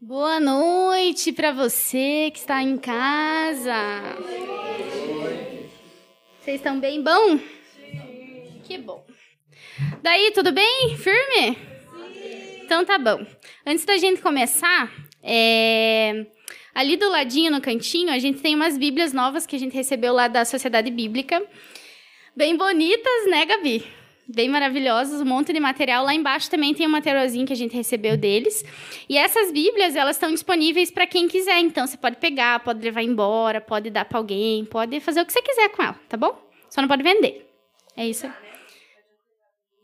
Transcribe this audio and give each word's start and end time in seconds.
Boa 0.00 0.38
noite 0.38 1.32
para 1.32 1.50
você 1.50 2.30
que 2.32 2.38
está 2.38 2.62
em 2.62 2.78
casa. 2.78 4.16
Vocês 6.38 6.58
estão 6.60 6.78
bem 6.78 7.02
bom? 7.02 7.36
Sim. 7.36 8.60
Que 8.62 8.78
bom. 8.78 9.04
Daí, 10.00 10.30
tudo 10.30 10.52
bem? 10.52 10.96
Firme? 10.96 11.58
Sim. 12.12 12.60
Então 12.62 12.84
tá 12.84 12.96
bom. 12.96 13.26
Antes 13.66 13.84
da 13.84 13.96
gente 13.96 14.22
começar, 14.22 14.88
é... 15.20 16.26
ali 16.72 16.96
do 16.96 17.10
ladinho, 17.10 17.50
no 17.50 17.60
cantinho, 17.60 18.12
a 18.12 18.20
gente 18.20 18.40
tem 18.40 18.54
umas 18.54 18.78
bíblias 18.78 19.12
novas 19.12 19.46
que 19.46 19.56
a 19.56 19.58
gente 19.58 19.74
recebeu 19.74 20.14
lá 20.14 20.28
da 20.28 20.44
Sociedade 20.44 20.92
Bíblica. 20.92 21.44
Bem 22.36 22.56
bonitas, 22.56 23.26
né, 23.28 23.44
Gabi? 23.44 23.84
Bem 24.28 24.48
maravilhosos, 24.48 25.22
um 25.22 25.24
monte 25.24 25.52
de 25.52 25.58
material. 25.58 26.04
Lá 26.04 26.14
embaixo 26.14 26.50
também 26.50 26.74
tem 26.74 26.86
um 26.86 26.90
materialzinho 26.90 27.46
que 27.46 27.52
a 27.52 27.56
gente 27.56 27.74
recebeu 27.74 28.16
deles. 28.16 28.62
E 29.08 29.16
essas 29.16 29.50
Bíblias, 29.50 29.96
elas 29.96 30.16
estão 30.16 30.30
disponíveis 30.30 30.90
para 30.90 31.06
quem 31.06 31.26
quiser. 31.26 31.58
Então, 31.60 31.86
você 31.86 31.96
pode 31.96 32.16
pegar, 32.16 32.60
pode 32.60 32.80
levar 32.80 33.02
embora, 33.02 33.60
pode 33.60 33.88
dar 33.88 34.04
para 34.04 34.18
alguém, 34.18 34.64
pode 34.66 35.00
fazer 35.00 35.22
o 35.22 35.26
que 35.26 35.32
você 35.32 35.40
quiser 35.40 35.70
com 35.70 35.82
ela, 35.82 35.98
tá 36.08 36.16
bom? 36.16 36.38
Só 36.68 36.82
não 36.82 36.88
pode 36.88 37.02
vender. 37.02 37.50
É 37.96 38.06
isso. 38.06 38.30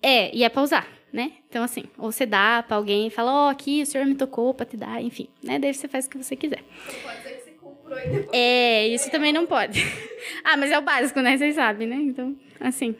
É, 0.03 0.35
e 0.37 0.45
é 0.45 0.49
para 0.51 0.63
usar, 0.63 0.87
né? 1.11 1.33
Então, 1.49 1.65
assim, 1.65 1.85
ou 1.97 2.13
você 2.13 2.27
dá 2.27 2.63
para 2.63 2.77
alguém 2.77 3.07
e 3.07 3.11
fala, 3.11 3.33
ó, 3.33 3.47
oh, 3.47 3.49
aqui 3.49 3.81
o 3.81 3.87
senhor 3.87 4.07
me 4.07 4.15
tocou 4.15 4.53
para 4.53 4.67
te 4.67 4.77
dar, 4.77 5.03
enfim, 5.03 5.29
né? 5.43 5.59
Daí 5.59 5.73
você 5.73 5.89
faz 5.89 6.05
o 6.05 6.11
que 6.11 6.19
você 6.19 6.37
quiser. 6.37 6.63
Pode 7.03 7.23
que 7.23 7.41
você 7.43 7.51
comprou 7.53 7.99
e 7.99 8.09
depois... 8.09 8.29
É, 8.33 8.87
isso 8.89 9.11
também 9.11 9.33
não 9.33 9.47
pode. 9.47 9.83
ah, 10.45 10.59
mas 10.59 10.71
é 10.71 10.79
o 10.79 10.83
básico, 10.83 11.21
né? 11.23 11.39
Vocês 11.39 11.55
sabem, 11.55 11.89
né? 11.89 11.97
Então, 11.97 12.37
assim... 12.61 12.95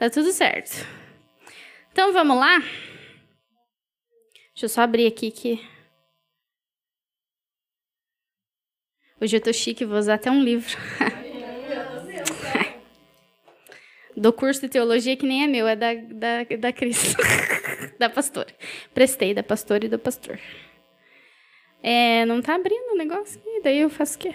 Tá 0.00 0.08
tudo 0.08 0.32
certo. 0.32 0.72
Então 1.92 2.10
vamos 2.10 2.34
lá? 2.34 2.58
Deixa 4.48 4.64
eu 4.64 4.68
só 4.70 4.80
abrir 4.80 5.06
aqui 5.06 5.30
que. 5.30 5.62
Hoje 9.20 9.36
eu 9.36 9.42
tô 9.42 9.52
chique, 9.52 9.84
vou 9.84 9.98
usar 9.98 10.14
até 10.14 10.30
um 10.30 10.42
livro. 10.42 10.74
Do 14.16 14.32
curso 14.32 14.62
de 14.62 14.70
teologia 14.70 15.18
que 15.18 15.26
nem 15.26 15.44
é 15.44 15.46
meu, 15.46 15.68
é 15.68 15.76
da, 15.76 15.92
da, 15.94 16.44
da 16.58 16.72
Cris, 16.72 17.14
da 18.00 18.08
pastora. 18.08 18.48
Prestei 18.94 19.34
da 19.34 19.42
pastora 19.42 19.84
e 19.84 19.88
do 19.88 19.98
pastor. 19.98 20.40
É, 21.82 22.24
não 22.24 22.40
tá 22.40 22.54
abrindo 22.54 22.94
o 22.94 22.96
negócio, 22.96 23.38
e 23.44 23.60
daí 23.62 23.80
eu 23.80 23.90
faço 23.90 24.16
o 24.16 24.20
quê? 24.20 24.34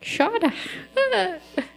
Chora. 0.00 0.52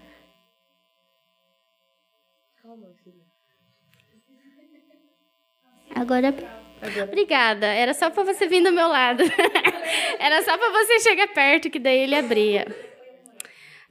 Agora. 5.95 6.33
Agora. 6.81 7.03
Obrigada. 7.05 7.67
Era 7.67 7.93
só 7.93 8.09
para 8.09 8.23
você 8.23 8.47
vir 8.47 8.63
do 8.63 8.71
meu 8.71 8.87
lado. 8.87 9.23
Era 10.19 10.41
só 10.41 10.57
para 10.57 10.71
você 10.71 10.99
chegar 10.99 11.27
perto, 11.29 11.69
que 11.69 11.79
daí 11.79 11.99
ele 11.99 12.15
abria. 12.15 12.65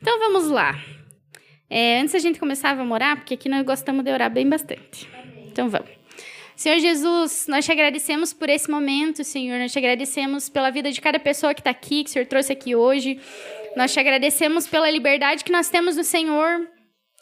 Então 0.01 0.19
vamos 0.19 0.49
lá. 0.49 0.79
É, 1.71 2.01
antes 2.01 2.15
a 2.15 2.19
gente 2.19 2.39
começar, 2.39 2.75
vamos 2.75 2.93
orar, 2.93 3.17
porque 3.17 3.35
aqui 3.35 3.49
nós 3.49 3.65
gostamos 3.65 4.05
de 4.05 4.11
orar 4.11 4.31
bem 4.31 4.49
bastante. 4.49 5.09
Então 5.47 5.69
vamos. 5.69 5.91
Senhor 6.55 6.79
Jesus, 6.79 7.47
nós 7.49 7.65
te 7.65 7.73
agradecemos 7.73 8.33
por 8.33 8.49
esse 8.51 8.71
momento, 8.71 9.25
Senhor. 9.25 9.59
Nós 9.59 9.73
te 9.73 9.79
agradecemos 9.79 10.49
pela 10.49 10.71
vida 10.71 10.91
de 10.91 11.01
cada 11.01 11.19
pessoa 11.19 11.55
que 11.55 11.61
está 11.61 11.71
aqui, 11.71 12.05
que 12.05 12.11
o 12.11 12.13
Senhor 12.13 12.27
trouxe 12.27 12.53
aqui 12.53 12.77
hoje. 12.77 13.19
Nós 13.75 13.93
te 13.93 13.99
agradecemos 13.99 14.67
pela 14.67 14.91
liberdade 14.91 15.45
que 15.45 15.53
nós 15.53 15.71
temos 15.71 15.97
no 15.97 16.05
Senhor 16.05 16.69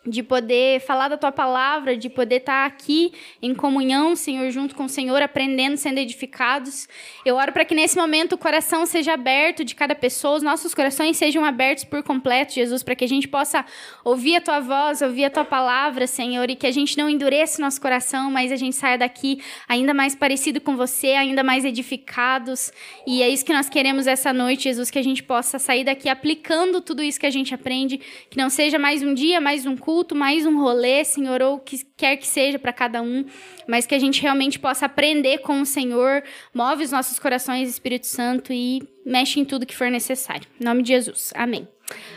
de 0.06 0.22
poder 0.22 0.80
falar 0.80 1.08
da 1.08 1.18
tua 1.18 1.30
palavra, 1.30 1.94
de 1.94 2.08
poder 2.08 2.36
estar 2.36 2.64
aqui 2.64 3.12
em 3.42 3.54
comunhão, 3.54 4.16
Senhor, 4.16 4.50
junto 4.50 4.74
com 4.74 4.84
o 4.84 4.88
Senhor, 4.88 5.20
aprendendo, 5.20 5.76
sendo 5.76 5.98
edificados. 5.98 6.88
Eu 7.24 7.36
oro 7.36 7.52
para 7.52 7.66
que 7.66 7.74
nesse 7.74 7.98
momento 7.98 8.32
o 8.32 8.38
coração 8.38 8.86
seja 8.86 9.12
aberto 9.12 9.62
de 9.62 9.74
cada 9.74 9.94
pessoa, 9.94 10.38
os 10.38 10.42
nossos 10.42 10.74
corações 10.74 11.18
sejam 11.18 11.44
abertos 11.44 11.84
por 11.84 12.02
completo, 12.02 12.54
Jesus, 12.54 12.82
para 12.82 12.94
que 12.94 13.04
a 13.04 13.08
gente 13.08 13.28
possa 13.28 13.62
ouvir 14.02 14.36
a 14.36 14.41
tua 14.41 14.60
voz, 14.60 15.02
ouvir 15.02 15.26
a 15.26 15.30
tua 15.30 15.44
palavra, 15.44 16.06
Senhor, 16.06 16.48
e 16.48 16.56
que 16.56 16.66
a 16.66 16.72
gente 16.72 16.96
não 16.96 17.08
endureça 17.08 17.58
o 17.58 17.64
nosso 17.64 17.78
coração, 17.78 18.30
mas 18.30 18.50
a 18.50 18.56
gente 18.56 18.76
saia 18.76 18.96
daqui 18.96 19.42
ainda 19.69 19.92
mais 19.92 20.14
parecido 20.14 20.62
com 20.62 20.76
você, 20.78 21.08
ainda 21.08 21.42
mais 21.42 21.62
edificados. 21.62 22.72
E 23.06 23.22
é 23.22 23.28
isso 23.28 23.44
que 23.44 23.52
nós 23.52 23.69
queremos 23.69 24.06
essa 24.06 24.32
noite, 24.32 24.64
Jesus, 24.64 24.91
que 24.91 24.98
a 24.98 25.04
gente 25.04 25.22
possa 25.22 25.58
sair 25.58 25.84
daqui 25.84 26.08
aplicando 26.08 26.80
tudo 26.80 27.02
isso 27.02 27.20
que 27.20 27.26
a 27.26 27.30
gente 27.30 27.54
aprende, 27.54 28.00
que 28.30 28.38
não 28.38 28.48
seja 28.48 28.78
mais 28.78 29.02
um 29.02 29.12
dia, 29.12 29.42
mais 29.42 29.66
um 29.66 29.76
culto 29.76 29.89
culto, 29.90 30.14
mais 30.14 30.46
um 30.46 30.56
rolê, 30.56 31.04
Senhor, 31.04 31.42
ou 31.42 31.56
o 31.56 31.58
que 31.58 31.84
quer 31.96 32.16
que 32.16 32.24
seja 32.24 32.60
para 32.60 32.72
cada 32.72 33.02
um, 33.02 33.24
mas 33.66 33.86
que 33.86 33.94
a 33.94 33.98
gente 33.98 34.22
realmente 34.22 34.56
possa 34.56 34.86
aprender 34.86 35.38
com 35.38 35.60
o 35.60 35.66
Senhor, 35.66 36.22
move 36.54 36.84
os 36.84 36.92
nossos 36.92 37.18
corações, 37.18 37.68
Espírito 37.68 38.06
Santo, 38.06 38.52
e 38.52 38.88
mexe 39.04 39.40
em 39.40 39.44
tudo 39.44 39.66
que 39.66 39.76
for 39.76 39.90
necessário. 39.90 40.46
Em 40.60 40.64
nome 40.64 40.84
de 40.84 40.90
Jesus. 40.90 41.32
Amém. 41.34 41.66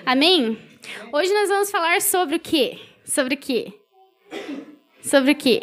Amém? 0.05 0.55
Hoje 1.11 1.33
nós 1.33 1.49
vamos 1.49 1.71
falar 1.71 1.99
sobre 1.99 2.35
o 2.35 2.39
quê? 2.39 2.79
Sobre 3.03 3.33
o 3.33 3.37
quê? 3.37 3.73
Sobre 5.01 5.31
o 5.31 5.35
quê? 5.35 5.61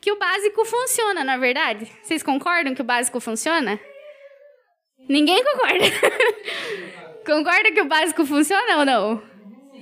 Que 0.00 0.10
o 0.10 0.18
básico 0.18 0.64
funciona, 0.64 1.22
não 1.22 1.34
é 1.34 1.38
verdade? 1.38 1.86
Vocês 2.02 2.20
concordam 2.20 2.74
que 2.74 2.82
o 2.82 2.84
básico 2.84 3.20
funciona? 3.20 3.78
Ninguém 5.08 5.40
concorda. 5.44 5.84
concorda 7.24 7.70
que 7.70 7.80
o 7.80 7.86
básico 7.86 8.26
funciona 8.26 8.78
ou 8.78 8.84
não? 8.84 9.22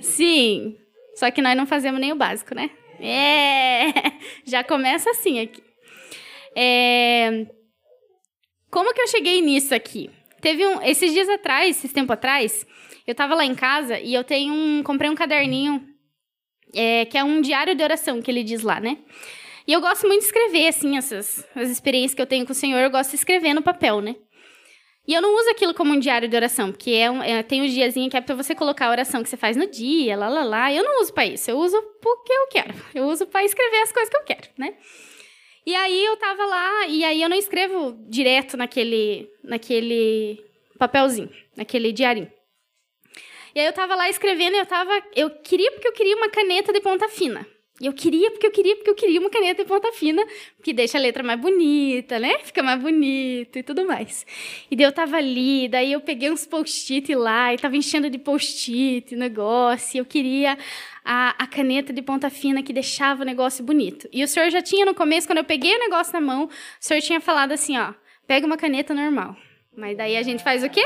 Sim. 0.01 0.77
Só 1.19 1.29
que 1.29 1.41
nós 1.41 1.57
não 1.57 1.65
fazemos 1.65 1.99
nem 1.99 2.13
o 2.13 2.15
básico, 2.15 2.55
né? 2.55 2.69
É! 2.97 3.91
Já 4.47 4.63
começa 4.63 5.09
assim 5.09 5.41
aqui. 5.41 5.61
É... 6.55 7.45
Como 8.71 8.93
que 8.93 9.01
eu 9.01 9.07
cheguei 9.07 9.41
nisso 9.41 9.75
aqui? 9.75 10.09
Teve 10.39 10.65
um, 10.65 10.81
esses 10.81 11.11
dias 11.11 11.27
atrás, 11.27 11.75
esses 11.75 11.91
tempo 11.91 12.13
atrás, 12.13 12.65
eu 13.05 13.13
tava 13.13 13.35
lá 13.35 13.43
em 13.43 13.53
casa 13.53 13.99
e 13.99 14.13
eu 14.13 14.23
tenho 14.23 14.53
um, 14.53 14.81
comprei 14.81 15.09
um 15.09 15.15
caderninho 15.15 15.85
é, 16.73 17.03
que 17.03 17.17
é 17.17 17.23
um 17.23 17.41
diário 17.41 17.75
de 17.75 17.83
oração 17.83 18.21
que 18.21 18.31
ele 18.31 18.41
diz 18.41 18.61
lá, 18.61 18.79
né? 18.79 18.97
E 19.67 19.73
eu 19.73 19.81
gosto 19.81 20.07
muito 20.07 20.21
de 20.21 20.27
escrever 20.27 20.67
assim 20.69 20.95
essas 20.95 21.45
as 21.53 21.69
experiências 21.69 22.15
que 22.15 22.21
eu 22.21 22.27
tenho 22.27 22.45
com 22.45 22.53
o 22.53 22.55
Senhor, 22.55 22.79
eu 22.79 22.89
gosto 22.89 23.09
de 23.09 23.17
escrever 23.17 23.53
no 23.53 23.61
papel, 23.61 23.99
né? 23.99 24.15
E 25.09 25.13
eu 25.15 25.23
não 25.23 25.33
uso 25.33 25.49
aquilo 25.49 25.73
como 25.73 25.91
um 25.91 25.99
diário 25.99 26.29
de 26.29 26.35
oração, 26.35 26.71
porque 26.71 26.91
é, 26.91 27.09
um, 27.09 27.23
é 27.23 27.41
tem 27.41 27.63
um 27.63 27.65
diazinho 27.65 28.11
que 28.11 28.15
é 28.15 28.21
para 28.21 28.35
você 28.35 28.53
colocar 28.53 28.85
a 28.85 28.91
oração 28.91 29.23
que 29.23 29.29
você 29.29 29.37
faz 29.37 29.57
no 29.57 29.65
dia, 29.65 30.15
lá, 30.15 30.29
lá, 30.29 30.43
lá. 30.43 30.71
Eu 30.71 30.83
não 30.83 31.01
uso 31.01 31.11
para 31.11 31.25
isso, 31.25 31.49
eu 31.49 31.57
uso 31.57 31.81
porque 31.99 32.31
eu 32.31 32.47
quero. 32.49 32.75
Eu 32.93 33.05
uso 33.05 33.25
para 33.25 33.43
escrever 33.43 33.77
as 33.77 33.91
coisas 33.91 34.07
que 34.07 34.17
eu 34.17 34.23
quero, 34.23 34.47
né? 34.55 34.75
E 35.65 35.73
aí 35.73 36.05
eu 36.05 36.15
tava 36.17 36.45
lá, 36.45 36.85
e 36.85 37.03
aí 37.03 37.23
eu 37.23 37.27
não 37.27 37.35
escrevo 37.35 37.97
direto 38.07 38.55
naquele, 38.55 39.27
naquele 39.43 40.45
papelzinho, 40.77 41.31
naquele 41.57 41.91
diarinho. 41.91 42.31
E 43.55 43.61
aí 43.61 43.65
eu 43.65 43.73
tava 43.73 43.95
lá 43.95 44.07
escrevendo 44.11 44.57
e 44.57 44.59
eu 44.59 44.65
tava. 44.67 44.91
Eu 45.15 45.31
queria 45.41 45.71
porque 45.71 45.87
eu 45.87 45.93
queria 45.93 46.15
uma 46.17 46.29
caneta 46.29 46.71
de 46.71 46.81
ponta 46.81 47.09
fina. 47.09 47.47
E 47.81 47.85
eu 47.85 47.93
queria, 47.93 48.29
porque 48.31 48.45
eu 48.45 48.51
queria, 48.51 48.75
porque 48.75 48.89
eu 48.89 48.95
queria 48.95 49.19
uma 49.21 49.29
caneta 49.29 49.63
de 49.63 49.67
ponta 49.67 49.91
fina, 49.93 50.21
que 50.61 50.73
deixa 50.73 50.97
a 50.97 51.01
letra 51.01 51.23
mais 51.23 51.39
bonita, 51.39 52.19
né? 52.19 52.39
Fica 52.39 52.61
mais 52.61 52.79
bonito 52.81 53.57
e 53.57 53.63
tudo 53.63 53.85
mais. 53.85 54.25
E 54.69 54.75
daí 54.75 54.85
eu 54.85 54.91
tava 54.91 55.15
ali, 55.15 55.69
daí 55.69 55.93
eu 55.93 56.01
peguei 56.01 56.29
uns 56.29 56.45
post-it 56.45 57.15
lá, 57.15 57.53
e 57.53 57.57
tava 57.57 57.77
enchendo 57.77 58.09
de 58.09 58.17
post-it 58.17 59.15
negócio, 59.15 59.97
eu 59.97 60.05
queria 60.05 60.57
a, 61.05 61.43
a 61.43 61.47
caneta 61.47 61.93
de 61.93 62.01
ponta 62.01 62.29
fina 62.29 62.61
que 62.61 62.73
deixava 62.73 63.23
o 63.23 63.25
negócio 63.25 63.63
bonito. 63.63 64.09
E 64.11 64.23
o 64.23 64.27
senhor 64.27 64.49
já 64.49 64.61
tinha 64.61 64.85
no 64.85 64.93
começo, 64.93 65.25
quando 65.25 65.37
eu 65.39 65.45
peguei 65.45 65.73
o 65.73 65.79
negócio 65.79 66.11
na 66.11 66.21
mão, 66.21 66.45
o 66.45 66.49
senhor 66.79 67.01
tinha 67.01 67.21
falado 67.21 67.53
assim, 67.53 67.77
ó, 67.77 67.93
pega 68.27 68.45
uma 68.45 68.57
caneta 68.57 68.93
normal. 68.93 69.37
Mas 69.75 69.95
daí 69.95 70.17
a 70.17 70.23
gente 70.23 70.43
faz 70.43 70.63
o 70.63 70.69
quê? 70.69 70.83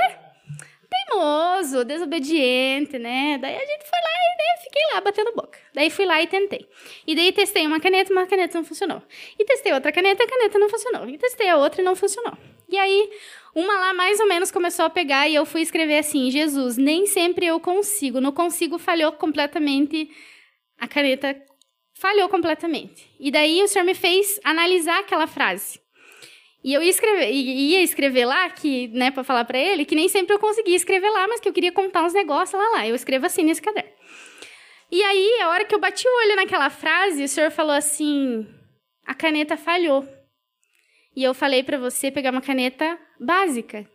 Teimoso, 0.93 1.83
desobediente, 1.83 2.99
né? 2.99 3.37
Daí 3.39 3.55
a 3.55 3.65
gente 3.65 3.89
foi 3.89 3.99
lá 3.99 4.09
e 4.09 4.37
daí 4.37 4.63
fiquei 4.63 4.81
lá 4.93 5.01
batendo 5.01 5.33
boca. 5.33 5.59
Daí 5.73 5.89
fui 5.89 6.05
lá 6.05 6.21
e 6.21 6.27
tentei. 6.27 6.67
E 7.07 7.15
daí 7.15 7.31
testei 7.31 7.65
uma 7.65 7.79
caneta, 7.79 8.13
mas 8.13 8.25
a 8.25 8.27
caneta 8.27 8.57
não 8.57 8.65
funcionou. 8.65 9.01
E 9.37 9.45
testei 9.45 9.73
outra 9.73 9.91
caneta, 9.91 10.23
a 10.23 10.27
caneta 10.27 10.59
não 10.59 10.69
funcionou. 10.69 11.09
E 11.09 11.17
testei 11.17 11.49
a 11.49 11.57
outra 11.57 11.81
e 11.81 11.83
não 11.85 11.95
funcionou. 11.95 12.37
E 12.69 12.77
aí, 12.77 13.09
uma 13.53 13.73
lá 13.73 13.93
mais 13.93 14.19
ou 14.19 14.27
menos 14.27 14.51
começou 14.51 14.85
a 14.85 14.89
pegar 14.89 15.27
e 15.27 15.35
eu 15.35 15.45
fui 15.45 15.61
escrever 15.61 15.97
assim: 15.97 16.31
Jesus, 16.31 16.77
nem 16.77 17.05
sempre 17.05 17.45
eu 17.45 17.59
consigo. 17.59 18.21
No 18.21 18.31
consigo 18.31 18.77
falhou 18.77 19.11
completamente. 19.13 20.09
A 20.79 20.87
caneta 20.87 21.39
falhou 21.95 22.27
completamente. 22.29 23.09
E 23.19 23.31
daí 23.31 23.61
o 23.61 23.67
senhor 23.67 23.85
me 23.85 23.93
fez 23.93 24.39
analisar 24.43 24.99
aquela 24.99 25.27
frase. 25.27 25.82
E 26.63 26.73
eu 26.73 26.81
ia 26.81 26.89
escrever, 26.89 27.29
ia 27.29 27.83
escrever 27.83 28.25
lá, 28.25 28.49
que, 28.49 28.87
né, 28.89 29.11
para 29.11 29.23
falar 29.23 29.43
para 29.43 29.59
ele, 29.59 29.83
que 29.83 29.95
nem 29.95 30.07
sempre 30.07 30.33
eu 30.33 30.39
conseguia 30.39 30.75
escrever 30.75 31.09
lá, 31.09 31.27
mas 31.27 31.41
que 31.41 31.49
eu 31.49 31.53
queria 31.53 31.73
contar 31.73 32.03
uns 32.03 32.13
negócios 32.13 32.59
lá 32.59 32.69
lá. 32.69 32.87
Eu 32.87 32.95
escrevo 32.95 33.25
assim 33.25 33.43
nesse 33.43 33.61
caderno. 33.61 33.91
E 34.89 35.01
aí, 35.03 35.41
a 35.41 35.49
hora 35.49 35.65
que 35.65 35.75
eu 35.75 35.79
bati 35.79 36.07
o 36.07 36.17
olho 36.19 36.35
naquela 36.35 36.69
frase, 36.69 37.23
o 37.23 37.27
senhor 37.27 37.51
falou 37.51 37.73
assim: 37.73 38.47
a 39.05 39.13
caneta 39.13 39.57
falhou. 39.57 40.07
E 41.15 41.23
eu 41.23 41.33
falei 41.33 41.63
para 41.63 41.77
você 41.77 42.09
pegar 42.09 42.31
uma 42.31 42.41
caneta 42.41 42.97
básica. 43.19 43.87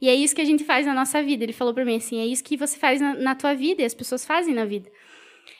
E 0.00 0.08
é 0.08 0.14
isso 0.14 0.34
que 0.34 0.40
a 0.40 0.44
gente 0.44 0.64
faz 0.64 0.86
na 0.86 0.94
nossa 0.94 1.22
vida. 1.22 1.44
Ele 1.44 1.52
falou 1.52 1.74
para 1.74 1.84
mim 1.84 1.96
assim: 1.96 2.20
é 2.20 2.26
isso 2.26 2.44
que 2.44 2.56
você 2.56 2.78
faz 2.78 3.00
na, 3.00 3.14
na 3.14 3.34
tua 3.34 3.54
vida 3.54 3.82
e 3.82 3.84
as 3.84 3.94
pessoas 3.94 4.24
fazem 4.24 4.54
na 4.54 4.64
vida. 4.64 4.90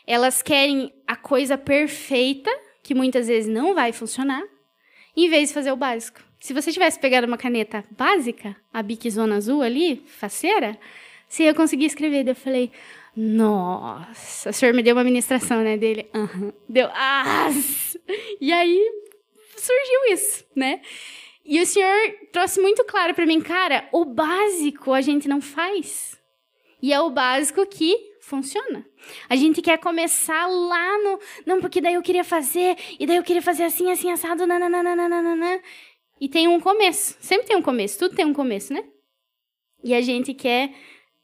Elas 0.07 0.43
querem 0.43 0.93
a 1.07 1.17
coisa 1.17 1.59
perfeita, 1.59 2.51
que 2.83 2.95
muitas 2.95 3.27
vezes 3.27 3.53
não 3.53 3.75
vai 3.75 3.93
funcionar, 3.93 4.43
em 5.17 5.29
vez 5.29 5.49
de 5.49 5.55
fazer 5.55 5.73
o 5.73 5.77
básico. 5.77 6.21
Se 6.45 6.53
você 6.53 6.71
tivesse 6.71 7.01
pegado 7.01 7.27
uma 7.27 7.39
caneta 7.39 7.83
básica, 7.93 8.55
a 8.71 8.83
Bic 8.83 9.11
Zona 9.11 9.37
Azul 9.37 9.63
ali, 9.63 10.05
faceira, 10.07 10.79
você 11.27 11.45
ia 11.45 11.55
conseguir 11.55 11.87
escrever. 11.87 12.23
Daí 12.23 12.33
eu 12.33 12.37
falei, 12.37 12.71
nossa, 13.17 14.51
o 14.51 14.53
senhor 14.53 14.75
me 14.75 14.83
deu 14.83 14.95
uma 14.95 15.03
ministração, 15.03 15.63
né, 15.63 15.79
dele? 15.79 16.07
Uhum. 16.13 16.53
Deu, 16.69 16.87
ah! 16.93 17.49
E 18.39 18.53
aí 18.53 18.79
surgiu 19.57 20.13
isso, 20.13 20.45
né? 20.55 20.83
E 21.47 21.63
o 21.63 21.65
senhor 21.65 21.97
trouxe 22.31 22.61
muito 22.61 22.85
claro 22.85 23.15
para 23.15 23.25
mim, 23.25 23.41
cara, 23.41 23.89
o 23.91 24.05
básico 24.05 24.93
a 24.93 25.01
gente 25.01 25.27
não 25.27 25.41
faz. 25.41 26.21
E 26.83 26.93
é 26.93 27.01
o 27.01 27.09
básico 27.09 27.65
que 27.65 27.97
funciona. 28.21 28.85
A 29.31 29.37
gente 29.37 29.63
quer 29.63 29.79
começar 29.79 30.47
lá 30.47 30.99
no. 30.99 31.19
Não, 31.47 31.59
porque 31.59 31.81
daí 31.81 31.95
eu 31.95 32.03
queria 32.03 32.23
fazer, 32.23 32.77
e 33.01 33.07
daí 33.07 33.17
eu 33.17 33.23
queria 33.23 33.41
fazer 33.41 33.65
assim, 33.65 33.91
assim, 33.91 34.11
assado, 34.11 34.47
nananana. 34.47 35.63
E 36.21 36.29
tem 36.29 36.49
um 36.49 36.61
começo. 36.61 37.17
Sempre 37.21 37.47
tem 37.47 37.57
um 37.57 37.63
começo, 37.63 37.99
tudo 37.99 38.15
tem 38.15 38.25
um 38.25 38.33
começo, 38.33 38.73
né? 38.73 38.85
E 39.83 39.95
a 39.95 40.01
gente 40.01 40.33
quer 40.33 40.73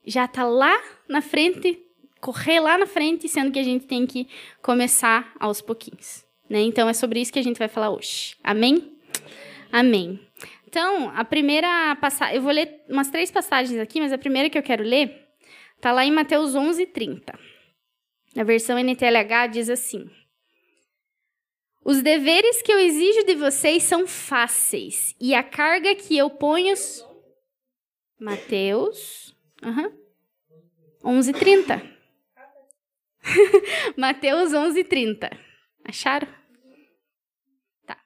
já 0.05 0.27
tá 0.27 0.45
lá 0.45 0.79
na 1.09 1.21
frente, 1.21 1.79
correr 2.21 2.61
lá 2.61 2.77
na 2.77 2.87
frente, 2.87 3.29
sendo 3.29 3.51
que 3.53 3.59
a 3.59 3.63
gente 3.63 3.87
tem 3.87 4.07
que 4.07 4.29
começar 4.63 5.33
aos 5.39 5.61
pouquinhos. 5.61 6.25
Né? 6.49 6.61
Então 6.63 6.89
é 6.89 6.93
sobre 6.93 7.21
isso 7.21 7.33
que 7.33 7.39
a 7.39 7.45
gente 7.45 7.59
vai 7.59 7.69
falar 7.69 7.91
hoje. 7.91 8.37
Amém? 8.43 8.97
Amém. 9.71 10.19
Então, 10.67 11.11
a 11.17 11.25
primeira 11.25 11.97
passagem, 11.97 12.37
eu 12.37 12.43
vou 12.43 12.53
ler 12.53 12.83
umas 12.89 13.09
três 13.09 13.31
passagens 13.31 13.79
aqui, 13.81 14.01
mas 14.01 14.13
a 14.13 14.19
primeira 14.19 14.49
que 14.51 14.59
eu 14.59 14.63
quero 14.63 14.85
ler 14.85 15.29
está 15.77 15.93
lá 15.93 16.05
em 16.05 16.13
Mateus 16.13 16.55
11, 16.55 16.87
30. 16.87 17.39
A 18.37 18.45
versão 18.45 18.79
NTLH 18.79 19.49
diz 19.51 19.69
assim: 19.69 20.09
Os 21.85 22.03
deveres 22.03 22.61
que 22.61 22.73
eu 22.73 22.79
exijo 22.79 23.25
de 23.25 23.35
vocês 23.35 23.83
são 23.85 24.07
fáceis, 24.07 25.15
e 25.19 25.35
a 25.35 25.43
carga 25.43 25.95
que 25.95 26.17
eu 26.17 26.29
ponho. 26.29 26.75
Mateus. 28.19 29.35
Uhum. 29.63 29.99
11h30. 31.03 31.83
Mateus 33.97 34.53
11h30. 34.53 35.31
Acharam? 35.83 36.29
Tá. 37.87 37.99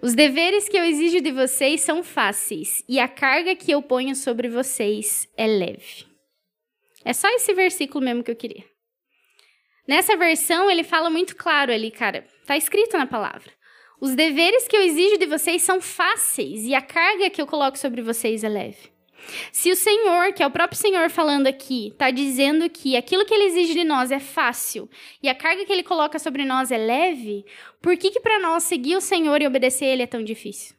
Os 0.00 0.14
deveres 0.14 0.68
que 0.68 0.78
eu 0.78 0.84
exijo 0.84 1.20
de 1.20 1.32
vocês 1.32 1.80
são 1.80 2.04
fáceis, 2.04 2.84
e 2.88 3.00
a 3.00 3.08
carga 3.08 3.56
que 3.56 3.72
eu 3.72 3.82
ponho 3.82 4.14
sobre 4.14 4.48
vocês 4.48 5.28
é 5.36 5.48
leve. 5.48 6.06
É 7.04 7.12
só 7.12 7.28
esse 7.30 7.52
versículo 7.54 8.04
mesmo 8.04 8.22
que 8.22 8.30
eu 8.30 8.36
queria. 8.36 8.64
Nessa 9.86 10.16
versão, 10.16 10.70
ele 10.70 10.84
fala 10.84 11.10
muito 11.10 11.36
claro 11.36 11.72
ali, 11.72 11.90
cara. 11.90 12.26
Tá 12.46 12.56
escrito 12.56 12.96
na 12.96 13.06
palavra. 13.06 13.50
Os 14.00 14.14
deveres 14.14 14.68
que 14.68 14.76
eu 14.76 14.82
exijo 14.82 15.18
de 15.18 15.26
vocês 15.26 15.62
são 15.62 15.80
fáceis, 15.80 16.64
e 16.64 16.74
a 16.74 16.80
carga 16.80 17.28
que 17.28 17.42
eu 17.42 17.46
coloco 17.46 17.76
sobre 17.76 18.02
vocês 18.02 18.44
é 18.44 18.48
leve. 18.48 18.96
Se 19.50 19.72
o 19.72 19.76
Senhor, 19.76 20.32
que 20.32 20.42
é 20.42 20.46
o 20.46 20.50
próprio 20.50 20.78
Senhor 20.78 21.10
falando 21.10 21.48
aqui, 21.48 21.88
está 21.88 22.10
dizendo 22.10 22.70
que 22.70 22.96
aquilo 22.96 23.24
que 23.24 23.34
ele 23.34 23.46
exige 23.46 23.72
de 23.72 23.82
nós 23.82 24.12
é 24.12 24.20
fácil 24.20 24.88
e 25.20 25.28
a 25.28 25.34
carga 25.34 25.64
que 25.64 25.72
ele 25.72 25.82
coloca 25.82 26.18
sobre 26.18 26.44
nós 26.44 26.70
é 26.70 26.78
leve, 26.78 27.44
por 27.82 27.96
que 27.96 28.10
que 28.10 28.20
para 28.20 28.38
nós 28.38 28.62
seguir 28.62 28.94
o 28.94 29.00
Senhor 29.00 29.42
e 29.42 29.46
obedecer 29.46 29.86
ele 29.86 30.02
é 30.02 30.06
tão 30.06 30.22
difícil? 30.22 30.76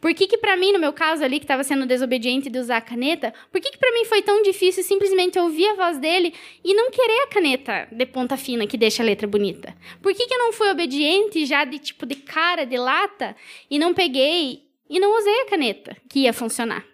Por 0.00 0.14
que 0.14 0.26
que 0.26 0.38
para 0.38 0.56
mim, 0.56 0.72
no 0.72 0.78
meu 0.78 0.92
caso 0.92 1.22
ali, 1.24 1.38
que 1.38 1.44
estava 1.44 1.64
sendo 1.64 1.86
desobediente 1.86 2.48
de 2.48 2.58
usar 2.58 2.78
a 2.78 2.80
caneta, 2.80 3.32
por 3.50 3.60
que 3.60 3.70
que 3.70 3.78
para 3.78 3.92
mim 3.92 4.04
foi 4.04 4.22
tão 4.22 4.42
difícil 4.42 4.82
simplesmente 4.82 5.38
ouvir 5.38 5.66
a 5.68 5.74
voz 5.74 5.98
dele 5.98 6.32
e 6.64 6.74
não 6.74 6.90
querer 6.90 7.22
a 7.22 7.26
caneta 7.28 7.88
de 7.90 8.06
ponta 8.06 8.36
fina 8.36 8.66
que 8.66 8.76
deixa 8.76 9.02
a 9.02 9.06
letra 9.06 9.26
bonita? 9.26 9.76
Por 10.02 10.14
que 10.14 10.26
que 10.26 10.34
eu 10.34 10.38
não 10.38 10.52
fui 10.52 10.68
obediente 10.68 11.44
já 11.44 11.64
de 11.64 11.78
tipo 11.78 12.06
de 12.06 12.16
cara, 12.16 12.64
de 12.64 12.76
lata, 12.76 13.36
e 13.70 13.78
não 13.78 13.94
peguei 13.94 14.64
e 14.88 14.98
não 14.98 15.18
usei 15.18 15.42
a 15.42 15.46
caneta 15.46 15.96
que 16.08 16.20
ia 16.20 16.32
funcionar? 16.32 16.84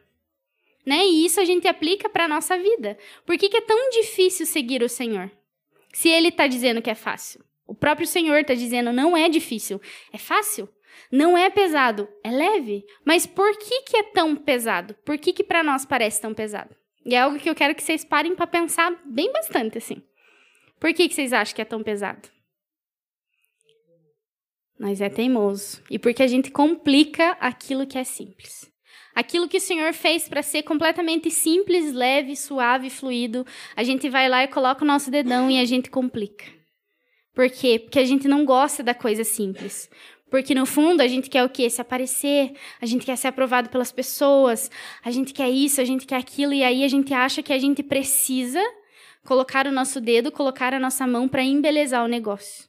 Né? 0.84 1.06
E 1.06 1.24
isso 1.24 1.40
a 1.40 1.44
gente 1.44 1.68
aplica 1.68 2.08
para 2.08 2.26
nossa 2.26 2.58
vida. 2.58 2.98
Por 3.24 3.38
que, 3.38 3.48
que 3.48 3.56
é 3.56 3.60
tão 3.60 3.90
difícil 3.90 4.44
seguir 4.46 4.82
o 4.82 4.88
Senhor? 4.88 5.30
Se 5.92 6.08
ele 6.08 6.28
está 6.28 6.46
dizendo 6.46 6.82
que 6.82 6.90
é 6.90 6.94
fácil. 6.94 7.44
O 7.66 7.74
próprio 7.74 8.06
Senhor 8.06 8.38
está 8.40 8.54
dizendo 8.54 8.92
não 8.92 9.16
é 9.16 9.28
difícil, 9.28 9.80
é 10.12 10.18
fácil. 10.18 10.68
Não 11.12 11.36
é 11.36 11.50
pesado, 11.50 12.08
é 12.24 12.30
leve. 12.30 12.86
Mas 13.04 13.26
por 13.26 13.54
que, 13.58 13.82
que 13.82 13.98
é 13.98 14.02
tão 14.02 14.34
pesado? 14.34 14.94
Por 15.04 15.18
que, 15.18 15.34
que 15.34 15.44
para 15.44 15.62
nós 15.62 15.84
parece 15.84 16.22
tão 16.22 16.32
pesado? 16.32 16.74
E 17.04 17.14
é 17.14 17.20
algo 17.20 17.38
que 17.38 17.50
eu 17.50 17.54
quero 17.54 17.74
que 17.74 17.82
vocês 17.82 18.02
parem 18.02 18.34
para 18.34 18.46
pensar 18.46 18.98
bem 19.04 19.30
bastante 19.30 19.76
assim. 19.76 20.02
Por 20.80 20.94
que, 20.94 21.06
que 21.06 21.14
vocês 21.14 21.34
acham 21.34 21.54
que 21.54 21.60
é 21.60 21.66
tão 21.66 21.82
pesado? 21.82 22.30
Nós 24.78 25.02
é 25.02 25.10
teimoso. 25.10 25.82
E 25.90 25.98
porque 25.98 26.22
a 26.22 26.26
gente 26.26 26.50
complica 26.50 27.32
aquilo 27.32 27.86
que 27.86 27.98
é 27.98 28.04
simples. 28.04 28.72
Aquilo 29.14 29.48
que 29.48 29.58
o 29.58 29.60
Senhor 29.60 29.92
fez 29.92 30.26
para 30.26 30.42
ser 30.42 30.62
completamente 30.62 31.30
simples, 31.30 31.92
leve, 31.92 32.34
suave, 32.34 32.88
fluido, 32.88 33.46
a 33.76 33.82
gente 33.82 34.08
vai 34.08 34.28
lá 34.30 34.42
e 34.44 34.48
coloca 34.48 34.82
o 34.82 34.88
nosso 34.88 35.10
dedão 35.10 35.50
e 35.50 35.60
a 35.60 35.64
gente 35.66 35.90
complica. 35.90 36.46
Por 37.34 37.50
quê? 37.50 37.78
Porque 37.78 37.98
a 37.98 38.04
gente 38.04 38.26
não 38.26 38.44
gosta 38.44 38.82
da 38.82 38.94
coisa 38.94 39.24
simples. 39.24 39.90
Porque 40.32 40.54
no 40.54 40.64
fundo 40.64 41.02
a 41.02 41.06
gente 41.06 41.28
quer 41.28 41.44
o 41.44 41.48
quê? 41.48 41.68
Se 41.68 41.80
aparecer, 41.82 42.54
a 42.80 42.86
gente 42.86 43.04
quer 43.04 43.16
ser 43.16 43.28
aprovado 43.28 43.68
pelas 43.68 43.92
pessoas, 43.92 44.70
a 45.04 45.10
gente 45.10 45.32
quer 45.32 45.50
isso, 45.50 45.78
a 45.80 45.84
gente 45.84 46.06
quer 46.06 46.16
aquilo, 46.16 46.54
e 46.54 46.64
aí 46.64 46.82
a 46.82 46.88
gente 46.88 47.12
acha 47.12 47.42
que 47.42 47.52
a 47.52 47.58
gente 47.58 47.82
precisa 47.82 48.62
colocar 49.26 49.66
o 49.66 49.72
nosso 49.72 50.00
dedo, 50.00 50.32
colocar 50.32 50.72
a 50.72 50.80
nossa 50.80 51.06
mão 51.06 51.28
para 51.28 51.44
embelezar 51.44 52.02
o 52.02 52.08
negócio. 52.08 52.64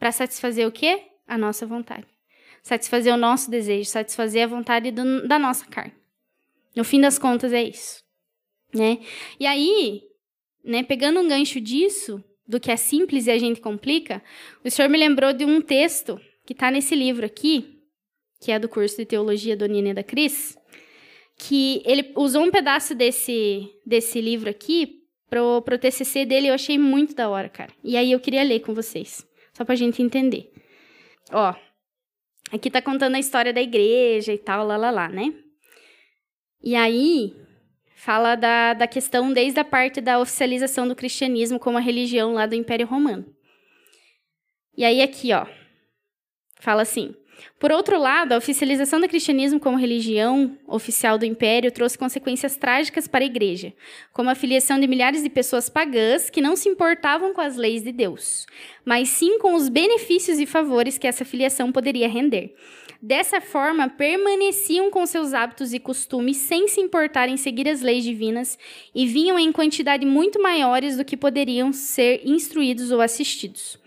Para 0.00 0.10
satisfazer 0.10 0.66
o 0.66 0.72
quê? 0.72 1.04
A 1.28 1.38
nossa 1.38 1.64
vontade 1.64 2.16
satisfazer 2.66 3.14
o 3.14 3.16
nosso 3.16 3.48
desejo, 3.48 3.88
satisfazer 3.88 4.42
a 4.42 4.48
vontade 4.48 4.90
do, 4.90 5.28
da 5.28 5.38
nossa 5.38 5.64
carne. 5.66 5.92
No 6.74 6.82
fim 6.82 7.00
das 7.00 7.16
contas 7.16 7.52
é 7.52 7.62
isso, 7.62 8.02
né? 8.74 8.98
E 9.38 9.46
aí, 9.46 10.02
né, 10.64 10.82
pegando 10.82 11.20
um 11.20 11.28
gancho 11.28 11.60
disso, 11.60 12.20
do 12.44 12.58
que 12.58 12.72
é 12.72 12.76
simples 12.76 13.28
e 13.28 13.30
a 13.30 13.38
gente 13.38 13.60
complica, 13.60 14.20
o 14.64 14.70
senhor 14.70 14.88
me 14.88 14.98
lembrou 14.98 15.32
de 15.32 15.44
um 15.44 15.60
texto 15.60 16.20
que 16.46 16.52
está 16.52 16.70
nesse 16.70 16.94
livro 16.94 17.26
aqui, 17.26 17.82
que 18.40 18.52
é 18.52 18.58
do 18.58 18.68
curso 18.68 18.96
de 18.96 19.04
teologia 19.04 19.56
do 19.56 19.66
Nina 19.66 19.92
da 19.92 20.02
Cris, 20.02 20.56
que 21.36 21.82
ele 21.84 22.12
usou 22.16 22.42
um 22.42 22.50
pedaço 22.50 22.94
desse, 22.94 23.68
desse 23.84 24.20
livro 24.20 24.48
aqui 24.48 25.02
pro, 25.28 25.60
pro 25.62 25.78
TCC 25.78 26.24
dele, 26.24 26.48
eu 26.48 26.54
achei 26.54 26.78
muito 26.78 27.14
da 27.14 27.28
hora, 27.28 27.48
cara. 27.48 27.72
E 27.84 27.96
aí 27.96 28.12
eu 28.12 28.20
queria 28.20 28.42
ler 28.42 28.60
com 28.60 28.72
vocês, 28.72 29.26
só 29.52 29.64
pra 29.64 29.74
gente 29.74 30.00
entender. 30.00 30.50
Ó, 31.32 31.54
Aqui 32.52 32.70
tá 32.70 32.80
contando 32.80 33.16
a 33.16 33.18
história 33.18 33.52
da 33.52 33.60
igreja 33.60 34.32
e 34.32 34.38
tal, 34.38 34.64
lá, 34.66 34.76
lá, 34.76 34.90
lá, 34.90 35.08
né? 35.08 35.34
E 36.62 36.76
aí, 36.76 37.34
fala 37.96 38.36
da, 38.36 38.72
da 38.72 38.86
questão 38.86 39.32
desde 39.32 39.58
a 39.58 39.64
parte 39.64 40.00
da 40.00 40.20
oficialização 40.20 40.86
do 40.86 40.94
cristianismo 40.94 41.58
como 41.58 41.76
a 41.76 41.80
religião 41.80 42.34
lá 42.34 42.46
do 42.46 42.54
Império 42.54 42.86
Romano. 42.86 43.26
E 44.76 44.84
aí, 44.84 45.02
aqui, 45.02 45.32
ó, 45.32 45.46
fala 46.60 46.82
assim: 46.82 47.14
por 47.58 47.72
outro 47.72 47.98
lado, 47.98 48.32
a 48.32 48.36
oficialização 48.36 49.00
do 49.00 49.08
cristianismo 49.08 49.58
como 49.58 49.78
religião 49.78 50.56
oficial 50.66 51.18
do 51.18 51.24
império 51.24 51.70
trouxe 51.70 51.96
consequências 51.96 52.56
trágicas 52.56 53.08
para 53.08 53.24
a 53.24 53.26
igreja, 53.26 53.72
como 54.12 54.30
a 54.30 54.34
filiação 54.34 54.78
de 54.78 54.86
milhares 54.86 55.22
de 55.22 55.30
pessoas 55.30 55.68
pagãs 55.68 56.28
que 56.28 56.40
não 56.40 56.56
se 56.56 56.68
importavam 56.68 57.32
com 57.32 57.40
as 57.40 57.56
leis 57.56 57.82
de 57.82 57.92
Deus, 57.92 58.46
mas 58.84 59.08
sim 59.08 59.38
com 59.38 59.54
os 59.54 59.68
benefícios 59.68 60.38
e 60.38 60.46
favores 60.46 60.98
que 60.98 61.06
essa 61.06 61.24
filiação 61.24 61.72
poderia 61.72 62.08
render. 62.08 62.54
Dessa 63.00 63.40
forma, 63.40 63.88
permaneciam 63.88 64.90
com 64.90 65.04
seus 65.04 65.34
hábitos 65.34 65.74
e 65.74 65.78
costumes 65.78 66.38
sem 66.38 66.66
se 66.66 66.80
importar 66.80 67.28
em 67.28 67.36
seguir 67.36 67.68
as 67.68 67.82
leis 67.82 68.02
divinas 68.02 68.58
e 68.94 69.06
vinham 69.06 69.38
em 69.38 69.52
quantidade 69.52 70.06
muito 70.06 70.40
maiores 70.40 70.96
do 70.96 71.04
que 71.04 71.16
poderiam 71.16 71.72
ser 71.72 72.22
instruídos 72.24 72.90
ou 72.90 73.00
assistidos. 73.00 73.78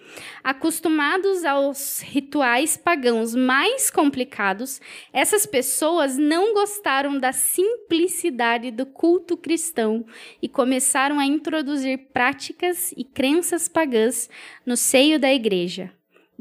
Acostumados 0.43 1.43
aos 1.45 1.99
rituais 2.01 2.77
pagãos 2.77 3.35
mais 3.35 3.89
complicados, 3.89 4.81
essas 5.11 5.45
pessoas 5.45 6.17
não 6.17 6.53
gostaram 6.53 7.17
da 7.17 7.31
simplicidade 7.31 8.71
do 8.71 8.85
culto 8.85 9.35
cristão 9.35 10.05
e 10.41 10.47
começaram 10.47 11.19
a 11.19 11.25
introduzir 11.25 12.09
práticas 12.13 12.93
e 12.95 13.03
crenças 13.03 13.67
pagãs 13.67 14.29
no 14.65 14.77
seio 14.77 15.19
da 15.19 15.33
igreja. 15.33 15.91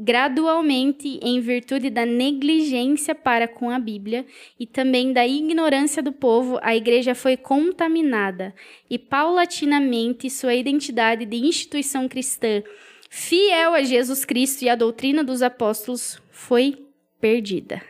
Gradualmente, 0.01 1.19
em 1.21 1.41
virtude 1.41 1.89
da 1.89 2.05
negligência 2.05 3.13
para 3.13 3.49
com 3.49 3.69
a 3.69 3.77
Bíblia 3.77 4.25
e 4.57 4.65
também 4.65 5.11
da 5.11 5.27
ignorância 5.27 6.01
do 6.01 6.13
povo, 6.13 6.57
a 6.61 6.73
igreja 6.73 7.13
foi 7.13 7.35
contaminada 7.35 8.55
e, 8.89 8.97
paulatinamente, 8.97 10.29
sua 10.29 10.55
identidade 10.55 11.25
de 11.25 11.35
instituição 11.35 12.07
cristã 12.07 12.63
fiel 13.09 13.73
a 13.73 13.83
Jesus 13.83 14.23
Cristo 14.23 14.63
e 14.63 14.69
a 14.69 14.75
doutrina 14.75 15.23
dos 15.23 15.41
apóstolos, 15.41 16.21
foi 16.31 16.87
perdida. 17.19 17.81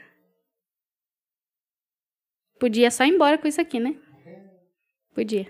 Podia 2.60 2.90
só 2.90 3.06
ir 3.06 3.10
embora 3.14 3.38
com 3.38 3.48
isso 3.48 3.62
aqui, 3.62 3.80
né? 3.80 3.96
Podia. 5.14 5.48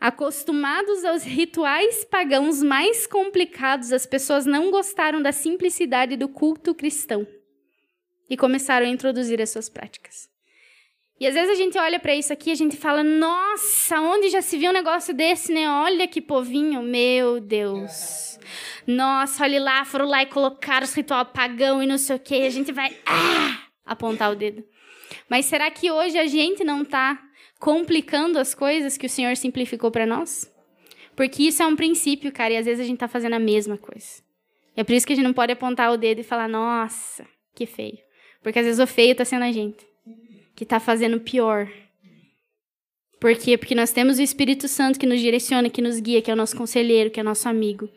Acostumados 0.00 1.04
aos 1.04 1.22
rituais 1.24 2.04
pagãos 2.04 2.62
mais 2.62 3.06
complicados, 3.06 3.92
as 3.92 4.04
pessoas 4.04 4.44
não 4.44 4.70
gostaram 4.70 5.22
da 5.22 5.32
simplicidade 5.32 6.16
do 6.16 6.28
culto 6.28 6.74
cristão. 6.74 7.26
e 8.28 8.36
começaram 8.36 8.86
a 8.86 8.88
introduzir 8.88 9.40
as 9.40 9.50
suas 9.50 9.68
práticas. 9.68 10.33
E 11.18 11.26
às 11.28 11.34
vezes 11.34 11.50
a 11.50 11.54
gente 11.54 11.78
olha 11.78 12.00
para 12.00 12.14
isso 12.14 12.32
aqui 12.32 12.50
a 12.50 12.56
gente 12.56 12.76
fala: 12.76 13.04
"Nossa, 13.04 14.00
onde 14.00 14.30
já 14.30 14.42
se 14.42 14.58
viu 14.58 14.70
um 14.70 14.74
negócio 14.74 15.14
desse, 15.14 15.52
né? 15.52 15.68
Olha 15.68 16.08
que 16.08 16.20
povinho, 16.20 16.82
meu 16.82 17.40
Deus. 17.40 18.38
Nossa, 18.86 19.44
olha 19.44 19.62
lá, 19.62 19.84
foram 19.84 20.06
lá 20.06 20.22
e 20.22 20.26
colocaram 20.26 20.84
os 20.84 20.92
ritual 20.92 21.24
pagão 21.26 21.82
e 21.82 21.86
não 21.86 21.96
sei 21.96 22.16
o 22.16 22.18
quê, 22.18 22.38
e 22.38 22.46
a 22.46 22.50
gente 22.50 22.72
vai 22.72 22.94
ah, 23.06 23.62
apontar 23.86 24.32
o 24.32 24.36
dedo. 24.36 24.64
Mas 25.28 25.46
será 25.46 25.70
que 25.70 25.90
hoje 25.90 26.18
a 26.18 26.26
gente 26.26 26.64
não 26.64 26.82
está 26.82 27.22
complicando 27.60 28.38
as 28.38 28.54
coisas 28.54 28.98
que 28.98 29.06
o 29.06 29.10
Senhor 29.10 29.36
simplificou 29.36 29.90
para 29.90 30.04
nós? 30.04 30.52
Porque 31.16 31.44
isso 31.44 31.62
é 31.62 31.66
um 31.66 31.76
princípio, 31.76 32.32
cara, 32.32 32.54
e 32.54 32.56
às 32.56 32.66
vezes 32.66 32.80
a 32.80 32.84
gente 32.84 32.96
está 32.96 33.08
fazendo 33.08 33.34
a 33.34 33.38
mesma 33.38 33.78
coisa. 33.78 34.22
E 34.76 34.80
é 34.80 34.84
por 34.84 34.92
isso 34.92 35.06
que 35.06 35.12
a 35.12 35.16
gente 35.16 35.24
não 35.24 35.32
pode 35.32 35.52
apontar 35.52 35.92
o 35.92 35.96
dedo 35.96 36.20
e 36.20 36.24
falar: 36.24 36.48
"Nossa, 36.48 37.24
que 37.54 37.66
feio". 37.66 37.98
Porque 38.42 38.58
às 38.58 38.66
vezes 38.66 38.80
o 38.80 38.86
feio 38.86 39.12
está 39.12 39.24
sendo 39.24 39.44
a 39.44 39.52
gente 39.52 39.93
que 40.54 40.64
está 40.64 40.78
fazendo 40.78 41.20
pior. 41.20 41.68
Por 43.20 43.34
quê? 43.36 43.56
Porque 43.56 43.74
nós 43.74 43.92
temos 43.92 44.18
o 44.18 44.22
Espírito 44.22 44.68
Santo 44.68 44.98
que 44.98 45.06
nos 45.06 45.20
direciona, 45.20 45.70
que 45.70 45.80
nos 45.80 45.98
guia, 45.98 46.20
que 46.20 46.30
é 46.30 46.34
o 46.34 46.36
nosso 46.36 46.56
conselheiro, 46.56 47.10
que 47.10 47.18
é 47.18 47.22
o 47.22 47.24
nosso 47.24 47.48
amigo. 47.48 47.88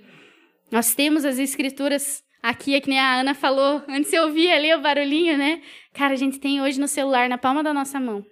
Nós 0.71 0.95
temos 0.95 1.25
as 1.25 1.37
escrituras 1.37 2.23
aqui, 2.41 2.75
é 2.75 2.81
que 2.81 2.89
nem 2.89 2.99
a 2.99 3.19
Ana 3.19 3.33
falou, 3.33 3.83
antes 3.87 4.11
eu 4.13 4.23
ouvia 4.23 4.55
ali 4.55 4.73
o 4.73 4.81
barulhinho, 4.81 5.37
né? 5.37 5.61
Cara, 5.93 6.13
a 6.13 6.17
gente 6.17 6.39
tem 6.39 6.61
hoje 6.61 6.79
no 6.79 6.87
celular, 6.87 7.27
na 7.27 7.37
palma 7.37 7.61
da 7.61 7.73
nossa 7.73 7.99
mão. 7.99 8.25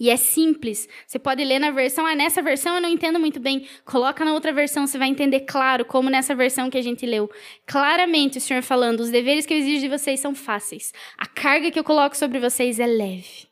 E 0.00 0.10
é 0.10 0.16
simples. 0.16 0.88
Você 1.06 1.18
pode 1.18 1.44
ler 1.44 1.58
na 1.58 1.70
versão, 1.70 2.06
ah, 2.06 2.14
nessa 2.14 2.40
versão 2.40 2.76
eu 2.76 2.80
não 2.80 2.88
entendo 2.88 3.18
muito 3.18 3.40
bem. 3.40 3.66
Coloca 3.84 4.24
na 4.24 4.32
outra 4.32 4.52
versão, 4.52 4.86
você 4.86 4.96
vai 4.96 5.08
entender 5.08 5.40
claro, 5.40 5.84
como 5.84 6.08
nessa 6.08 6.34
versão 6.34 6.70
que 6.70 6.78
a 6.78 6.82
gente 6.82 7.04
leu. 7.04 7.30
Claramente 7.66 8.38
o 8.38 8.40
Senhor 8.40 8.62
falando: 8.62 9.00
os 9.00 9.10
deveres 9.10 9.44
que 9.44 9.52
eu 9.52 9.58
exijo 9.58 9.80
de 9.80 9.88
vocês 9.88 10.20
são 10.20 10.34
fáceis. 10.34 10.92
A 11.16 11.26
carga 11.26 11.70
que 11.70 11.78
eu 11.78 11.84
coloco 11.84 12.16
sobre 12.16 12.38
vocês 12.38 12.78
é 12.78 12.86
leve. 12.86 13.48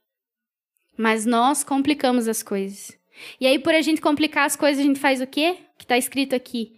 Mas 0.96 1.26
nós 1.26 1.64
complicamos 1.64 2.28
as 2.28 2.42
coisas. 2.42 2.96
E 3.40 3.46
aí, 3.46 3.58
por 3.58 3.74
a 3.74 3.80
gente 3.80 4.00
complicar 4.00 4.44
as 4.44 4.56
coisas, 4.56 4.82
a 4.82 4.86
gente 4.86 5.00
faz 5.00 5.20
o 5.20 5.26
quê? 5.26 5.56
Que 5.76 5.84
está 5.84 5.96
escrito 5.96 6.34
aqui. 6.34 6.76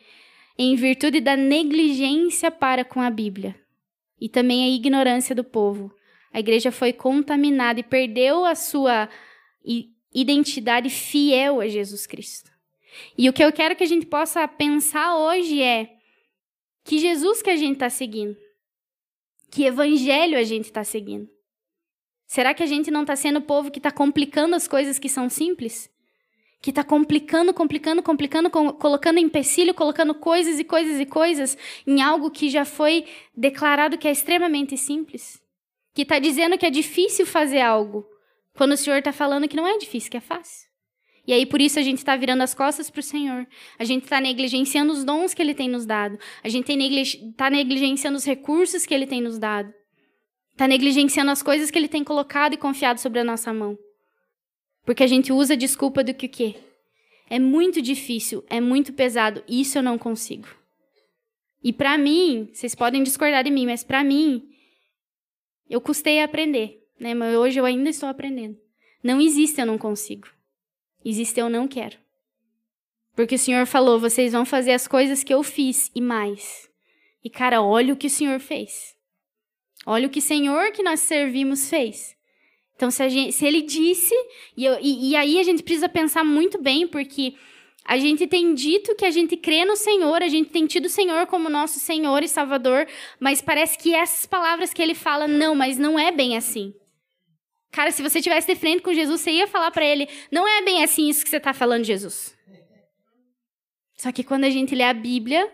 Em 0.59 0.75
virtude 0.75 1.21
da 1.21 1.37
negligência 1.37 2.51
para 2.51 2.85
com 2.85 3.01
a 3.01 3.11
Bíblia. 3.11 3.55
E 4.21 4.29
também 4.29 4.65
a 4.65 4.75
ignorância 4.75 5.35
do 5.35 5.45
povo. 5.45 5.93
A 6.33 6.41
igreja 6.41 6.73
foi 6.73 6.93
contaminada 6.93 7.81
e 7.81 7.85
perdeu 7.85 8.45
a 8.45 8.55
sua 8.55 9.09
identidade 10.13 10.89
fiel 10.91 11.61
a 11.61 11.69
Jesus 11.69 12.07
Cristo. 12.07 12.51
E 13.17 13.29
o 13.29 13.33
que 13.33 13.45
eu 13.45 13.53
quero 13.53 13.77
que 13.77 13.85
a 13.85 13.89
gente 13.89 14.07
possa 14.07 14.47
pensar 14.49 15.17
hoje 15.17 15.63
é 15.63 15.95
que 16.85 16.99
Jesus 16.99 17.43
que 17.43 17.51
a 17.51 17.57
gente 17.57 17.75
está 17.75 17.91
seguindo, 17.91 18.37
que 19.51 19.65
evangelho 19.65 20.39
a 20.39 20.43
gente 20.43 20.65
está 20.65 20.83
seguindo. 20.83 21.29
Será 22.27 22.53
que 22.53 22.63
a 22.63 22.67
gente 22.67 22.91
não 22.91 23.03
está 23.03 23.17
sendo 23.17 23.39
o 23.39 23.43
povo 23.43 23.71
que 23.71 23.79
está 23.79 23.91
complicando 23.91 24.55
as 24.55 24.69
coisas 24.69 24.99
que 24.99 25.09
são 25.09 25.31
simples? 25.31 25.91
Que 26.61 26.71
está 26.71 26.85
complicando, 26.85 27.55
complicando, 27.55 28.03
complicando, 28.03 28.51
colocando 28.51 29.19
empecilho, 29.19 29.73
colocando 29.73 30.15
coisas 30.15 30.59
e 30.59 30.65
coisas 30.65 31.01
e 31.01 31.07
coisas 31.07 31.57
em 31.87 32.03
algo 32.03 32.31
que 32.31 32.51
já 32.51 32.65
foi 32.65 33.07
declarado 33.35 33.97
que 33.97 34.09
é 34.09 34.13
extremamente 34.13 34.77
simples? 34.77 35.41
Que 35.95 36.03
está 36.03 36.19
dizendo 36.19 36.59
que 36.59 36.67
é 36.67 36.71
difícil 36.71 37.25
fazer 37.25 37.61
algo, 37.61 38.07
quando 38.59 38.73
o 38.73 38.77
Senhor 38.77 38.99
está 38.99 39.13
falando 39.13 39.47
que 39.47 39.57
não 39.57 39.69
é 39.69 39.79
difícil, 39.79 40.11
que 40.11 40.17
é 40.17 40.21
fácil. 40.21 40.69
E 41.25 41.33
aí, 41.33 41.47
por 41.47 41.61
isso, 41.61 41.79
a 41.79 41.83
gente 41.83 41.99
está 41.99 42.17
virando 42.17 42.43
as 42.43 42.55
costas 42.55 42.91
para 42.91 42.99
o 42.99 43.03
Senhor. 43.05 43.47
A 43.79 43.85
gente 43.85 44.03
está 44.03 44.21
negligenciando 44.21 44.93
os 44.93 45.05
dons 45.05 45.33
que 45.33 45.41
Ele 45.41 45.55
tem 45.55 45.69
nos 45.69 45.87
dado. 45.87 46.19
A 46.43 46.49
gente 46.49 46.73
está 46.73 47.49
negligenciando 47.51 48.17
os 48.17 48.25
recursos 48.25 48.85
que 48.85 48.93
Ele 48.93 49.07
tem 49.07 49.21
nos 49.21 49.39
dado. 49.39 49.73
Está 50.51 50.67
negligenciando 50.67 51.31
as 51.31 51.41
coisas 51.41 51.71
que 51.71 51.79
Ele 51.79 51.87
tem 51.87 52.03
colocado 52.03 52.55
e 52.55 52.57
confiado 52.57 52.99
sobre 52.99 53.21
a 53.21 53.25
nossa 53.25 53.55
mão. 53.55 53.79
Porque 54.85 55.05
a 55.05 55.07
gente 55.07 55.33
usa 55.33 55.55
a 55.55 55.57
desculpa 55.57 56.03
do 56.03 56.13
que 56.13 56.27
o 56.27 56.31
quê? 56.31 56.57
É 57.31 57.39
muito 57.39 57.81
difícil, 57.81 58.45
é 58.51 58.61
muito 58.61 58.93
pesado, 58.93 59.45
isso 59.47 59.79
eu 59.79 59.83
não 59.85 59.99
consigo. 59.99 60.49
E 61.63 61.73
para 61.73 61.97
mim, 61.97 62.49
vocês 62.53 62.75
podem 62.75 63.05
discordar 63.05 63.45
de 63.45 63.51
mim, 63.51 63.67
mas 63.67 63.85
para 63.85 64.03
mim, 64.03 64.43
eu 65.71 65.81
custei 65.81 66.21
a 66.21 66.25
aprender 66.25 66.78
né? 66.99 67.15
Mas 67.15 67.35
hoje 67.35 67.59
eu 67.59 67.65
ainda 67.65 67.91
estou 67.91 68.09
aprendendo. 68.09 68.59
Não 69.03 69.21
existe 69.21 69.61
eu 69.61 69.67
não 69.67 69.79
consigo. 69.79 70.29
Existe 71.05 71.39
eu 71.41 71.49
não 71.49 71.69
quero. 71.69 71.97
Porque 73.15 73.35
o 73.35 73.39
Senhor 73.39 73.67
falou, 73.67 73.99
vocês 73.99 74.33
vão 74.33 74.45
fazer 74.45 74.73
as 74.73 74.87
coisas 74.87 75.25
que 75.25 75.35
eu 75.35 75.43
fiz 75.43 75.91
e 75.95 76.01
mais. 76.01 76.69
E 77.25 77.31
cara, 77.31 77.63
olha 77.63 77.93
o 77.93 77.97
que 77.97 78.07
o 78.07 78.11
Senhor 78.11 78.39
fez. 78.41 78.97
Olha 79.87 80.07
o 80.07 80.11
que 80.11 80.19
o 80.19 80.23
Senhor 80.23 80.73
que 80.73 80.83
nós 80.83 81.01
servimos 81.01 81.69
fez. 81.69 82.17
Então, 82.77 82.91
se, 82.93 83.09
gente, 83.09 83.33
se 83.33 83.45
ele 83.45 83.63
disse, 83.63 84.15
e, 84.57 84.65
eu, 84.65 84.79
e, 84.81 85.11
e 85.11 85.17
aí 85.17 85.41
a 85.41 85.43
gente 85.43 85.65
precisa 85.65 85.89
pensar 85.89 86.23
muito 86.23 86.63
bem, 86.63 86.87
porque 86.87 87.35
a 87.85 87.97
gente 87.99 88.27
tem 88.27 88.55
dito 88.55 88.95
que 88.95 89.05
a 89.05 89.11
gente 89.11 89.37
crê 89.37 89.65
no 89.65 89.75
Senhor, 89.75 90.23
a 90.23 90.29
gente 90.29 90.51
tem 90.51 90.67
tido 90.67 90.85
o 90.85 90.91
Senhor 90.91 91.27
como 91.27 91.49
nosso 91.49 91.81
Senhor 91.81 92.23
e 92.23 92.29
Salvador, 92.29 92.87
mas 93.19 93.43
parece 93.43 93.77
que 93.79 93.95
essas 93.95 94.27
palavras 94.27 94.73
que 94.73 94.81
ele 94.81 94.95
fala, 94.95 95.27
não, 95.27 95.57
mas 95.57 95.77
não 95.77 95.99
é 95.99 96.13
bem 96.13 96.37
assim. 96.37 96.73
Cara, 97.71 97.91
se 97.91 98.03
você 98.03 98.21
tivesse 98.21 98.47
de 98.47 98.59
frente 98.59 98.83
com 98.83 98.95
Jesus, 98.95 99.21
você 99.21 99.31
ia 99.31 99.47
falar 99.47 99.71
para 99.71 99.85
ele: 99.85 100.09
não 100.31 100.47
é 100.47 100.63
bem 100.63 100.83
assim 100.83 101.09
isso 101.09 101.23
que 101.23 101.31
você 101.31 101.37
está 101.37 101.53
falando, 101.53 101.85
Jesus. 101.85 102.37
Só 103.95 104.13
que 104.13 104.23
quando 104.23 104.45
a 104.45 104.51
gente 104.51 104.75
lê 104.75 104.85
a 104.85 104.95
Bíblia 104.95 105.53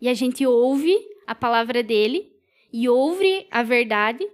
e 0.00 0.08
a 0.08 0.14
gente 0.14 0.44
ouve 0.44 0.96
a 1.26 1.34
palavra 1.34 1.82
dele 1.82 2.32
e 2.72 2.88
ouve 2.88 3.46
a 3.50 3.62
verdade, 3.62 4.26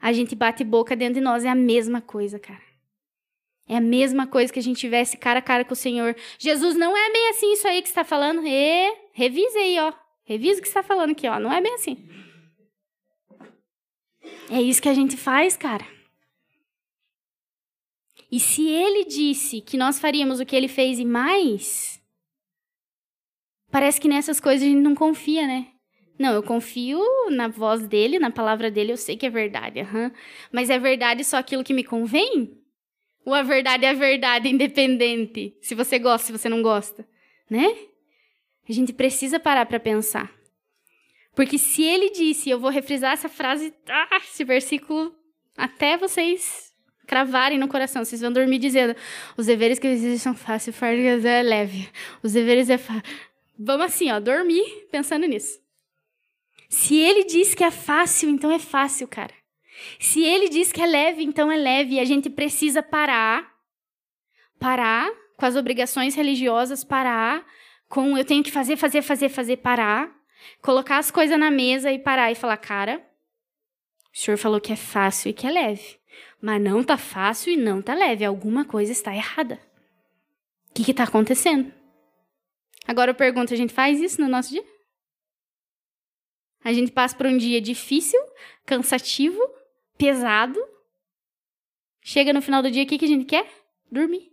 a 0.00 0.12
gente 0.12 0.34
bate 0.34 0.64
boca 0.64 0.96
dentro 0.96 1.14
de 1.14 1.20
nós. 1.20 1.44
É 1.44 1.48
a 1.48 1.54
mesma 1.54 2.00
coisa, 2.00 2.38
cara. 2.38 2.70
É 3.68 3.76
a 3.76 3.80
mesma 3.80 4.26
coisa 4.26 4.52
que 4.52 4.58
a 4.58 4.62
gente 4.62 4.80
tivesse 4.80 5.16
cara 5.16 5.38
a 5.38 5.42
cara 5.42 5.64
com 5.64 5.72
o 5.72 5.76
Senhor. 5.76 6.16
Jesus, 6.38 6.74
não 6.74 6.96
é 6.96 7.12
bem 7.12 7.28
assim 7.30 7.52
isso 7.52 7.68
aí 7.68 7.80
que 7.80 7.88
está 7.88 8.02
falando. 8.02 8.42
E 8.44 8.96
revisa 9.12 9.58
aí, 9.60 9.78
ó. 9.78 9.92
Revisa 10.24 10.58
o 10.58 10.62
que 10.62 10.68
está 10.68 10.82
falando 10.82 11.12
aqui, 11.12 11.28
ó. 11.28 11.38
Não 11.38 11.52
é 11.52 11.60
bem 11.60 11.74
assim. 11.74 12.08
É 14.50 14.60
isso 14.60 14.82
que 14.82 14.88
a 14.88 14.94
gente 14.94 15.16
faz, 15.16 15.56
cara. 15.56 15.86
E 18.30 18.38
se 18.38 18.68
ele 18.68 19.04
disse 19.04 19.60
que 19.60 19.76
nós 19.76 19.98
faríamos 19.98 20.38
o 20.38 20.46
que 20.46 20.54
ele 20.54 20.68
fez 20.68 20.98
e 20.98 21.04
mais, 21.04 22.00
parece 23.70 24.00
que 24.00 24.08
nessas 24.08 24.38
coisas 24.38 24.62
a 24.62 24.70
gente 24.70 24.80
não 24.80 24.94
confia, 24.94 25.46
né? 25.46 25.66
Não, 26.18 26.34
eu 26.34 26.42
confio 26.42 27.02
na 27.30 27.48
voz 27.48 27.88
dele, 27.88 28.18
na 28.18 28.30
palavra 28.30 28.70
dele, 28.70 28.92
eu 28.92 28.96
sei 28.96 29.16
que 29.16 29.26
é 29.26 29.30
verdade, 29.30 29.80
uhum. 29.80 30.10
mas 30.52 30.68
é 30.70 30.78
verdade 30.78 31.24
só 31.24 31.38
aquilo 31.38 31.64
que 31.64 31.72
me 31.72 31.82
convém? 31.82 32.56
Ou 33.24 33.34
a 33.34 33.42
verdade 33.42 33.84
é 33.84 33.90
a 33.90 33.94
verdade 33.94 34.48
independente? 34.48 35.56
Se 35.60 35.74
você 35.74 35.98
gosta, 35.98 36.26
se 36.26 36.32
você 36.32 36.48
não 36.48 36.62
gosta, 36.62 37.08
né? 37.48 37.74
A 38.68 38.72
gente 38.72 38.92
precisa 38.92 39.40
parar 39.40 39.66
para 39.66 39.80
pensar. 39.80 40.30
Porque 41.34 41.58
se 41.58 41.82
ele 41.82 42.10
disse, 42.10 42.50
eu 42.50 42.60
vou 42.60 42.70
refrisar 42.70 43.12
essa 43.12 43.28
frase, 43.28 43.74
ah, 43.88 44.18
esse 44.18 44.44
versículo, 44.44 45.14
até 45.56 45.96
vocês 45.96 46.69
cravarem 47.10 47.58
no 47.58 47.66
coração. 47.66 48.04
Vocês 48.04 48.20
vão 48.20 48.32
dormir 48.32 48.60
dizendo: 48.60 48.94
os 49.36 49.46
deveres 49.46 49.80
que 49.80 49.88
existem 49.88 50.18
são 50.18 50.34
fáceis, 50.34 50.76
fardo 50.76 51.02
é 51.26 51.42
leve. 51.42 51.88
Os 52.22 52.32
deveres 52.32 52.70
é 52.70 52.78
fácil. 52.78 53.02
Vamos 53.58 53.86
assim, 53.86 54.12
ó, 54.12 54.20
dormir 54.20 54.86
pensando 54.92 55.26
nisso. 55.26 55.58
Se 56.68 56.96
ele 56.96 57.24
diz 57.24 57.52
que 57.52 57.64
é 57.64 57.70
fácil, 57.70 58.30
então 58.30 58.50
é 58.52 58.60
fácil, 58.60 59.08
cara. 59.08 59.34
Se 59.98 60.22
ele 60.22 60.48
diz 60.48 60.70
que 60.70 60.80
é 60.80 60.86
leve, 60.86 61.24
então 61.24 61.50
é 61.50 61.56
leve. 61.56 61.96
E 61.96 62.00
a 62.00 62.04
gente 62.04 62.30
precisa 62.30 62.80
parar. 62.80 63.50
Parar 64.58 65.10
com 65.36 65.46
as 65.46 65.56
obrigações 65.56 66.14
religiosas, 66.14 66.84
parar 66.84 67.44
com 67.88 68.16
eu 68.16 68.24
tenho 68.24 68.44
que 68.44 68.52
fazer, 68.52 68.76
fazer, 68.76 69.02
fazer, 69.02 69.28
fazer, 69.28 69.56
parar. 69.56 70.14
Colocar 70.62 70.98
as 70.98 71.10
coisas 71.10 71.36
na 71.36 71.50
mesa 71.50 71.90
e 71.90 71.98
parar 71.98 72.30
e 72.30 72.36
falar, 72.36 72.56
cara, 72.56 73.04
o 74.14 74.16
senhor 74.16 74.38
falou 74.38 74.60
que 74.60 74.72
é 74.72 74.76
fácil 74.76 75.30
e 75.30 75.32
que 75.32 75.46
é 75.46 75.50
leve. 75.50 75.99
Mas 76.40 76.62
não 76.62 76.82
tá 76.82 76.96
fácil 76.96 77.52
e 77.52 77.56
não 77.56 77.82
tá 77.82 77.94
leve. 77.94 78.24
Alguma 78.24 78.64
coisa 78.64 78.92
está 78.92 79.14
errada. 79.14 79.60
O 80.70 80.74
que 80.74 80.90
está 80.90 81.04
acontecendo? 81.04 81.72
Agora 82.86 83.10
eu 83.10 83.14
pergunto: 83.14 83.52
a 83.52 83.56
gente 83.56 83.72
faz 83.72 84.00
isso 84.00 84.20
no 84.20 84.28
nosso 84.28 84.50
dia? 84.50 84.64
A 86.62 86.72
gente 86.72 86.92
passa 86.92 87.16
por 87.16 87.26
um 87.26 87.36
dia 87.36 87.60
difícil, 87.60 88.20
cansativo, 88.66 89.40
pesado. 89.96 90.58
Chega 92.02 92.32
no 92.32 92.42
final 92.42 92.62
do 92.62 92.70
dia, 92.70 92.84
o 92.84 92.86
que, 92.86 92.98
que 92.98 93.04
a 93.04 93.08
gente 93.08 93.24
quer? 93.24 93.46
Dormir. 93.90 94.30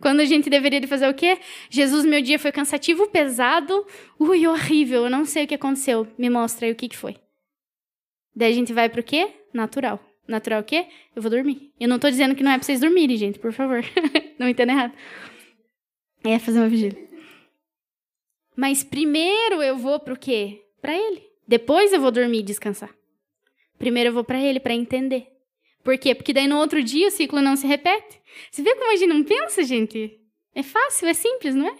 Quando 0.00 0.20
a 0.20 0.24
gente 0.24 0.50
deveria 0.50 0.80
de 0.80 0.86
fazer 0.86 1.08
o 1.08 1.14
quê? 1.14 1.38
Jesus, 1.70 2.04
meu 2.04 2.20
dia 2.20 2.38
foi 2.38 2.52
cansativo, 2.52 3.08
pesado, 3.08 3.86
ui, 4.18 4.46
horrível, 4.46 5.04
eu 5.04 5.10
não 5.10 5.24
sei 5.24 5.44
o 5.44 5.46
que 5.46 5.54
aconteceu. 5.54 6.06
Me 6.18 6.28
mostra 6.28 6.66
aí 6.66 6.72
o 6.72 6.76
que, 6.76 6.88
que 6.88 6.96
foi. 6.96 7.16
Daí 8.34 8.52
a 8.52 8.54
gente 8.54 8.72
vai 8.72 8.88
pro 8.88 9.02
quê? 9.02 9.32
Natural. 9.52 10.00
Natural 10.26 10.60
o 10.60 10.64
quê? 10.64 10.86
Eu 11.14 11.20
vou 11.20 11.30
dormir. 11.30 11.72
Eu 11.78 11.88
não 11.88 11.98
tô 11.98 12.08
dizendo 12.08 12.34
que 12.34 12.42
não 12.42 12.50
é 12.50 12.56
pra 12.56 12.64
vocês 12.64 12.80
dormirem, 12.80 13.16
gente, 13.16 13.38
por 13.38 13.52
favor. 13.52 13.84
não 14.38 14.48
entenda 14.48 14.72
errado. 14.72 14.94
É 16.24 16.38
fazer 16.38 16.58
uma 16.58 16.68
vigília. 16.68 16.98
Mas 18.56 18.82
primeiro 18.82 19.62
eu 19.62 19.76
vou 19.76 20.00
pro 20.00 20.18
quê? 20.18 20.62
Pra 20.80 20.96
ele. 20.96 21.22
Depois 21.46 21.92
eu 21.92 22.00
vou 22.00 22.10
dormir 22.10 22.38
e 22.38 22.42
descansar. 22.42 22.94
primeiro 23.78 24.10
eu 24.10 24.14
vou 24.14 24.24
para 24.24 24.40
ele 24.40 24.58
para 24.58 24.72
entender. 24.72 25.26
Por 25.82 25.98
quê? 25.98 26.14
Porque 26.14 26.32
daí 26.32 26.48
no 26.48 26.56
outro 26.56 26.82
dia 26.82 27.08
o 27.08 27.10
ciclo 27.10 27.42
não 27.42 27.56
se 27.56 27.66
repete. 27.66 28.20
Você 28.50 28.62
vê 28.62 28.74
como 28.74 28.90
a 28.90 28.96
gente 28.96 29.08
não 29.08 29.22
pensa, 29.22 29.62
gente? 29.62 30.18
É 30.54 30.62
fácil, 30.62 31.08
é 31.08 31.14
simples, 31.14 31.54
não 31.54 31.68
é? 31.68 31.76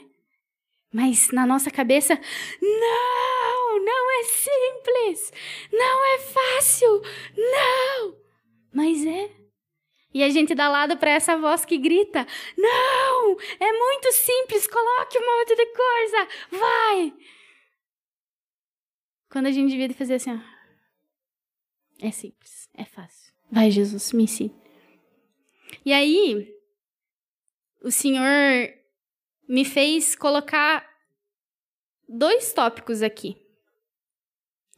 Mas 0.93 1.31
na 1.31 1.47
nossa 1.47 1.71
cabeça, 1.71 2.15
não, 2.61 3.85
não 3.85 4.21
é 4.21 4.25
simples, 4.25 5.33
não 5.73 6.05
é 6.05 6.19
fácil, 6.19 7.03
não. 7.37 8.24
Mas 8.75 9.07
é. 9.07 9.31
E 10.13 10.23
a 10.23 10.29
gente 10.29 10.55
dá 10.55 10.69
lado 10.69 10.97
para 10.97 11.13
essa 11.13 11.37
voz 11.37 11.65
que 11.65 11.79
grita: 11.79 12.27
Não, 12.59 13.37
é 13.61 13.73
muito 13.73 14.13
simples, 14.13 14.67
coloque 14.67 15.19
um 15.19 15.39
monte 15.39 15.55
de 15.55 15.67
coisa, 15.67 16.29
vai. 16.51 17.15
Quando 19.31 19.47
a 19.47 19.53
gente 19.53 19.71
devia 19.71 19.93
fazer 19.95 20.15
assim, 20.15 20.33
ó. 20.33 20.41
É 22.01 22.11
simples, 22.11 22.69
é 22.75 22.85
fácil. 22.85 23.33
Vai, 23.51 23.71
Jesus, 23.71 24.13
me 24.13 24.25
ensine. 24.25 24.55
E 25.85 25.93
aí, 25.93 26.53
o 27.83 27.91
Senhor 27.91 28.73
me 29.49 29.65
fez 29.65 30.15
colocar 30.15 30.89
dois 32.09 32.53
tópicos 32.53 33.03
aqui 33.03 33.37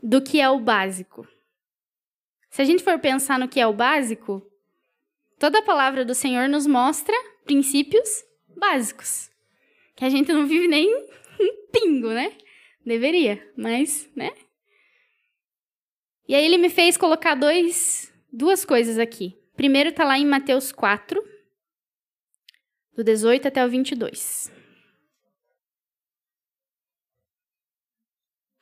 do 0.03 0.23
que 0.23 0.41
é 0.41 0.49
o 0.51 0.61
básico. 0.61 1.27
Se 2.57 2.63
a 2.63 2.65
gente 2.65 2.83
for 2.83 2.99
pensar 2.99 3.39
no 3.39 3.49
que 3.49 3.61
é 3.61 3.67
o 3.67 3.73
básico, 3.75 4.43
toda 5.39 5.59
a 5.59 5.63
palavra 5.63 6.07
do 6.07 6.15
Senhor 6.15 6.49
nos 6.49 6.67
mostra 6.67 7.15
princípios 7.45 8.25
básicos. 8.57 9.31
Que 9.95 10.07
a 10.07 10.09
gente 10.09 10.33
não 10.33 10.47
vive 10.47 10.67
nem 10.67 10.89
um 10.89 11.71
pingo, 11.71 12.09
né? 12.09 12.33
Deveria, 12.83 13.47
mas, 13.59 14.11
né? 14.17 14.33
E 16.27 16.35
aí 16.35 16.47
ele 16.47 16.57
me 16.57 16.71
fez 16.71 16.97
colocar 16.97 17.35
dois, 17.35 18.11
duas 18.33 18.65
coisas 18.65 18.99
aqui. 18.99 19.39
Primeiro 19.55 19.91
está 19.91 20.07
lá 20.07 20.19
em 20.19 20.25
Mateus 20.25 20.73
4, 20.73 21.23
do 22.95 23.05
18 23.05 23.49
até 23.49 23.67
o 23.67 23.69
22. 23.69 24.51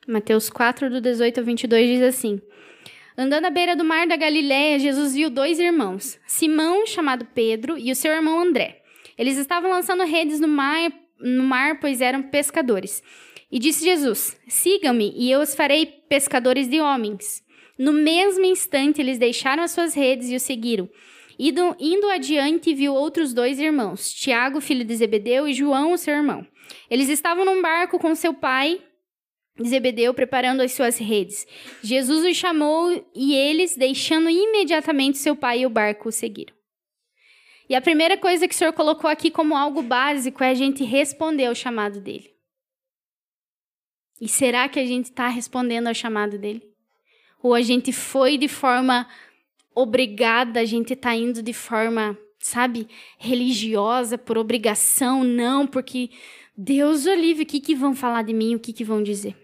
Mateus 0.09 0.51
4, 0.51 0.91
do 0.91 1.01
18 1.01 1.39
ao 1.39 1.45
22 1.45 1.89
diz 1.91 2.03
assim: 2.03 2.43
Andando 3.17 3.45
à 3.45 3.51
beira 3.51 3.77
do 3.77 3.85
mar 3.85 4.09
da 4.09 4.17
Galiléia, 4.17 4.79
Jesus 4.79 5.15
viu 5.15 5.31
dois 5.31 5.61
irmãos, 5.61 6.19
Simão, 6.27 6.85
chamado 6.85 7.25
Pedro, 7.33 7.79
e 7.79 7.93
o 7.93 7.95
seu 7.95 8.11
irmão 8.11 8.41
André. 8.41 8.83
Eles 9.17 9.39
estavam 9.39 9.71
lançando 9.71 10.03
redes 10.05 10.41
no 10.41 10.49
mar, 10.49 10.93
no 11.21 11.45
mar 11.45 11.79
pois 11.79 12.01
eram 12.01 12.23
pescadores. 12.23 13.03
E 13.53 13.61
disse 13.61 13.85
Jesus: 13.85 14.37
Sigam-me, 14.49 15.13
e 15.17 15.31
eu 15.31 15.41
os 15.41 15.55
farei 15.55 15.87
pescadores 15.87 16.69
de 16.69 16.81
homens. 16.81 17.45
No 17.79 17.93
mesmo 17.93 18.45
instante, 18.45 19.01
eles 19.01 19.17
deixaram 19.17 19.63
as 19.63 19.71
suas 19.71 19.95
redes 19.95 20.31
e 20.31 20.35
o 20.35 20.41
seguiram. 20.41 20.89
Indo, 21.39 21.77
indo 21.79 22.09
adiante, 22.09 22.75
viu 22.75 22.95
outros 22.95 23.33
dois 23.33 23.61
irmãos, 23.61 24.13
Tiago, 24.13 24.61
filho 24.61 24.85
de 24.85 24.97
Zebedeu, 24.97 25.47
e 25.47 25.55
João, 25.55 25.93
o 25.93 25.99
seu 25.99 26.15
irmão. 26.15 26.45
Eles 26.91 27.09
estavam 27.09 27.45
num 27.45 27.63
barco 27.63 27.99
com 27.99 28.15
seu 28.15 28.35
pai, 28.35 28.81
Zebedeu, 29.63 30.13
preparando 30.13 30.63
as 30.63 30.73
suas 30.73 30.99
redes. 30.99 31.47
Jesus 31.83 32.25
os 32.25 32.37
chamou 32.37 33.05
e 33.15 33.35
eles, 33.35 33.77
deixando 33.77 34.29
imediatamente 34.29 35.19
seu 35.19 35.37
pai 35.37 35.61
e 35.61 35.67
o 35.67 35.71
barco, 35.71 36.09
o 36.09 36.13
seguiram. 36.13 36.55
E 37.69 37.75
a 37.75 37.81
primeira 37.81 38.17
coisa 38.17 38.47
que 38.49 38.55
o 38.55 38.59
Senhor 38.59 38.73
colocou 38.73 39.09
aqui 39.09 39.31
como 39.31 39.57
algo 39.57 39.83
básico 39.83 40.43
é 40.43 40.51
a 40.51 40.55
gente 40.55 40.85
responder 40.85 41.47
ao 41.47 41.55
chamado 41.55 42.01
dele. 42.01 42.31
E 44.21 44.29
será 44.29 44.69
que 44.69 44.81
a 44.81 44.85
gente 44.85 45.07
está 45.07 45.29
respondendo 45.29 45.87
ao 45.87 45.95
chamado 45.95 46.39
dele? 46.39 46.75
ou 47.45 47.53
a 47.53 47.61
gente 47.61 47.93
foi 47.93 48.39
de 48.39 48.49
forma 48.49 49.07
obrigada, 49.75 50.61
a 50.61 50.65
gente 50.65 50.95
está 50.95 51.15
indo 51.15 51.43
de 51.43 51.53
forma, 51.53 52.17
sabe, 52.39 52.89
religiosa, 53.19 54.17
por 54.17 54.39
obrigação, 54.39 55.23
não, 55.23 55.67
porque 55.67 56.09
Deus 56.57 57.05
o 57.05 57.15
livre, 57.15 57.43
o 57.43 57.47
que, 57.47 57.61
que 57.61 57.75
vão 57.75 57.95
falar 57.95 58.23
de 58.23 58.33
mim, 58.33 58.55
o 58.55 58.59
que, 58.59 58.73
que 58.73 58.83
vão 58.83 59.03
dizer. 59.03 59.37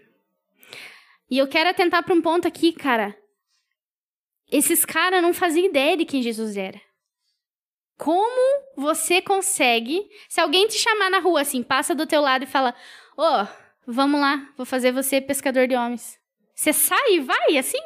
E 1.31 1.37
eu 1.37 1.47
quero 1.47 1.69
atentar 1.69 2.03
para 2.03 2.13
um 2.13 2.21
ponto 2.21 2.45
aqui, 2.45 2.73
cara. 2.73 3.17
Esses 4.51 4.83
caras 4.83 5.21
não 5.21 5.33
faziam 5.33 5.65
ideia 5.65 5.95
de 5.95 6.03
quem 6.03 6.21
Jesus 6.21 6.57
era. 6.57 6.79
Como 7.97 8.65
você 8.75 9.21
consegue, 9.21 10.09
se 10.27 10.41
alguém 10.41 10.67
te 10.67 10.77
chamar 10.77 11.09
na 11.09 11.19
rua 11.19 11.39
assim, 11.39 11.63
passa 11.63 11.95
do 11.95 12.05
teu 12.05 12.19
lado 12.19 12.43
e 12.43 12.47
fala: 12.47 12.75
"Ô, 13.15 13.21
oh, 13.23 13.47
vamos 13.87 14.19
lá, 14.19 14.51
vou 14.57 14.65
fazer 14.65 14.91
você 14.91 15.21
pescador 15.21 15.69
de 15.69 15.75
homens". 15.75 16.19
Você 16.53 16.73
sai 16.73 17.13
e 17.13 17.19
vai 17.21 17.57
assim? 17.57 17.81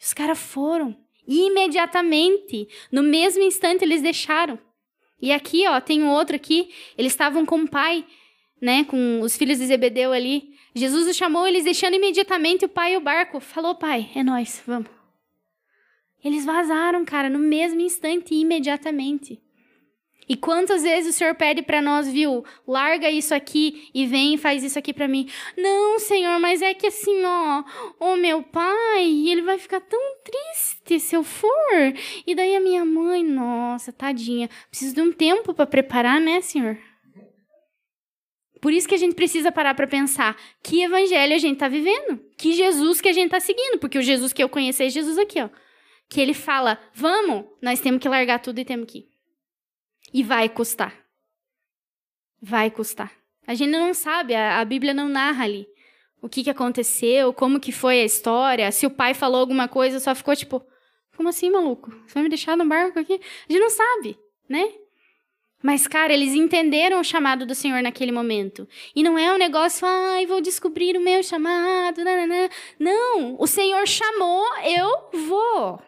Os 0.00 0.14
caras 0.14 0.38
foram. 0.38 0.96
Imediatamente, 1.26 2.66
no 2.90 3.02
mesmo 3.02 3.42
instante, 3.42 3.84
eles 3.84 4.00
deixaram. 4.00 4.58
E 5.20 5.32
aqui, 5.32 5.66
ó, 5.68 5.80
tem 5.80 6.02
um 6.02 6.10
outro 6.10 6.34
aqui. 6.34 6.74
Eles 6.96 7.12
estavam 7.12 7.44
com 7.44 7.60
o 7.60 7.68
pai, 7.68 8.06
né? 8.60 8.84
Com 8.84 9.20
os 9.20 9.36
filhos 9.36 9.58
de 9.58 9.66
Zebedeu 9.66 10.12
ali. 10.12 10.53
Jesus 10.74 11.06
os 11.06 11.16
chamou, 11.16 11.46
eles 11.46 11.64
deixando 11.64 11.94
imediatamente 11.94 12.64
o 12.64 12.68
pai 12.68 12.94
e 12.94 12.96
o 12.96 13.00
barco. 13.00 13.38
Falou, 13.38 13.74
pai, 13.74 14.10
é 14.14 14.22
nós, 14.22 14.62
vamos. 14.66 14.90
Eles 16.24 16.44
vazaram, 16.44 17.04
cara, 17.04 17.28
no 17.28 17.38
mesmo 17.38 17.80
instante, 17.80 18.34
imediatamente. 18.34 19.40
E 20.26 20.36
quantas 20.36 20.82
vezes 20.82 21.14
o 21.14 21.18
Senhor 21.18 21.34
pede 21.34 21.62
para 21.62 21.82
nós, 21.82 22.10
viu? 22.10 22.44
Larga 22.66 23.10
isso 23.10 23.34
aqui 23.34 23.90
e 23.94 24.06
vem 24.06 24.34
e 24.34 24.38
faz 24.38 24.64
isso 24.64 24.78
aqui 24.78 24.92
para 24.92 25.06
mim. 25.06 25.28
Não, 25.56 25.98
Senhor, 25.98 26.40
mas 26.40 26.62
é 26.62 26.72
que 26.72 26.86
assim, 26.86 27.22
ó, 27.24 27.62
o 28.00 28.16
meu 28.16 28.42
pai, 28.42 29.04
ele 29.28 29.42
vai 29.42 29.58
ficar 29.58 29.80
tão 29.80 30.00
triste 30.24 30.98
se 30.98 31.14
eu 31.14 31.22
for. 31.22 31.92
E 32.26 32.34
daí 32.34 32.56
a 32.56 32.60
minha 32.60 32.84
mãe, 32.86 33.22
nossa, 33.22 33.92
tadinha, 33.92 34.48
preciso 34.70 34.94
de 34.94 35.02
um 35.02 35.12
tempo 35.12 35.52
para 35.52 35.66
preparar, 35.66 36.18
né, 36.20 36.40
Senhor? 36.40 36.78
Por 38.64 38.72
isso 38.72 38.88
que 38.88 38.94
a 38.94 38.98
gente 38.98 39.14
precisa 39.14 39.52
parar 39.52 39.74
para 39.74 39.86
pensar 39.86 40.34
que 40.62 40.82
evangelho 40.82 41.34
a 41.34 41.38
gente 41.38 41.58
tá 41.58 41.68
vivendo, 41.68 42.18
que 42.34 42.54
Jesus 42.54 42.98
que 42.98 43.10
a 43.10 43.12
gente 43.12 43.30
tá 43.30 43.38
seguindo, 43.38 43.78
porque 43.78 43.98
o 43.98 44.02
Jesus 44.02 44.32
que 44.32 44.42
eu 44.42 44.48
conheço 44.48 44.82
é 44.82 44.88
Jesus 44.88 45.18
aqui, 45.18 45.38
ó. 45.38 45.50
Que 46.08 46.18
ele 46.18 46.32
fala: 46.32 46.78
"Vamos, 46.94 47.44
nós 47.60 47.78
temos 47.78 48.00
que 48.00 48.08
largar 48.08 48.38
tudo 48.38 48.58
e 48.58 48.64
temos 48.64 48.90
que 48.90 49.00
ir. 49.00 49.08
E 50.14 50.22
vai 50.22 50.48
custar. 50.48 50.98
Vai 52.40 52.70
custar. 52.70 53.12
A 53.46 53.52
gente 53.52 53.68
não 53.68 53.92
sabe, 53.92 54.34
a, 54.34 54.58
a 54.58 54.64
Bíblia 54.64 54.94
não 54.94 55.10
narra 55.10 55.44
ali 55.44 55.68
o 56.22 56.28
que, 56.30 56.42
que 56.42 56.48
aconteceu, 56.48 57.34
como 57.34 57.60
que 57.60 57.70
foi 57.70 58.00
a 58.00 58.04
história, 58.06 58.72
se 58.72 58.86
o 58.86 58.90
pai 58.90 59.12
falou 59.12 59.40
alguma 59.42 59.68
coisa, 59.68 60.00
só 60.00 60.14
ficou 60.14 60.34
tipo, 60.34 60.66
como 61.14 61.28
assim, 61.28 61.50
maluco? 61.50 61.90
Você 62.06 62.14
vai 62.14 62.22
me 62.22 62.30
deixar 62.30 62.56
no 62.56 62.64
barco 62.64 62.98
aqui? 62.98 63.12
A 63.12 63.52
gente 63.52 63.60
não 63.60 63.68
sabe, 63.68 64.18
né? 64.48 64.72
Mas, 65.64 65.86
cara, 65.86 66.12
eles 66.12 66.34
entenderam 66.34 67.00
o 67.00 67.04
chamado 67.04 67.46
do 67.46 67.54
Senhor 67.54 67.82
naquele 67.82 68.12
momento. 68.12 68.68
E 68.94 69.02
não 69.02 69.18
é 69.18 69.32
um 69.32 69.38
negócio, 69.38 69.88
ai, 69.88 70.26
vou 70.26 70.42
descobrir 70.42 70.94
o 70.94 71.00
meu 71.00 71.22
chamado. 71.22 72.04
Nanana. 72.04 72.50
Não, 72.78 73.34
o 73.38 73.46
Senhor 73.46 73.88
chamou, 73.88 74.44
eu 74.62 75.08
vou. 75.26 75.80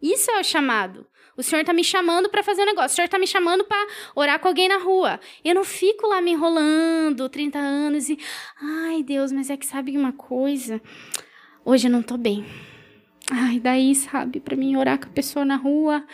Isso 0.00 0.30
é 0.30 0.40
o 0.40 0.42
chamado. 0.42 1.06
O 1.36 1.42
Senhor 1.42 1.60
está 1.60 1.74
me 1.74 1.84
chamando 1.84 2.30
para 2.30 2.42
fazer 2.42 2.62
um 2.62 2.66
negócio. 2.66 2.94
O 2.94 2.96
Senhor 2.96 3.04
está 3.04 3.18
me 3.18 3.26
chamando 3.26 3.62
para 3.64 3.86
orar 4.14 4.40
com 4.40 4.48
alguém 4.48 4.68
na 4.68 4.78
rua. 4.78 5.20
Eu 5.44 5.54
não 5.54 5.64
fico 5.64 6.06
lá 6.06 6.22
me 6.22 6.30
enrolando 6.30 7.28
30 7.28 7.58
anos 7.58 8.08
e. 8.08 8.18
Ai, 8.58 9.02
Deus, 9.02 9.30
mas 9.32 9.50
é 9.50 9.56
que 9.58 9.66
sabe 9.66 9.98
uma 9.98 10.14
coisa? 10.14 10.80
Hoje 11.62 11.88
eu 11.88 11.92
não 11.92 12.02
tô 12.02 12.16
bem. 12.16 12.42
Ai, 13.30 13.60
daí, 13.60 13.94
sabe, 13.94 14.40
para 14.40 14.56
mim 14.56 14.76
orar 14.76 14.98
com 14.98 15.10
a 15.10 15.12
pessoa 15.12 15.44
na 15.44 15.56
rua. 15.56 16.06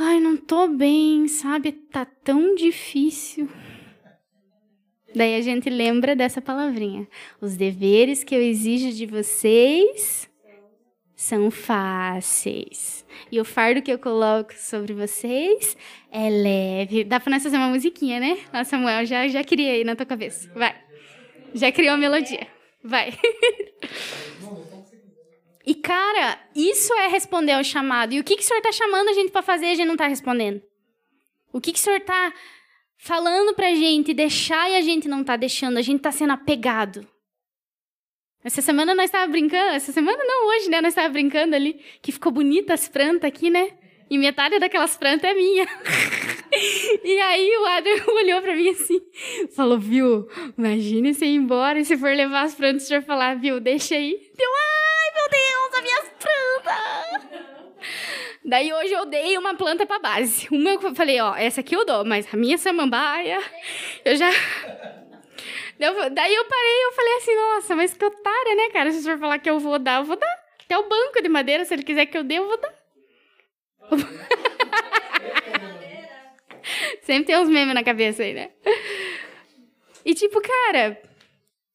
Ai, 0.00 0.20
não 0.20 0.36
tô 0.36 0.68
bem, 0.68 1.26
sabe? 1.26 1.72
Tá 1.72 2.04
tão 2.04 2.54
difícil. 2.54 3.48
Daí 5.12 5.34
a 5.34 5.40
gente 5.40 5.68
lembra 5.68 6.14
dessa 6.14 6.40
palavrinha. 6.40 7.08
Os 7.40 7.56
deveres 7.56 8.22
que 8.22 8.32
eu 8.32 8.40
exijo 8.40 8.96
de 8.96 9.06
vocês 9.06 10.30
são 11.16 11.50
fáceis. 11.50 13.04
E 13.32 13.40
o 13.40 13.44
fardo 13.44 13.82
que 13.82 13.90
eu 13.90 13.98
coloco 13.98 14.54
sobre 14.54 14.94
vocês 14.94 15.76
é 16.12 16.30
leve. 16.30 17.02
Dá 17.02 17.18
pra 17.18 17.32
nós 17.32 17.42
fazer 17.42 17.56
uma 17.56 17.70
musiquinha, 17.70 18.20
né? 18.20 18.38
Nossa, 18.52 18.70
Samuel, 18.70 19.04
já, 19.04 19.26
já 19.26 19.42
criei 19.42 19.82
na 19.82 19.96
tua 19.96 20.06
cabeça. 20.06 20.48
Vai. 20.54 20.76
Já 21.54 21.72
criou 21.72 21.94
a 21.94 21.98
melodia. 21.98 22.46
Vai. 22.84 23.12
e, 25.68 25.74
cara, 25.74 26.40
isso 26.56 26.94
é 26.94 27.08
responder 27.08 27.52
ao 27.52 27.62
chamado. 27.62 28.14
E 28.14 28.18
o 28.18 28.24
que, 28.24 28.36
que 28.36 28.42
o 28.42 28.46
senhor 28.46 28.62
tá 28.62 28.72
chamando 28.72 29.10
a 29.10 29.12
gente 29.12 29.30
para 29.30 29.42
fazer 29.42 29.66
e 29.66 29.72
a 29.72 29.74
gente 29.74 29.86
não 29.86 29.98
tá 29.98 30.06
respondendo? 30.06 30.62
O 31.52 31.60
que, 31.60 31.74
que 31.74 31.78
o 31.78 31.82
senhor 31.82 32.00
tá 32.00 32.32
falando 32.96 33.54
pra 33.54 33.74
gente 33.74 34.14
deixar 34.14 34.70
e 34.70 34.76
a 34.76 34.80
gente 34.80 35.06
não 35.06 35.22
tá 35.22 35.36
deixando? 35.36 35.76
A 35.76 35.82
gente 35.82 36.00
tá 36.00 36.10
sendo 36.10 36.32
apegado. 36.32 37.06
Essa 38.42 38.62
semana 38.62 38.94
nós 38.94 39.10
estávamos 39.10 39.32
brincando, 39.32 39.72
essa 39.74 39.92
semana 39.92 40.16
não, 40.24 40.46
hoje, 40.46 40.70
né? 40.70 40.80
Nós 40.80 40.92
estávamos 40.92 41.12
brincando 41.12 41.54
ali, 41.54 41.78
que 42.00 42.12
ficou 42.12 42.32
bonita 42.32 42.72
as 42.72 42.88
plantas 42.88 43.28
aqui, 43.28 43.50
né? 43.50 43.76
E 44.08 44.16
metade 44.16 44.58
daquelas 44.58 44.96
plantas 44.96 45.30
é 45.30 45.34
minha. 45.34 45.66
e 47.04 47.20
aí 47.20 47.56
o 47.58 47.66
Adam 47.66 48.06
olhou 48.16 48.40
pra 48.40 48.56
mim 48.56 48.70
assim, 48.70 49.02
falou, 49.54 49.78
viu, 49.78 50.26
imagine 50.56 51.12
se 51.12 51.26
ir 51.26 51.34
embora 51.34 51.78
e 51.78 51.84
se 51.84 51.94
for 51.94 52.16
levar 52.16 52.44
as 52.44 52.54
plantas, 52.54 52.84
o 52.84 52.86
senhor 52.86 53.02
falar, 53.02 53.36
viu, 53.36 53.60
deixa 53.60 53.96
aí. 53.96 54.18
Deu, 54.34 54.48
ai, 54.48 54.87
meu 55.30 55.38
Deus, 55.70 55.74
as 55.74 55.82
minhas 55.82 56.10
Daí 58.44 58.72
hoje 58.72 58.92
eu 58.92 59.04
dei 59.04 59.36
uma 59.36 59.54
planta 59.54 59.84
pra 59.84 59.98
base. 59.98 60.48
Uma 60.50 60.70
eu 60.70 60.94
falei, 60.94 61.20
ó, 61.20 61.34
essa 61.36 61.60
aqui 61.60 61.76
eu 61.76 61.84
dou, 61.84 62.04
mas 62.04 62.32
a 62.32 62.36
minha 62.36 62.56
samambaia, 62.56 63.38
eu 64.04 64.16
já. 64.16 64.30
Daí 65.78 66.34
eu 66.34 66.44
parei 66.44 66.84
eu 66.84 66.92
falei 66.92 67.16
assim, 67.16 67.34
nossa, 67.36 67.76
mas 67.76 67.94
que 67.94 68.04
otária, 68.04 68.54
né, 68.56 68.68
cara? 68.70 68.90
Se 68.90 68.98
o 68.98 69.02
senhor 69.02 69.18
falar 69.18 69.38
que 69.38 69.48
eu 69.48 69.60
vou 69.60 69.78
dar, 69.78 70.00
eu 70.00 70.04
vou 70.04 70.16
dar. 70.16 70.38
Até 70.64 70.76
o 70.76 70.88
banco 70.88 71.22
de 71.22 71.28
madeira, 71.28 71.64
se 71.64 71.72
ele 71.74 71.82
quiser 71.82 72.06
que 72.06 72.18
eu 72.18 72.24
dê, 72.24 72.38
eu 72.38 72.48
vou 72.48 72.58
dar. 72.58 72.74
Sempre 77.02 77.24
tem 77.24 77.38
uns 77.38 77.48
memes 77.48 77.74
na 77.74 77.84
cabeça 77.84 78.22
aí, 78.22 78.34
né? 78.34 78.50
E 80.04 80.14
tipo, 80.14 80.40
cara, 80.40 81.00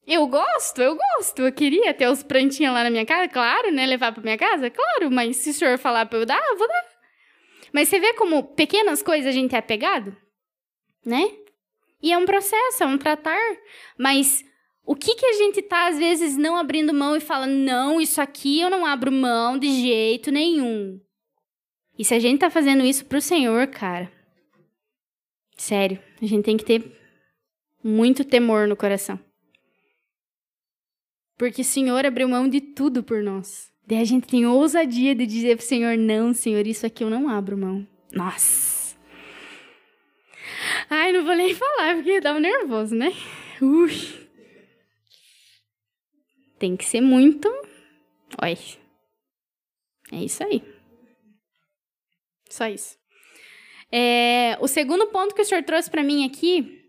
eu 0.05 0.27
gosto, 0.27 0.81
eu 0.81 0.97
gosto. 0.97 1.41
Eu 1.41 1.51
queria 1.51 1.93
ter 1.93 2.07
os 2.09 2.23
plantinhos 2.23 2.73
lá 2.73 2.83
na 2.83 2.89
minha 2.89 3.05
casa, 3.05 3.27
claro, 3.27 3.71
né? 3.71 3.85
Levar 3.85 4.11
pra 4.11 4.21
minha 4.21 4.37
casa, 4.37 4.69
claro. 4.69 5.09
Mas 5.09 5.37
se 5.37 5.51
o 5.51 5.53
senhor 5.53 5.77
falar 5.77 6.05
pra 6.05 6.19
eu 6.19 6.25
dar, 6.25 6.41
eu 6.49 6.57
vou 6.57 6.67
dar. 6.67 6.85
Mas 7.71 7.89
você 7.89 7.99
vê 7.99 8.13
como 8.13 8.43
pequenas 8.43 9.01
coisas 9.01 9.27
a 9.27 9.31
gente 9.31 9.55
é 9.55 9.57
apegado? 9.57 10.15
Né? 11.05 11.31
E 12.01 12.11
é 12.11 12.17
um 12.17 12.25
processo, 12.25 12.83
é 12.83 12.85
um 12.85 12.97
tratar. 12.97 13.39
Mas 13.97 14.43
o 14.85 14.95
que, 14.95 15.15
que 15.15 15.25
a 15.25 15.33
gente 15.33 15.61
tá, 15.61 15.87
às 15.87 15.97
vezes, 15.97 16.37
não 16.37 16.57
abrindo 16.57 16.93
mão 16.93 17.15
e 17.15 17.21
fala, 17.21 17.47
não, 17.47 18.01
isso 18.01 18.21
aqui 18.21 18.59
eu 18.59 18.69
não 18.69 18.85
abro 18.85 19.11
mão 19.11 19.57
de 19.57 19.69
jeito 19.81 20.31
nenhum. 20.31 20.99
E 21.97 22.03
se 22.03 22.13
a 22.13 22.19
gente 22.19 22.39
tá 22.39 22.49
fazendo 22.49 22.83
isso 22.83 23.05
pro 23.05 23.21
Senhor, 23.21 23.67
cara, 23.67 24.11
sério, 25.55 25.99
a 26.21 26.25
gente 26.25 26.43
tem 26.43 26.57
que 26.57 26.65
ter 26.65 26.83
muito 27.83 28.25
temor 28.25 28.67
no 28.67 28.75
coração. 28.75 29.19
Porque 31.37 31.61
o 31.61 31.65
Senhor 31.65 32.05
abriu 32.05 32.29
mão 32.29 32.47
de 32.47 32.61
tudo 32.61 33.03
por 33.03 33.23
nós. 33.23 33.71
Daí 33.85 33.99
a 33.99 34.05
gente 34.05 34.27
tem 34.27 34.45
ousadia 34.45 35.13
de 35.13 35.25
dizer 35.25 35.57
pro 35.57 35.65
Senhor: 35.65 35.97
não, 35.97 36.33
Senhor, 36.33 36.65
isso 36.65 36.85
aqui 36.85 37.03
eu 37.03 37.09
não 37.09 37.27
abro 37.27 37.57
mão. 37.57 37.87
Nossa! 38.11 38.95
Ai, 40.89 41.11
não 41.11 41.25
vou 41.25 41.35
nem 41.35 41.53
falar 41.53 41.95
porque 41.95 42.21
dá 42.21 42.33
um 42.33 42.39
nervoso, 42.39 42.95
né? 42.95 43.11
Ui. 43.61 43.91
Tem 46.59 46.77
que 46.77 46.85
ser 46.85 47.01
muito. 47.01 47.49
Olha. 48.41 48.57
É 50.11 50.17
isso 50.17 50.43
aí. 50.43 50.63
Só 52.49 52.67
isso. 52.67 52.97
É, 53.91 54.57
o 54.61 54.67
segundo 54.67 55.07
ponto 55.07 55.35
que 55.35 55.41
o 55.41 55.45
senhor 55.45 55.63
trouxe 55.63 55.89
para 55.89 56.03
mim 56.03 56.25
aqui 56.25 56.82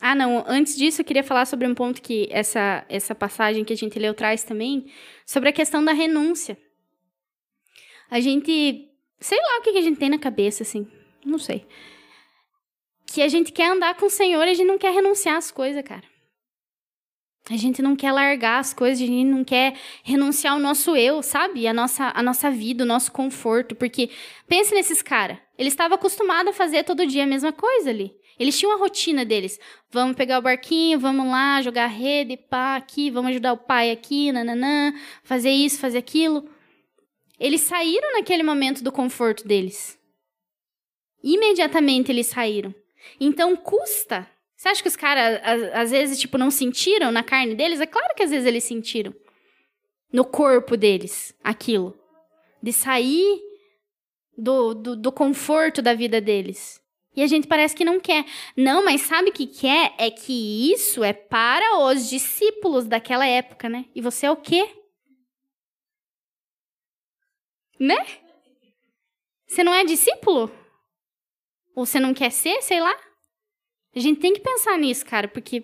ah, 0.00 0.14
não. 0.14 0.44
Antes 0.46 0.76
disso, 0.76 1.00
eu 1.00 1.04
queria 1.04 1.22
falar 1.22 1.44
sobre 1.44 1.66
um 1.66 1.74
ponto 1.74 2.00
que 2.00 2.26
essa, 2.30 2.84
essa 2.88 3.14
passagem 3.14 3.64
que 3.64 3.72
a 3.72 3.76
gente 3.76 3.98
leu 3.98 4.14
traz 4.14 4.42
também, 4.42 4.86
sobre 5.26 5.50
a 5.50 5.52
questão 5.52 5.84
da 5.84 5.92
renúncia. 5.92 6.56
A 8.10 8.18
gente. 8.18 8.88
Sei 9.20 9.38
lá 9.38 9.58
o 9.58 9.62
que 9.62 9.78
a 9.78 9.82
gente 9.82 9.98
tem 9.98 10.08
na 10.08 10.18
cabeça, 10.18 10.62
assim. 10.62 10.90
Não 11.24 11.38
sei. 11.38 11.66
Que 13.06 13.20
a 13.20 13.28
gente 13.28 13.52
quer 13.52 13.70
andar 13.70 13.94
com 13.96 14.06
o 14.06 14.10
Senhor 14.10 14.46
e 14.46 14.50
a 14.50 14.54
gente 14.54 14.66
não 14.66 14.78
quer 14.78 14.92
renunciar 14.92 15.36
às 15.36 15.50
coisas, 15.50 15.82
cara. 15.82 16.08
A 17.50 17.56
gente 17.56 17.82
não 17.82 17.96
quer 17.96 18.12
largar 18.12 18.60
as 18.60 18.72
coisas, 18.72 19.02
a 19.02 19.06
gente 19.06 19.24
não 19.24 19.44
quer 19.44 19.74
renunciar 20.02 20.54
ao 20.54 20.60
nosso 20.60 20.96
eu, 20.96 21.22
sabe? 21.22 21.66
A 21.66 21.74
nossa, 21.74 22.12
a 22.14 22.22
nossa 22.22 22.50
vida, 22.50 22.84
o 22.84 22.86
nosso 22.86 23.12
conforto. 23.12 23.74
Porque 23.74 24.08
pense 24.48 24.74
nesses 24.74 25.02
caras. 25.02 25.36
Eles 25.58 25.72
estavam 25.72 25.96
acostumados 25.96 26.52
a 26.52 26.56
fazer 26.56 26.84
todo 26.84 27.06
dia 27.06 27.24
a 27.24 27.26
mesma 27.26 27.52
coisa 27.52 27.90
ali. 27.90 28.14
Eles 28.40 28.58
tinham 28.58 28.72
a 28.72 28.78
rotina 28.78 29.22
deles. 29.22 29.60
Vamos 29.90 30.16
pegar 30.16 30.38
o 30.38 30.42
barquinho, 30.42 30.98
vamos 30.98 31.26
lá, 31.26 31.60
jogar 31.60 31.88
rede, 31.88 32.38
pá, 32.38 32.74
aqui, 32.74 33.10
vamos 33.10 33.32
ajudar 33.32 33.52
o 33.52 33.58
pai 33.58 33.90
aqui, 33.90 34.32
nananã, 34.32 34.94
fazer 35.22 35.50
isso, 35.50 35.78
fazer 35.78 35.98
aquilo. 35.98 36.48
Eles 37.38 37.60
saíram 37.60 38.14
naquele 38.14 38.42
momento 38.42 38.82
do 38.82 38.90
conforto 38.90 39.46
deles. 39.46 39.98
Imediatamente 41.22 42.10
eles 42.10 42.28
saíram. 42.28 42.74
Então 43.20 43.54
custa. 43.54 44.26
Você 44.56 44.68
acha 44.70 44.82
que 44.82 44.88
os 44.88 44.96
caras, 44.96 45.38
às 45.74 45.90
vezes, 45.90 46.18
tipo, 46.18 46.38
não 46.38 46.50
sentiram 46.50 47.12
na 47.12 47.22
carne 47.22 47.54
deles? 47.54 47.78
É 47.78 47.86
claro 47.86 48.14
que 48.14 48.22
às 48.22 48.30
vezes 48.30 48.46
eles 48.46 48.64
sentiram. 48.64 49.14
No 50.10 50.24
corpo 50.24 50.78
deles, 50.78 51.34
aquilo. 51.44 51.94
De 52.62 52.72
sair 52.72 53.38
do, 54.36 54.72
do, 54.72 54.96
do 54.96 55.12
conforto 55.12 55.82
da 55.82 55.92
vida 55.92 56.22
deles. 56.22 56.79
E 57.20 57.22
a 57.22 57.26
gente 57.26 57.46
parece 57.46 57.76
que 57.76 57.84
não 57.84 58.00
quer. 58.00 58.24
Não, 58.56 58.82
mas 58.82 59.02
sabe 59.02 59.28
o 59.28 59.32
que 59.34 59.46
quer? 59.46 59.94
É 59.98 60.10
que 60.10 60.72
isso 60.72 61.04
é 61.04 61.12
para 61.12 61.76
os 61.84 62.08
discípulos 62.08 62.86
daquela 62.86 63.26
época, 63.26 63.68
né? 63.68 63.84
E 63.94 64.00
você 64.00 64.24
é 64.24 64.30
o 64.30 64.38
quê? 64.38 64.66
Né? 67.78 67.94
Você 69.46 69.62
não 69.62 69.74
é 69.74 69.84
discípulo? 69.84 70.50
Ou 71.76 71.84
você 71.84 72.00
não 72.00 72.14
quer 72.14 72.32
ser, 72.32 72.62
sei 72.62 72.80
lá? 72.80 72.98
A 73.94 74.00
gente 74.00 74.18
tem 74.18 74.32
que 74.32 74.40
pensar 74.40 74.78
nisso, 74.78 75.04
cara, 75.04 75.28
porque 75.28 75.62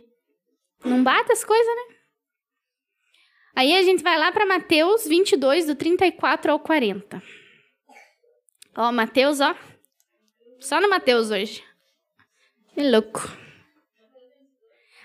não 0.85 1.03
bate 1.03 1.33
as 1.33 1.43
coisas, 1.43 1.75
né? 1.75 1.97
Aí 3.55 3.75
a 3.75 3.83
gente 3.83 4.03
vai 4.03 4.19
lá 4.19 4.31
para 4.31 4.45
Mateus 4.45 5.07
22, 5.09 5.69
do 5.69 5.75
34 5.75 6.53
ao 6.53 6.61
40. 6.61 7.23
Ó, 8.77 8.93
Mateus, 8.93 9.41
ó. 9.41 9.57
Só 10.61 10.81
no 10.81 10.89
Mateus 10.89 11.31
hoje. 11.31 11.63
Que 12.75 12.83
louco. 12.91 13.23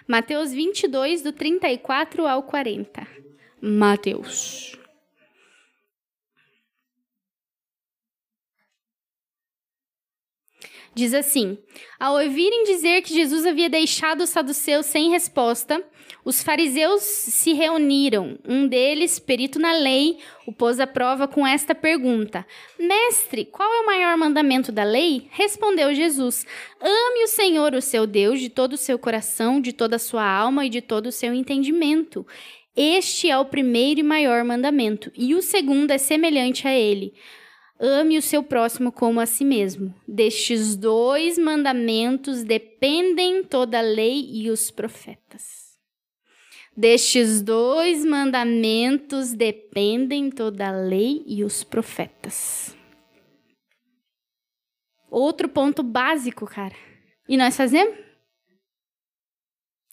Mateus 0.07 0.51
22, 0.51 1.21
do 1.21 1.31
34 1.31 2.27
ao 2.27 2.43
40. 2.43 3.07
Mateus. 3.61 4.77
Diz 10.93 11.13
assim: 11.13 11.57
Ao 11.99 12.15
ouvirem 12.15 12.65
dizer 12.65 13.01
que 13.01 13.13
Jesus 13.13 13.45
havia 13.45 13.69
deixado 13.69 14.21
os 14.21 14.29
saduceus 14.29 14.85
sem 14.85 15.09
resposta, 15.09 15.81
os 16.23 16.43
fariseus 16.43 17.01
se 17.01 17.53
reuniram. 17.53 18.37
Um 18.47 18.67
deles, 18.67 19.19
perito 19.19 19.59
na 19.59 19.73
lei, 19.73 20.19
o 20.45 20.53
pôs 20.53 20.79
à 20.79 20.85
prova 20.85 21.27
com 21.27 21.45
esta 21.45 21.73
pergunta: 21.73 22.45
Mestre, 22.79 23.45
qual 23.45 23.71
é 23.71 23.79
o 23.81 23.85
maior 23.85 24.17
mandamento 24.17 24.71
da 24.71 24.83
lei? 24.83 25.27
Respondeu 25.31 25.93
Jesus: 25.93 26.45
Ame 26.79 27.23
o 27.23 27.27
Senhor, 27.27 27.73
o 27.73 27.81
seu 27.81 28.05
Deus, 28.05 28.39
de 28.39 28.49
todo 28.49 28.73
o 28.73 28.77
seu 28.77 28.99
coração, 28.99 29.59
de 29.59 29.73
toda 29.73 29.95
a 29.95 29.99
sua 29.99 30.23
alma 30.23 30.65
e 30.65 30.69
de 30.69 30.81
todo 30.81 31.07
o 31.07 31.11
seu 31.11 31.33
entendimento. 31.33 32.25
Este 32.75 33.29
é 33.29 33.37
o 33.37 33.45
primeiro 33.45 33.99
e 33.99 34.03
maior 34.03 34.43
mandamento, 34.43 35.11
e 35.17 35.35
o 35.35 35.41
segundo 35.41 35.91
é 35.91 35.97
semelhante 35.97 36.67
a 36.67 36.73
ele. 36.73 37.13
Ame 37.83 38.15
o 38.17 38.21
seu 38.21 38.43
próximo 38.43 38.91
como 38.91 39.19
a 39.19 39.25
si 39.25 39.43
mesmo. 39.43 39.93
Destes 40.07 40.75
dois 40.75 41.37
mandamentos 41.39 42.43
dependem 42.43 43.43
toda 43.43 43.79
a 43.79 43.81
lei 43.81 44.29
e 44.31 44.51
os 44.51 44.69
profetas. 44.69 45.70
Destes 46.75 47.41
dois 47.41 48.05
mandamentos 48.05 49.33
dependem 49.33 50.29
toda 50.29 50.69
a 50.69 50.71
lei 50.71 51.23
e 51.27 51.43
os 51.43 51.63
profetas. 51.63 52.75
Outro 55.09 55.49
ponto 55.49 55.83
básico, 55.83 56.45
cara. 56.45 56.75
E 57.27 57.35
nós 57.35 57.57
fazemos? 57.57 57.97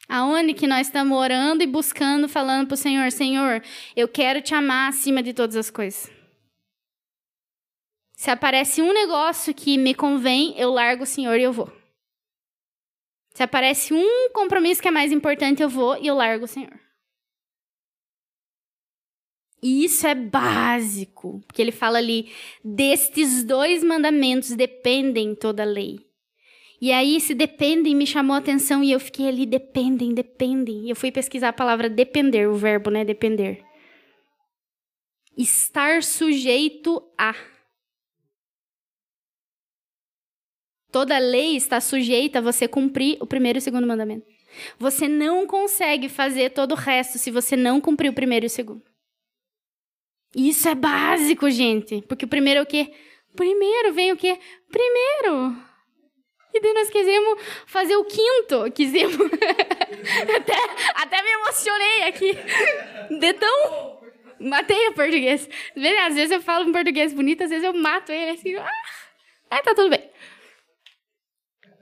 Aonde 0.09 0.55
que 0.55 0.67
nós 0.67 0.87
estamos 0.87 1.19
orando 1.19 1.63
e 1.63 1.67
buscando, 1.67 2.29
falando 2.29 2.69
para 2.69 2.75
o 2.75 2.79
Senhor: 2.79 3.11
Senhor, 3.11 3.63
eu 3.97 4.07
quero 4.07 4.41
te 4.41 4.55
amar 4.55 4.89
acima 4.89 5.23
de 5.23 5.35
todas 5.35 5.57
as 5.57 5.71
coisas. 5.71 6.11
Se 8.15 8.31
aparece 8.31 8.81
um 8.81 8.93
negócio 8.93 9.53
que 9.53 9.77
me 9.77 9.95
convém, 9.95 10.55
eu 10.57 10.71
largo 10.71 11.03
o 11.03 11.07
Senhor 11.07 11.39
e 11.39 11.43
eu 11.43 11.53
vou. 11.53 11.78
Se 13.39 13.45
aparece 13.45 13.95
um 13.95 14.31
compromisso 14.33 14.83
que 14.83 14.89
é 14.89 14.91
mais 14.91 15.13
importante, 15.13 15.63
eu 15.63 15.69
vou 15.69 15.97
e 15.97 16.09
eu 16.09 16.17
largo 16.17 16.45
o 16.45 16.49
Senhor. 16.49 16.77
E 19.63 19.85
isso 19.85 20.09
é 20.09 20.15
básico, 20.17 21.41
porque 21.47 21.63
ele 21.63 21.71
fala 21.71 21.99
ali: 21.99 22.33
destes 22.65 23.45
dois 23.45 23.85
mandamentos 23.85 24.57
dependem 24.57 25.37
toda 25.37 25.63
a 25.63 25.67
lei. 25.67 26.05
E 26.81 26.91
aí, 26.91 27.15
esse 27.15 27.33
dependem 27.33 27.95
me 27.95 28.09
chamou 28.09 28.35
a 28.35 28.41
atenção 28.41 28.83
e 28.83 28.91
eu 28.91 28.99
fiquei 28.99 29.29
ali: 29.29 29.47
dependem, 29.47 30.13
dependem. 30.13 30.87
E 30.87 30.91
eu 30.91 30.97
fui 30.97 31.13
pesquisar 31.13 31.51
a 31.51 31.53
palavra 31.53 31.89
depender, 31.89 32.49
o 32.49 32.57
verbo, 32.57 32.91
né? 32.91 33.05
Depender. 33.05 33.63
Estar 35.37 36.03
sujeito 36.03 37.01
a. 37.17 37.37
Toda 40.91 41.19
lei 41.19 41.57
está 41.57 41.81
sujeita 41.81 42.39
a 42.39 42.43
você 42.43 42.67
cumprir 42.67 43.19
o 43.21 43.27
primeiro 43.27 43.59
e 43.59 43.61
o 43.61 43.63
segundo 43.63 43.87
mandamento. 43.87 44.27
Você 44.79 45.07
não 45.07 45.47
consegue 45.47 46.09
fazer 46.09 46.51
todo 46.51 46.73
o 46.73 46.77
resto 46.77 47.19
se 47.19 47.31
você 47.31 47.57
não 47.57 47.81
cumprir 47.81 48.11
o 48.11 48.15
primeiro 48.15 48.47
e 48.47 48.49
o 48.49 48.51
segundo. 48.51 48.83
Isso 50.35 50.69
é 50.69 50.75
básico, 50.75 51.51
gente. 51.51 52.03
Porque 52.03 52.25
o 52.25 52.29
primeiro 52.29 52.61
é 52.61 52.63
o 52.63 52.67
quê? 52.67 52.93
Primeiro 53.37 53.93
vem 53.93 54.13
o 54.13 54.17
quê? 54.17 54.39
Primeiro. 54.71 55.57
E 56.53 56.61
daí 56.61 56.73
nós 56.73 56.91
quisemos 56.91 57.41
fazer 57.67 57.97
o 57.97 58.05
quinto. 58.05 58.71
Quisemos. 58.73 59.17
até, 60.37 60.55
até 60.95 61.23
me 61.23 61.31
emocionei 61.31 62.03
aqui. 62.05 62.37
De 63.19 63.33
tão. 63.35 63.99
Matei 64.41 64.89
o 64.89 64.93
português. 64.95 65.49
Às 66.07 66.15
vezes 66.15 66.31
eu 66.31 66.41
falo 66.41 66.69
um 66.69 66.73
português 66.73 67.13
bonito, 67.13 67.43
às 67.43 67.51
vezes 67.51 67.65
eu 67.65 67.75
mato 67.75 68.13
ele 68.13 68.31
assim. 68.31 68.55
Ah, 69.51 69.63
tá 69.63 69.75
tudo 69.75 69.91
bem. 69.91 70.08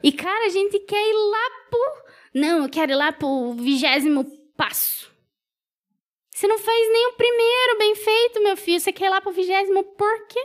E, 0.02 0.12
cara, 0.12 0.46
a 0.46 0.50
gente 0.50 0.78
quer 0.80 1.02
ir 1.02 1.14
lá 1.14 1.50
pro. 1.70 2.04
Não, 2.34 2.62
eu 2.64 2.68
quero 2.68 2.92
ir 2.92 2.96
lá 2.96 3.12
pro 3.12 3.52
vigésimo 3.54 4.24
passo. 4.56 5.10
Você 6.30 6.46
não 6.46 6.58
faz 6.58 6.92
nem 6.92 7.08
o 7.08 7.12
primeiro 7.14 7.78
bem 7.78 7.94
feito, 7.94 8.42
meu 8.42 8.56
filho. 8.56 8.78
Você 8.78 8.92
quer 8.92 9.06
ir 9.06 9.10
lá 9.10 9.20
pro 9.20 9.32
vigésimo 9.32 9.82
por 9.82 10.26
quê? 10.26 10.44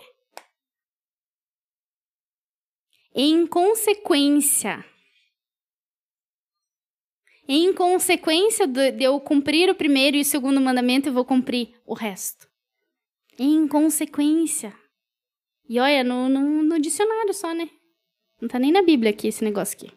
Em 3.13 3.45
consequência, 3.45 4.85
em 7.53 7.73
consequência 7.73 8.65
de 8.65 9.03
eu 9.03 9.19
cumprir 9.19 9.69
o 9.69 9.75
primeiro 9.75 10.15
e 10.15 10.21
o 10.21 10.25
segundo 10.25 10.61
mandamento, 10.61 11.09
eu 11.09 11.13
vou 11.13 11.25
cumprir 11.25 11.73
o 11.85 11.93
resto. 11.93 12.47
Em 13.37 13.67
consequência. 13.67 14.73
E 15.67 15.77
olha, 15.77 16.01
no, 16.01 16.29
no, 16.29 16.63
no 16.63 16.79
dicionário 16.79 17.33
só, 17.33 17.53
né? 17.53 17.69
Não 18.41 18.47
tá 18.47 18.57
nem 18.57 18.71
na 18.71 18.81
Bíblia 18.81 19.11
aqui 19.11 19.27
esse 19.27 19.43
negócio 19.43 19.77
aqui. 19.77 19.95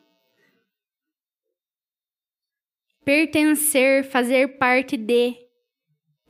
Pertencer, 3.02 4.04
fazer 4.04 4.59
parte 4.59 4.96
de. 4.96 5.35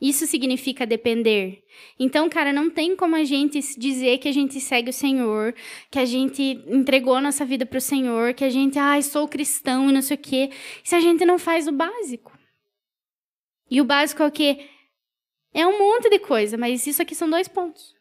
Isso 0.00 0.26
significa 0.26 0.86
depender. 0.86 1.64
Então, 1.98 2.28
cara, 2.28 2.52
não 2.52 2.68
tem 2.68 2.94
como 2.94 3.16
a 3.16 3.24
gente 3.24 3.58
dizer 3.78 4.18
que 4.18 4.28
a 4.28 4.32
gente 4.32 4.60
segue 4.60 4.90
o 4.90 4.92
Senhor, 4.92 5.54
que 5.90 5.98
a 5.98 6.04
gente 6.04 6.42
entregou 6.66 7.14
a 7.14 7.20
nossa 7.20 7.44
vida 7.44 7.64
para 7.64 7.78
o 7.78 7.80
Senhor, 7.80 8.34
que 8.34 8.44
a 8.44 8.50
gente, 8.50 8.78
ah, 8.78 9.00
sou 9.00 9.26
cristão 9.26 9.88
e 9.88 9.92
não 9.92 10.02
sei 10.02 10.16
o 10.16 10.20
quê, 10.20 10.50
se 10.82 10.94
a 10.94 11.00
gente 11.00 11.24
não 11.24 11.38
faz 11.38 11.66
o 11.66 11.72
básico. 11.72 12.36
E 13.70 13.80
o 13.80 13.84
básico 13.84 14.22
é 14.22 14.26
o 14.26 14.32
quê? 14.32 14.68
É 15.54 15.66
um 15.66 15.78
monte 15.78 16.10
de 16.10 16.18
coisa, 16.18 16.58
mas 16.58 16.86
isso 16.86 17.00
aqui 17.00 17.14
são 17.14 17.30
dois 17.30 17.48
pontos. 17.48 17.94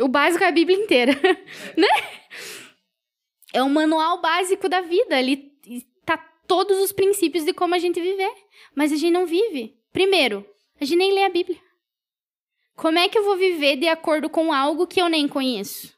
O 0.00 0.08
básico 0.08 0.42
é 0.42 0.48
a 0.48 0.52
Bíblia 0.52 0.78
inteira, 0.78 1.12
né? 1.76 2.17
É 3.52 3.62
o 3.62 3.68
manual 3.68 4.20
básico 4.20 4.68
da 4.68 4.80
vida. 4.80 5.16
Ali 5.16 5.52
tá 6.04 6.16
todos 6.46 6.78
os 6.78 6.92
princípios 6.92 7.44
de 7.44 7.52
como 7.52 7.74
a 7.74 7.78
gente 7.78 8.00
viver. 8.00 8.32
Mas 8.74 8.92
a 8.92 8.96
gente 8.96 9.12
não 9.12 9.26
vive. 9.26 9.76
Primeiro, 9.92 10.46
a 10.80 10.84
gente 10.84 10.98
nem 10.98 11.12
lê 11.12 11.24
a 11.24 11.30
Bíblia. 11.30 11.58
Como 12.76 12.98
é 12.98 13.08
que 13.08 13.18
eu 13.18 13.24
vou 13.24 13.36
viver 13.36 13.76
de 13.76 13.88
acordo 13.88 14.30
com 14.30 14.52
algo 14.52 14.86
que 14.86 15.00
eu 15.00 15.08
nem 15.08 15.26
conheço? 15.26 15.92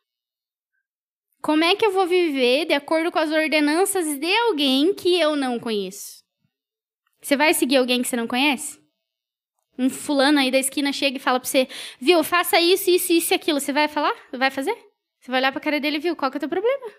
Como 1.43 1.65
é 1.65 1.75
que 1.75 1.85
eu 1.85 1.93
vou 1.93 2.07
viver 2.07 2.67
de 2.67 2.75
acordo 2.75 3.11
com 3.11 3.19
as 3.19 3.31
ordenanças 3.31 4.19
de 4.19 4.35
alguém 4.37 4.95
que 4.95 5.19
eu 5.19 5.37
não 5.37 5.59
conheço? 5.59 6.23
Você 7.21 7.37
vai 7.37 7.53
seguir 7.53 7.77
alguém 7.77 8.01
que 8.03 8.09
você 8.09 8.17
não 8.17 8.27
conhece? 8.27 8.79
Um 9.79 9.89
fulano 9.89 10.39
aí 10.39 10.51
da 10.51 10.59
esquina 10.59 10.93
chega 10.93 11.17
e 11.17 11.21
fala 11.21 11.41
pra 11.41 11.49
você, 11.49 11.67
viu, 11.99 12.23
faça 12.23 12.61
isso, 12.61 12.91
isso, 12.91 13.13
isso 13.13 13.33
e 13.33 13.37
aquilo. 13.37 13.61
Você 13.61 13.73
vai 13.73 13.89
falar? 13.89 14.15
Vai 14.33 14.51
fazer? 14.51 14.77
Você 15.21 15.31
vai 15.31 15.41
olhar 15.41 15.53
pra 15.53 15.61
cara 15.61 15.81
dele 15.81 15.97
e 15.97 16.01
viu, 16.01 16.17
qual 16.17 16.31
que 16.31 16.37
é 16.37 16.39
o 16.39 16.41
teu 16.41 16.49
problema? 16.49 16.93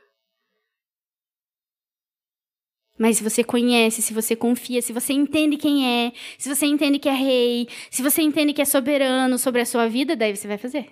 Mas 3.01 3.17
se 3.17 3.23
você 3.23 3.43
conhece, 3.43 3.99
se 3.99 4.13
você 4.13 4.35
confia, 4.35 4.79
se 4.79 4.93
você 4.93 5.11
entende 5.11 5.57
quem 5.57 5.87
é, 5.87 6.13
se 6.37 6.47
você 6.47 6.67
entende 6.67 6.99
que 6.99 7.09
é 7.09 7.11
rei, 7.11 7.67
se 7.89 8.03
você 8.03 8.21
entende 8.21 8.53
que 8.53 8.61
é 8.61 8.65
soberano 8.65 9.39
sobre 9.39 9.59
a 9.59 9.65
sua 9.65 9.87
vida, 9.87 10.15
daí 10.15 10.35
você 10.35 10.47
vai 10.47 10.59
fazer. 10.59 10.87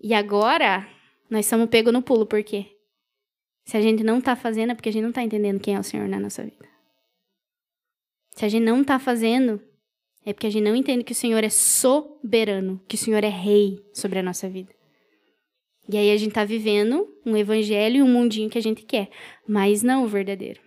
E 0.00 0.14
agora, 0.14 0.88
nós 1.28 1.44
somos 1.44 1.68
pegos 1.68 1.92
no 1.92 2.00
pulo, 2.00 2.24
por 2.24 2.42
quê? 2.42 2.74
Se 3.66 3.76
a 3.76 3.82
gente 3.82 4.02
não 4.02 4.16
está 4.16 4.34
fazendo, 4.34 4.72
é 4.72 4.74
porque 4.74 4.88
a 4.88 4.92
gente 4.92 5.02
não 5.02 5.10
está 5.10 5.22
entendendo 5.22 5.60
quem 5.60 5.74
é 5.74 5.78
o 5.78 5.84
Senhor 5.84 6.08
na 6.08 6.18
nossa 6.18 6.42
vida. 6.42 6.66
Se 8.30 8.46
a 8.46 8.48
gente 8.48 8.64
não 8.64 8.80
está 8.80 8.98
fazendo, 8.98 9.60
é 10.24 10.32
porque 10.32 10.46
a 10.46 10.50
gente 10.50 10.64
não 10.64 10.74
entende 10.74 11.04
que 11.04 11.12
o 11.12 11.14
Senhor 11.14 11.44
é 11.44 11.50
soberano, 11.50 12.80
que 12.88 12.94
o 12.94 12.98
Senhor 12.98 13.22
é 13.22 13.28
rei 13.28 13.78
sobre 13.92 14.20
a 14.20 14.22
nossa 14.22 14.48
vida. 14.48 14.74
E 15.88 15.96
aí 15.96 16.10
a 16.10 16.16
gente 16.16 16.32
tá 16.32 16.44
vivendo 16.44 17.08
um 17.26 17.36
evangelho 17.36 17.96
e 17.96 18.02
um 18.02 18.08
mundinho 18.08 18.48
que 18.48 18.58
a 18.58 18.62
gente 18.62 18.82
quer, 18.82 19.10
mas 19.46 19.82
não 19.82 20.04
o 20.04 20.08
verdadeiro. 20.08 20.60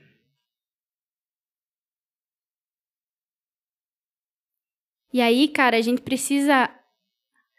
E 5.14 5.22
aí, 5.22 5.48
cara, 5.48 5.78
a 5.78 5.82
gente 5.82 6.02
precisa 6.02 6.70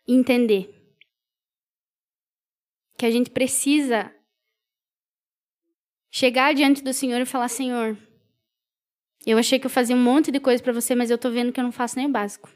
entender 0.07 0.71
que 2.99 3.07
a 3.07 3.11
gente 3.11 3.31
precisa 3.31 4.15
chegar 6.11 6.55
diante 6.55 6.83
do 6.83 6.93
Senhor 6.93 7.21
e 7.21 7.27
falar: 7.27 7.49
Senhor, 7.49 7.97
eu 9.27 9.39
achei 9.39 9.59
que 9.59 9.67
eu 9.67 9.71
fazia 9.71 9.97
um 9.97 10.03
monte 10.03 10.31
de 10.31 10.39
coisa 10.39 10.63
para 10.63 10.73
você, 10.73 10.95
mas 10.95 11.11
eu 11.11 11.17
tô 11.17 11.31
vendo 11.31 11.53
que 11.53 11.59
eu 11.59 11.65
não 11.65 11.73
faço 11.73 11.97
nem 11.97 12.07
o 12.07 12.13
básico 12.13 12.51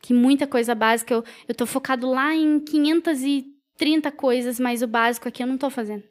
que 0.00 0.14
muita 0.14 0.46
coisa 0.46 0.74
básica, 0.74 1.14
eu, 1.14 1.24
eu 1.46 1.54
tô 1.54 1.66
focado 1.66 2.08
lá 2.08 2.34
em 2.34 2.60
530 2.60 4.10
coisas, 4.12 4.58
mas 4.60 4.82
o 4.82 4.86
básico 4.86 5.28
aqui 5.28 5.42
eu 5.42 5.46
não 5.46 5.58
tô 5.58 5.70
fazendo. 5.70 6.04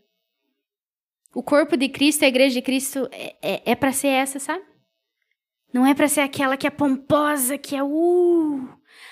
O 1.34 1.44
corpo 1.44 1.78
de 1.78 1.90
Cristo, 1.90 2.24
a 2.24 2.28
igreja 2.28 2.56
de 2.56 2.62
Cristo, 2.62 3.08
é, 3.12 3.36
é, 3.42 3.62
é 3.72 3.76
para 3.76 3.92
ser 3.92 4.08
essa, 4.08 4.40
sabe? 4.40 4.64
Não 5.74 5.86
é 5.86 5.94
para 5.94 6.08
ser 6.08 6.22
aquela 6.22 6.58
que 6.58 6.66
é 6.66 6.70
pomposa, 6.70 7.58
que 7.58 7.76
é 7.76 7.84
uh, 7.84 8.70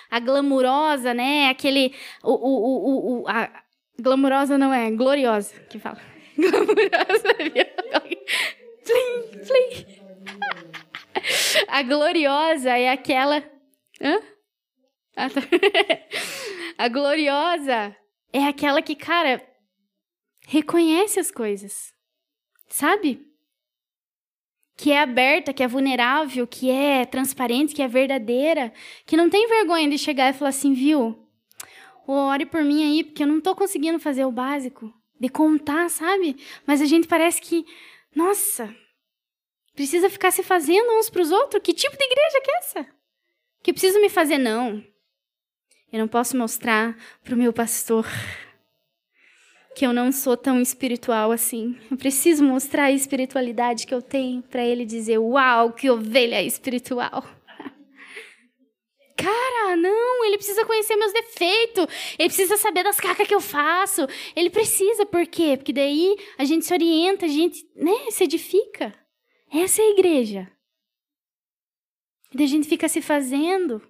a 0.09 0.19
glamurosa, 0.19 1.13
né? 1.13 1.49
Aquele. 1.49 1.93
O, 2.23 2.31
o, 2.31 3.19
o, 3.19 3.21
o, 3.21 3.27
a 3.27 3.51
glamurosa 3.99 4.57
não 4.57 4.73
é, 4.73 4.89
gloriosa 4.89 5.53
que 5.69 5.77
fala. 5.77 5.99
Glamurosa. 6.37 7.35
A 11.67 11.83
gloriosa 11.83 12.77
é 12.77 12.89
aquela. 12.89 13.43
Hã? 14.01 14.19
Ah, 15.17 15.29
tá. 15.29 15.39
a 16.77 16.89
gloriosa 16.89 17.95
é 18.33 18.43
aquela 18.43 18.81
que, 18.81 18.95
cara, 18.95 19.41
reconhece 20.45 21.19
as 21.19 21.31
coisas. 21.31 21.93
Sabe? 22.67 23.25
Que 24.75 24.91
é 24.91 24.99
aberta, 24.99 25.53
que 25.53 25.63
é 25.63 25.67
vulnerável, 25.67 26.45
que 26.45 26.69
é 26.69 27.05
transparente, 27.05 27.73
que 27.73 27.81
é 27.81 27.87
verdadeira, 27.87 28.73
que 29.05 29.15
não 29.15 29.29
tem 29.29 29.47
vergonha 29.47 29.89
de 29.89 29.97
chegar 29.97 30.29
e 30.29 30.37
falar 30.37 30.49
assim, 30.49 30.73
viu? 30.73 31.25
Ore 32.05 32.45
por 32.45 32.61
mim 32.63 32.83
aí, 32.83 33.03
porque 33.03 33.23
eu 33.23 33.27
não 33.27 33.39
tô 33.39 33.55
conseguindo 33.55 33.99
fazer 33.99 34.25
o 34.25 34.31
básico. 34.31 34.93
De 35.17 35.29
contar, 35.29 35.89
sabe? 35.89 36.35
Mas 36.67 36.81
a 36.81 36.85
gente 36.85 37.07
parece 37.07 37.41
que, 37.41 37.65
nossa, 38.13 38.75
precisa 39.73 40.09
ficar 40.09 40.31
se 40.31 40.43
fazendo 40.43 40.91
uns 40.99 41.09
pros 41.09 41.31
outros? 41.31 41.63
Que 41.63 41.73
tipo 41.73 41.97
de 41.97 42.03
igreja 42.03 42.41
que 42.41 42.51
é 42.51 42.57
essa? 42.57 42.87
Que 43.63 43.71
preciso 43.71 43.99
me 44.01 44.09
fazer, 44.09 44.37
não. 44.37 44.83
Eu 45.91 45.99
não 45.99 46.07
posso 46.07 46.35
mostrar 46.35 46.97
para 47.23 47.33
o 47.33 47.37
meu 47.37 47.53
pastor 47.53 48.05
que 49.75 49.85
eu 49.85 49.91
não 49.91 50.11
sou 50.11 50.37
tão 50.37 50.61
espiritual 50.61 51.31
assim. 51.31 51.77
Eu 51.91 51.97
preciso 51.97 52.43
mostrar 52.43 52.85
a 52.85 52.91
espiritualidade 52.91 53.85
que 53.85 53.93
eu 53.93 54.01
tenho 54.01 54.41
para 54.41 54.63
ele 54.63 54.85
dizer: 54.85 55.17
Uau, 55.17 55.73
que 55.73 55.89
ovelha 55.89 56.41
espiritual! 56.41 57.23
Cara, 59.17 59.75
não, 59.77 60.25
ele 60.25 60.37
precisa 60.37 60.65
conhecer 60.65 60.95
meus 60.97 61.13
defeitos, 61.13 61.87
ele 62.19 62.29
precisa 62.29 62.57
saber 62.57 62.83
das 62.83 62.99
cacas 62.99 63.27
que 63.27 63.33
eu 63.33 63.41
faço. 63.41 64.07
Ele 64.35 64.49
precisa, 64.49 65.05
por 65.05 65.25
quê? 65.25 65.55
Porque 65.57 65.71
daí 65.71 66.17
a 66.37 66.43
gente 66.43 66.65
se 66.65 66.73
orienta, 66.73 67.25
a 67.25 67.29
gente 67.29 67.65
né, 67.75 68.11
se 68.11 68.25
edifica. 68.25 68.93
Essa 69.53 69.81
é 69.81 69.85
a 69.85 69.91
igreja. 69.91 70.51
E 72.33 72.37
daí 72.37 72.45
a 72.45 72.49
gente 72.49 72.67
fica 72.67 72.89
se 72.89 73.01
fazendo 73.01 73.81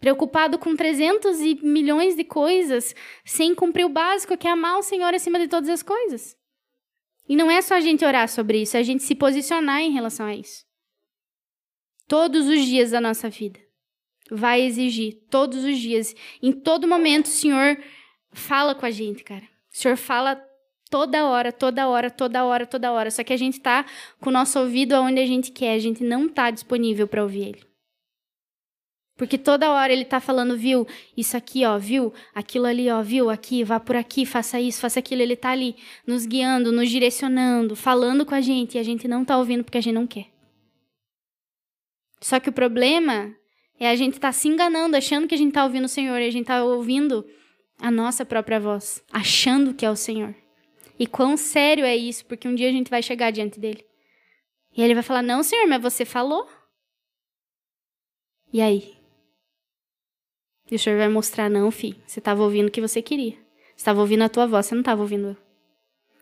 preocupado 0.00 0.58
com 0.58 0.74
300 0.74 1.40
e 1.40 1.58
milhões 1.62 2.16
de 2.16 2.24
coisas, 2.24 2.94
sem 3.24 3.54
cumprir 3.54 3.84
o 3.84 3.90
básico, 3.90 4.36
que 4.36 4.48
é 4.48 4.50
amar 4.50 4.78
o 4.78 4.82
Senhor 4.82 5.14
acima 5.14 5.38
de 5.38 5.46
todas 5.46 5.68
as 5.68 5.82
coisas. 5.82 6.36
E 7.28 7.36
não 7.36 7.50
é 7.50 7.60
só 7.60 7.74
a 7.74 7.80
gente 7.80 8.04
orar 8.04 8.28
sobre 8.28 8.62
isso, 8.62 8.76
é 8.76 8.80
a 8.80 8.82
gente 8.82 9.04
se 9.04 9.14
posicionar 9.14 9.82
em 9.82 9.92
relação 9.92 10.26
a 10.26 10.34
isso. 10.34 10.64
Todos 12.08 12.48
os 12.48 12.64
dias 12.64 12.90
da 12.90 13.00
nossa 13.00 13.28
vida. 13.28 13.60
Vai 14.28 14.62
exigir, 14.62 15.20
todos 15.30 15.64
os 15.64 15.78
dias. 15.78 16.14
Em 16.42 16.50
todo 16.50 16.88
momento, 16.88 17.26
o 17.26 17.30
Senhor 17.30 17.78
fala 18.32 18.74
com 18.74 18.86
a 18.86 18.90
gente, 18.90 19.22
cara. 19.22 19.44
O 19.72 19.76
Senhor 19.76 19.96
fala 19.96 20.42
toda 20.90 21.24
hora, 21.24 21.52
toda 21.52 21.88
hora, 21.88 22.10
toda 22.10 22.44
hora, 22.44 22.66
toda 22.66 22.92
hora. 22.92 23.10
Só 23.10 23.22
que 23.22 23.32
a 23.32 23.36
gente 23.36 23.60
tá 23.60 23.86
com 24.20 24.30
o 24.30 24.32
nosso 24.32 24.58
ouvido 24.58 24.94
aonde 24.94 25.20
a 25.20 25.26
gente 25.26 25.52
quer, 25.52 25.74
a 25.74 25.78
gente 25.78 26.02
não 26.02 26.28
tá 26.28 26.50
disponível 26.50 27.06
para 27.06 27.22
ouvir 27.22 27.48
ele. 27.48 27.69
Porque 29.20 29.36
toda 29.36 29.70
hora 29.70 29.92
ele 29.92 30.06
tá 30.06 30.18
falando, 30.18 30.56
viu? 30.56 30.86
Isso 31.14 31.36
aqui, 31.36 31.66
ó, 31.66 31.76
viu? 31.78 32.10
Aquilo 32.34 32.64
ali, 32.64 32.88
ó, 32.88 33.02
viu? 33.02 33.28
Aqui, 33.28 33.62
vá 33.62 33.78
por 33.78 33.94
aqui, 33.94 34.24
faça 34.24 34.58
isso, 34.58 34.80
faça 34.80 34.98
aquilo. 34.98 35.20
Ele 35.20 35.36
tá 35.36 35.50
ali 35.50 35.76
nos 36.06 36.24
guiando, 36.24 36.72
nos 36.72 36.88
direcionando, 36.88 37.76
falando 37.76 38.24
com 38.24 38.34
a 38.34 38.40
gente 38.40 38.76
e 38.76 38.78
a 38.78 38.82
gente 38.82 39.06
não 39.06 39.22
tá 39.22 39.36
ouvindo 39.36 39.62
porque 39.62 39.76
a 39.76 39.80
gente 39.82 39.92
não 39.92 40.06
quer. 40.06 40.28
Só 42.18 42.40
que 42.40 42.48
o 42.48 42.52
problema 42.52 43.36
é 43.78 43.90
a 43.90 43.94
gente 43.94 44.18
tá 44.18 44.32
se 44.32 44.48
enganando, 44.48 44.96
achando 44.96 45.28
que 45.28 45.34
a 45.34 45.38
gente 45.38 45.52
tá 45.52 45.64
ouvindo 45.64 45.84
o 45.84 45.88
Senhor 45.88 46.18
e 46.18 46.26
a 46.26 46.32
gente 46.32 46.46
tá 46.46 46.64
ouvindo 46.64 47.22
a 47.78 47.90
nossa 47.90 48.24
própria 48.24 48.58
voz, 48.58 49.04
achando 49.12 49.74
que 49.74 49.84
é 49.84 49.90
o 49.90 49.96
Senhor. 49.96 50.34
E 50.98 51.06
quão 51.06 51.36
sério 51.36 51.84
é 51.84 51.94
isso, 51.94 52.24
porque 52.24 52.48
um 52.48 52.54
dia 52.54 52.70
a 52.70 52.72
gente 52.72 52.88
vai 52.88 53.02
chegar 53.02 53.30
diante 53.30 53.60
dele. 53.60 53.84
E 54.74 54.80
ele 54.80 54.94
vai 54.94 55.02
falar: 55.02 55.20
Não, 55.20 55.42
Senhor, 55.42 55.66
mas 55.68 55.82
você 55.82 56.06
falou. 56.06 56.48
E 58.50 58.62
aí? 58.62 58.98
E 60.70 60.76
o 60.76 60.78
senhor 60.78 60.98
vai 60.98 61.08
mostrar, 61.08 61.50
não, 61.50 61.70
fi, 61.70 62.00
você 62.06 62.20
estava 62.20 62.42
ouvindo 62.42 62.68
o 62.68 62.70
que 62.70 62.80
você 62.80 63.02
queria. 63.02 63.32
Você 63.32 63.76
estava 63.76 64.00
ouvindo 64.00 64.22
a 64.22 64.28
tua 64.28 64.46
voz, 64.46 64.66
você 64.66 64.74
não 64.74 64.82
estava 64.82 65.02
ouvindo 65.02 65.28
eu. 65.28 65.36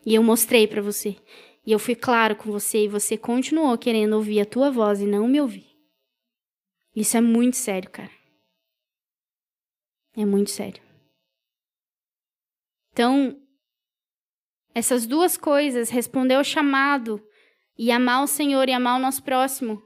E 0.05 0.15
eu 0.15 0.23
mostrei 0.23 0.67
para 0.67 0.81
você. 0.81 1.15
E 1.65 1.71
eu 1.71 1.77
fui 1.77 1.95
claro 1.95 2.35
com 2.35 2.51
você 2.51 2.85
e 2.85 2.87
você 2.87 3.17
continuou 3.17 3.77
querendo 3.77 4.13
ouvir 4.13 4.41
a 4.41 4.45
tua 4.45 4.71
voz 4.71 5.01
e 5.01 5.05
não 5.05 5.27
me 5.27 5.39
ouvir. 5.39 5.67
Isso 6.95 7.15
é 7.15 7.21
muito 7.21 7.57
sério, 7.57 7.89
cara. 7.89 8.11
É 10.15 10.25
muito 10.25 10.49
sério. 10.49 10.81
Então, 12.91 13.39
essas 14.73 15.05
duas 15.05 15.37
coisas, 15.37 15.89
responder 15.89 16.35
ao 16.35 16.43
chamado 16.43 17.23
e 17.77 17.91
amar 17.91 18.23
o 18.23 18.27
Senhor 18.27 18.67
e 18.67 18.73
amar 18.73 18.97
o 18.97 19.01
nosso 19.01 19.23
próximo, 19.23 19.81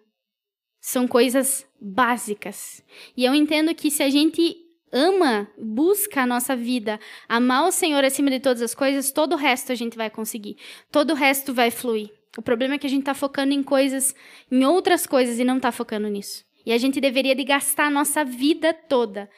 são 0.79 1.07
coisas 1.07 1.67
básicas. 1.83 2.81
E 3.15 3.25
eu 3.25 3.35
entendo 3.35 3.75
que 3.75 3.91
se 3.91 4.01
a 4.01 4.09
gente 4.09 4.55
ama, 4.91 5.47
busca 5.57 6.21
a 6.21 6.25
nossa 6.25 6.55
vida, 6.55 6.99
amar 7.27 7.67
o 7.67 7.71
Senhor 7.71 8.03
acima 8.05 8.29
de 8.29 8.39
todas 8.39 8.61
as 8.61 8.73
coisas, 8.73 9.11
todo 9.11 9.33
o 9.33 9.37
resto 9.37 9.71
a 9.71 9.75
gente 9.75 9.97
vai 9.97 10.09
conseguir. 10.09 10.55
Todo 10.89 11.11
o 11.11 11.15
resto 11.15 11.53
vai 11.53 11.69
fluir. 11.69 12.09
O 12.37 12.41
problema 12.41 12.75
é 12.75 12.77
que 12.77 12.87
a 12.87 12.89
gente 12.89 13.01
está 13.01 13.13
focando 13.13 13.53
em 13.53 13.61
coisas, 13.61 14.15
em 14.49 14.63
outras 14.65 15.05
coisas 15.05 15.37
e 15.39 15.43
não 15.43 15.57
está 15.57 15.71
focando 15.71 16.07
nisso. 16.07 16.45
E 16.65 16.71
a 16.71 16.77
gente 16.77 17.01
deveria 17.01 17.35
de 17.35 17.43
gastar 17.43 17.87
a 17.87 17.91
nossa 17.91 18.23
vida 18.23 18.73
toda 18.73 19.29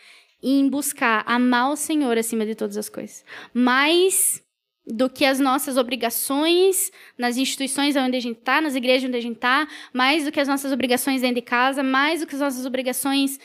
em 0.43 0.69
buscar 0.69 1.23
amar 1.25 1.71
o 1.71 1.75
Senhor 1.75 2.15
acima 2.17 2.45
de 2.45 2.53
todas 2.53 2.77
as 2.77 2.87
coisas. 2.87 3.25
Mais 3.53 4.44
do 4.85 5.09
que 5.09 5.25
as 5.25 5.39
nossas 5.39 5.77
obrigações 5.77 6.91
nas 7.17 7.37
instituições 7.37 7.95
onde 7.95 8.17
a 8.17 8.19
gente 8.19 8.37
está, 8.37 8.61
nas 8.61 8.75
igrejas 8.75 9.07
onde 9.07 9.17
a 9.17 9.21
gente 9.21 9.37
está, 9.37 9.67
mais 9.91 10.25
do 10.25 10.31
que 10.31 10.39
as 10.39 10.47
nossas 10.47 10.71
obrigações 10.71 11.21
dentro 11.21 11.35
de 11.35 11.41
casa, 11.41 11.81
mais 11.81 12.21
do 12.21 12.27
que 12.27 12.35
as 12.35 12.41
nossas 12.41 12.65
obrigações 12.65 13.39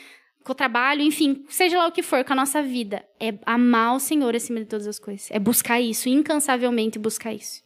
com 0.44 0.52
o 0.52 0.54
trabalho, 0.54 1.02
enfim, 1.02 1.44
seja 1.48 1.78
lá 1.78 1.86
o 1.86 1.92
que 1.92 2.02
for 2.02 2.24
com 2.24 2.32
a 2.32 2.36
nossa 2.36 2.62
vida, 2.62 3.04
é 3.18 3.38
amar 3.44 3.94
o 3.94 4.00
Senhor 4.00 4.34
acima 4.34 4.60
de 4.60 4.66
todas 4.66 4.86
as 4.86 4.98
coisas, 4.98 5.30
é 5.30 5.38
buscar 5.38 5.80
isso, 5.80 6.08
incansavelmente 6.08 6.98
buscar 6.98 7.32
isso. 7.32 7.62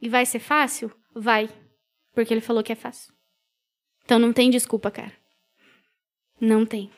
E 0.00 0.08
vai 0.08 0.26
ser 0.26 0.40
fácil? 0.40 0.92
Vai, 1.14 1.48
porque 2.14 2.32
ele 2.32 2.40
falou 2.40 2.62
que 2.62 2.72
é 2.72 2.76
fácil. 2.76 3.12
Então 4.04 4.18
não 4.18 4.32
tem 4.32 4.50
desculpa, 4.50 4.90
cara. 4.90 5.12
Não 6.40 6.64
tem. 6.64 6.90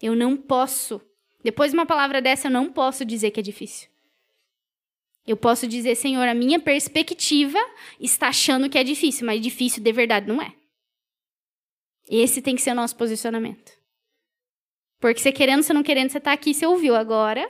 Eu 0.00 0.16
não 0.16 0.36
posso. 0.36 1.00
Depois 1.44 1.70
de 1.70 1.76
uma 1.76 1.86
palavra 1.86 2.20
dessa, 2.20 2.48
eu 2.48 2.50
não 2.50 2.72
posso 2.72 3.04
dizer 3.04 3.30
que 3.30 3.40
é 3.40 3.42
difícil. 3.42 3.91
Eu 5.26 5.36
posso 5.36 5.68
dizer, 5.68 5.94
Senhor, 5.94 6.26
a 6.26 6.34
minha 6.34 6.58
perspectiva 6.58 7.58
está 8.00 8.28
achando 8.28 8.68
que 8.68 8.76
é 8.76 8.82
difícil, 8.82 9.24
mas 9.24 9.40
difícil 9.40 9.82
de 9.82 9.92
verdade 9.92 10.26
não 10.26 10.42
é. 10.42 10.52
Esse 12.08 12.42
tem 12.42 12.56
que 12.56 12.62
ser 12.62 12.72
o 12.72 12.74
nosso 12.74 12.96
posicionamento. 12.96 13.72
Porque 15.00 15.20
você 15.20 15.32
querendo, 15.32 15.62
você 15.62 15.72
não 15.72 15.82
querendo, 15.82 16.10
você 16.10 16.18
está 16.18 16.32
aqui, 16.32 16.52
você 16.52 16.66
ouviu 16.66 16.94
agora. 16.94 17.48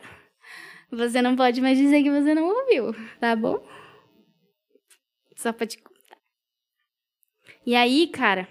Você 0.90 1.22
não 1.22 1.34
pode 1.34 1.60
mais 1.62 1.78
dizer 1.78 2.02
que 2.02 2.10
você 2.10 2.34
não 2.34 2.46
ouviu, 2.46 2.92
tá 3.18 3.34
bom? 3.34 3.66
Só 5.36 5.52
para 5.52 5.66
te 5.66 5.78
contar. 5.78 6.18
E 7.64 7.74
aí, 7.74 8.08
cara, 8.08 8.46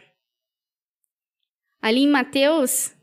ali 1.80 2.02
em 2.02 2.08
Mateus 2.08 2.96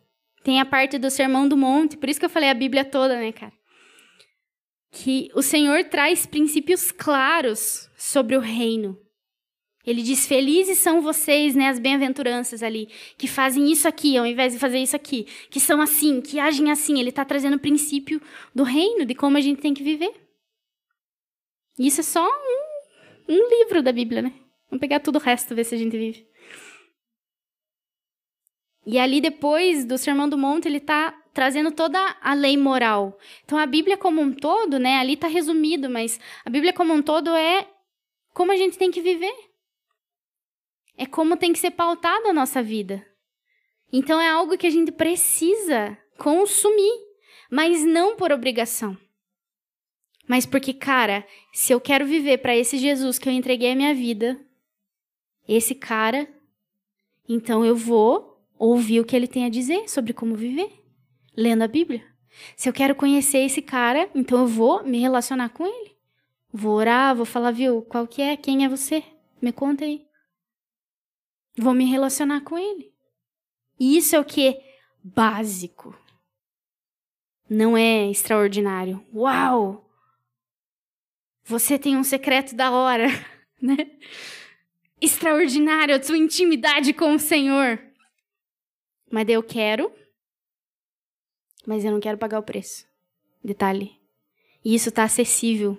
tem 0.43 0.61
a 0.61 0.67
parte 0.67 0.99
do 0.99 1.11
Sermão 1.11 1.49
do 1.49 1.57
Monte, 1.57 1.97
por 1.97 2.09
isso 2.09 2.19
que 2.19 2.27
eu 2.27 2.31
falei 2.31 2.49
a 2.49 2.55
Bíblia 2.55 2.85
toda, 2.85 3.19
né, 3.19 3.31
cara? 3.31 3.58
Que 5.03 5.31
o 5.33 5.43
Senhor 5.43 5.85
traz 5.85 6.27
princípios 6.27 6.91
claros 6.91 7.89
sobre 7.97 8.37
o 8.37 8.41
reino. 8.41 8.99
Ele 9.87 10.03
diz: 10.03 10.27
Felizes 10.27 10.79
são 10.79 11.01
vocês, 11.01 11.55
né, 11.55 11.69
as 11.69 11.79
bem-aventuranças 11.79 12.65
ali, 12.65 12.89
que 13.17 13.29
fazem 13.29 13.71
isso 13.71 13.87
aqui 13.87 14.17
ao 14.17 14.27
invés 14.27 14.53
de 14.53 14.59
fazer 14.59 14.79
isso 14.79 14.97
aqui, 14.97 15.25
que 15.51 15.61
são 15.61 15.81
assim, 15.81 16.21
que 16.21 16.41
agem 16.41 16.71
assim. 16.73 16.99
Ele 16.99 17.11
está 17.11 17.25
trazendo 17.25 17.57
o 17.57 17.61
princípio 17.61 18.21
do 18.53 18.65
reino, 18.65 19.07
de 19.07 19.15
como 19.15 19.37
a 19.37 19.41
gente 19.41 19.61
tem 19.61 19.73
que 19.73 19.85
viver. 19.85 20.13
Isso 21.79 22.01
é 22.01 22.05
só 22.05 22.27
um, 22.27 23.33
um 23.33 23.49
livro 23.49 23.81
da 23.81 23.93
Bíblia, 23.93 24.21
né? 24.21 24.33
Vamos 24.69 24.81
pegar 24.81 24.99
tudo 24.99 25.17
o 25.17 25.23
resto, 25.23 25.55
ver 25.55 25.65
se 25.65 25.77
a 25.77 25.79
gente 25.79 25.97
vive. 25.97 26.27
E 28.85 28.99
ali 28.99 29.21
depois 29.21 29.85
do 29.85 29.97
Sermão 29.97 30.29
do 30.29 30.37
Monte, 30.37 30.67
ele 30.67 30.79
está 30.79 31.15
trazendo 31.39 31.71
toda 31.71 32.17
a 32.21 32.35
lei 32.35 32.57
moral. 32.57 33.17
Então 33.45 33.57
a 33.57 33.65
Bíblia 33.65 33.97
como 33.97 34.21
um 34.21 34.33
todo, 34.33 34.77
né, 34.77 34.97
ali 34.97 35.13
está 35.13 35.29
resumido, 35.29 35.89
mas 35.89 36.19
a 36.45 36.51
Bíblia 36.51 36.73
como 36.73 36.93
um 36.93 37.01
todo 37.01 37.31
é 37.31 37.65
como 38.35 38.51
a 38.51 38.57
gente 38.57 38.77
tem 38.77 38.91
que 38.91 39.01
viver. 39.01 39.33
É 40.97 41.07
como 41.07 41.37
tem 41.37 41.53
que 41.53 41.61
ser 41.61 41.71
pautada 41.71 42.31
a 42.31 42.33
nossa 42.33 42.61
vida. 42.61 43.07
Então 43.93 44.21
é 44.21 44.29
algo 44.29 44.59
que 44.59 44.67
a 44.67 44.71
gente 44.71 44.91
precisa 44.91 45.97
consumir, 46.19 46.91
mas 47.49 47.85
não 47.85 48.17
por 48.17 48.33
obrigação. 48.33 48.99
Mas 50.27 50.45
porque, 50.45 50.75
cara, 50.75 51.25
se 51.53 51.73
eu 51.73 51.81
quero 51.81 52.05
viver 52.05 52.39
para 52.39 52.57
esse 52.57 52.79
Jesus 52.79 53.17
que 53.17 53.29
eu 53.29 53.33
entreguei 53.33 53.71
a 53.71 53.77
minha 53.77 53.95
vida, 53.95 54.45
esse 55.47 55.73
cara, 55.73 56.29
então 57.29 57.65
eu 57.65 57.77
vou 57.77 58.45
ouvir 58.59 58.99
o 58.99 59.05
que 59.05 59.15
ele 59.15 59.29
tem 59.29 59.45
a 59.45 59.49
dizer 59.49 59.89
sobre 59.89 60.13
como 60.13 60.35
viver 60.35 60.88
lendo 61.39 61.63
a 61.63 61.69
Bíblia. 61.69 62.05
Se 62.57 62.69
eu 62.69 62.73
quero 62.73 62.97
conhecer 62.97 63.39
esse 63.39 63.63
cara, 63.63 64.11
então 64.13 64.41
eu 64.41 64.47
vou 64.49 64.83
me 64.83 64.99
relacionar 64.99 65.51
com 65.51 65.65
ele. 65.65 65.97
Vou 66.53 66.73
orar, 66.73 67.15
vou 67.15 67.25
falar, 67.25 67.53
viu, 67.53 67.83
qual 67.83 68.09
que 68.09 68.21
é? 68.21 68.37
Quem 68.37 68.65
é 68.65 68.69
você? 68.69 69.05
Me 69.41 69.53
conta 69.53 69.85
aí. 69.85 70.05
Vou 71.57 71.75
me 71.75 71.85
relacionar 71.85 72.41
com 72.41 72.59
ele. 72.59 72.93
E 73.79 73.97
isso 73.97 74.17
é 74.17 74.19
o 74.19 74.25
que? 74.25 74.61
Básico. 75.03 75.97
Não 77.49 77.77
é 77.77 78.11
extraordinário. 78.11 79.05
Uau! 79.15 79.89
Você 81.45 81.79
tem 81.79 81.97
um 81.97 82.05
secreto 82.05 82.57
da 82.57 82.73
hora, 82.73 83.07
né? 83.63 83.77
Extraordinário 85.01 85.95
a 85.95 86.03
sua 86.03 86.19
intimidade 86.19 86.93
com 86.93 87.15
o 87.15 87.19
Senhor. 87.19 87.81
Mas 89.11 89.29
eu 89.29 89.43
quero 89.43 89.93
mas 91.69 91.85
eu 91.85 91.93
não 91.93 92.01
quero 92.01 92.17
pagar 92.17 92.39
o 92.39 92.43
preço. 92.43 92.87
Detalhe. 93.45 94.01
E 94.65 94.75
isso 94.75 94.89
está 94.89 95.05
acessível. 95.05 95.77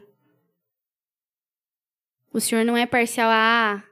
O 2.31 2.39
senhor 2.39 2.63
não 2.63 2.77
é 2.77 2.85
parcial. 2.85 3.27
Ah, 3.31 3.83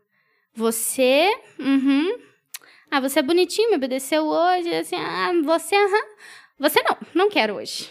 você. 0.53 1.33
Uhum. 1.57 2.19
Ah, 2.91 2.99
você 2.99 3.17
é 3.17 3.23
bonitinho, 3.23 3.71
me 3.71 3.77
obedeceu 3.77 4.27
hoje. 4.27 4.71
Assim, 4.75 4.95
ah, 4.95 5.31
você. 5.43 5.75
Uhum. 5.75 6.15
Você 6.59 6.83
não, 6.83 6.97
não 7.15 7.29
quero 7.31 7.55
hoje. 7.55 7.89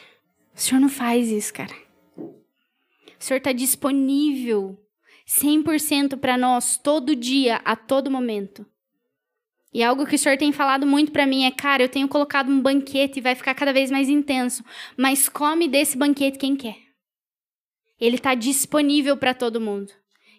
O 0.55 0.61
senhor 0.61 0.81
não 0.81 0.89
faz 0.89 1.29
isso, 1.29 1.53
cara. 1.53 1.75
O 2.17 2.45
senhor 3.19 3.39
está 3.39 3.51
disponível 3.51 4.79
100% 5.27 6.17
para 6.17 6.39
nós 6.39 6.77
todo 6.77 7.17
dia, 7.17 7.61
a 7.65 7.75
todo 7.75 8.09
momento. 8.09 8.65
E 9.77 9.83
algo 9.83 10.07
que 10.07 10.15
o 10.15 10.19
senhor 10.19 10.39
tem 10.39 10.53
falado 10.53 10.87
muito 10.87 11.13
para 11.13 11.27
mim 11.27 11.45
é, 11.45 11.51
cara, 11.51 11.83
eu 11.83 11.89
tenho 11.91 12.09
colocado 12.09 12.51
um 12.51 12.63
banquete 12.63 13.19
e 13.19 13.21
vai 13.21 13.35
ficar 13.35 13.55
cada 13.55 13.75
vez 13.75 13.91
mais 13.91 14.09
intenso, 14.09 14.65
mas 14.97 15.29
come 15.29 15.69
desse 15.69 15.99
banquete 15.99 16.39
quem 16.39 16.57
quer. 16.57 16.79
Ele 18.01 18.17
está 18.17 18.35
disponível 18.35 19.19
para 19.19 19.35
todo 19.35 19.61
mundo. 19.61 19.93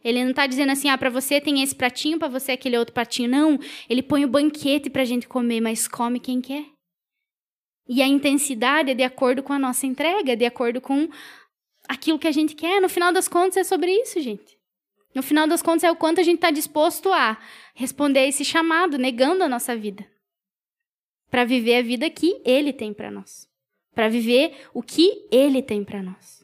Ele 0.03 0.23
não 0.23 0.31
está 0.31 0.47
dizendo 0.47 0.71
assim, 0.71 0.89
ah, 0.89 0.97
para 0.97 1.11
você 1.11 1.39
tem 1.39 1.61
esse 1.61 1.75
pratinho, 1.75 2.17
para 2.17 2.27
você 2.27 2.53
aquele 2.53 2.79
outro 2.79 2.95
pratinho. 2.95 3.29
Não, 3.29 3.59
ele 3.87 4.01
põe 4.01 4.25
o 4.25 4.27
banquete 4.27 4.89
para 4.89 5.03
a 5.03 5.05
gente 5.05 5.27
comer, 5.27 5.61
mas 5.61 5.87
come 5.87 6.19
quem 6.19 6.41
quer. 6.41 6.65
E 7.87 8.01
a 8.01 8.07
intensidade 8.07 8.89
é 8.89 8.95
de 8.95 9.03
acordo 9.03 9.43
com 9.43 9.53
a 9.53 9.59
nossa 9.59 9.85
entrega, 9.85 10.35
de 10.35 10.45
acordo 10.45 10.81
com 10.81 11.07
aquilo 11.87 12.17
que 12.17 12.27
a 12.27 12.31
gente 12.31 12.55
quer. 12.55 12.81
No 12.81 12.89
final 12.89 13.13
das 13.13 13.27
contas, 13.27 13.57
é 13.57 13.63
sobre 13.63 13.91
isso, 13.91 14.19
gente. 14.19 14.57
No 15.13 15.21
final 15.21 15.47
das 15.47 15.61
contas, 15.61 15.83
é 15.83 15.91
o 15.91 15.95
quanto 15.95 16.21
a 16.21 16.23
gente 16.23 16.37
está 16.37 16.49
disposto 16.49 17.13
a 17.13 17.37
responder 17.77 18.21
a 18.21 18.27
esse 18.27 18.43
chamado, 18.43 18.97
negando 18.97 19.43
a 19.43 19.47
nossa 19.47 19.77
vida. 19.77 20.03
Para 21.29 21.45
viver 21.45 21.75
a 21.75 21.83
vida 21.83 22.09
que 22.09 22.41
Ele 22.43 22.73
tem 22.73 22.91
para 22.91 23.11
nós. 23.11 23.47
Para 23.93 24.09
viver 24.09 24.67
o 24.73 24.81
que 24.81 25.27
Ele 25.31 25.61
tem 25.61 25.85
para 25.85 26.01
nós. 26.01 26.43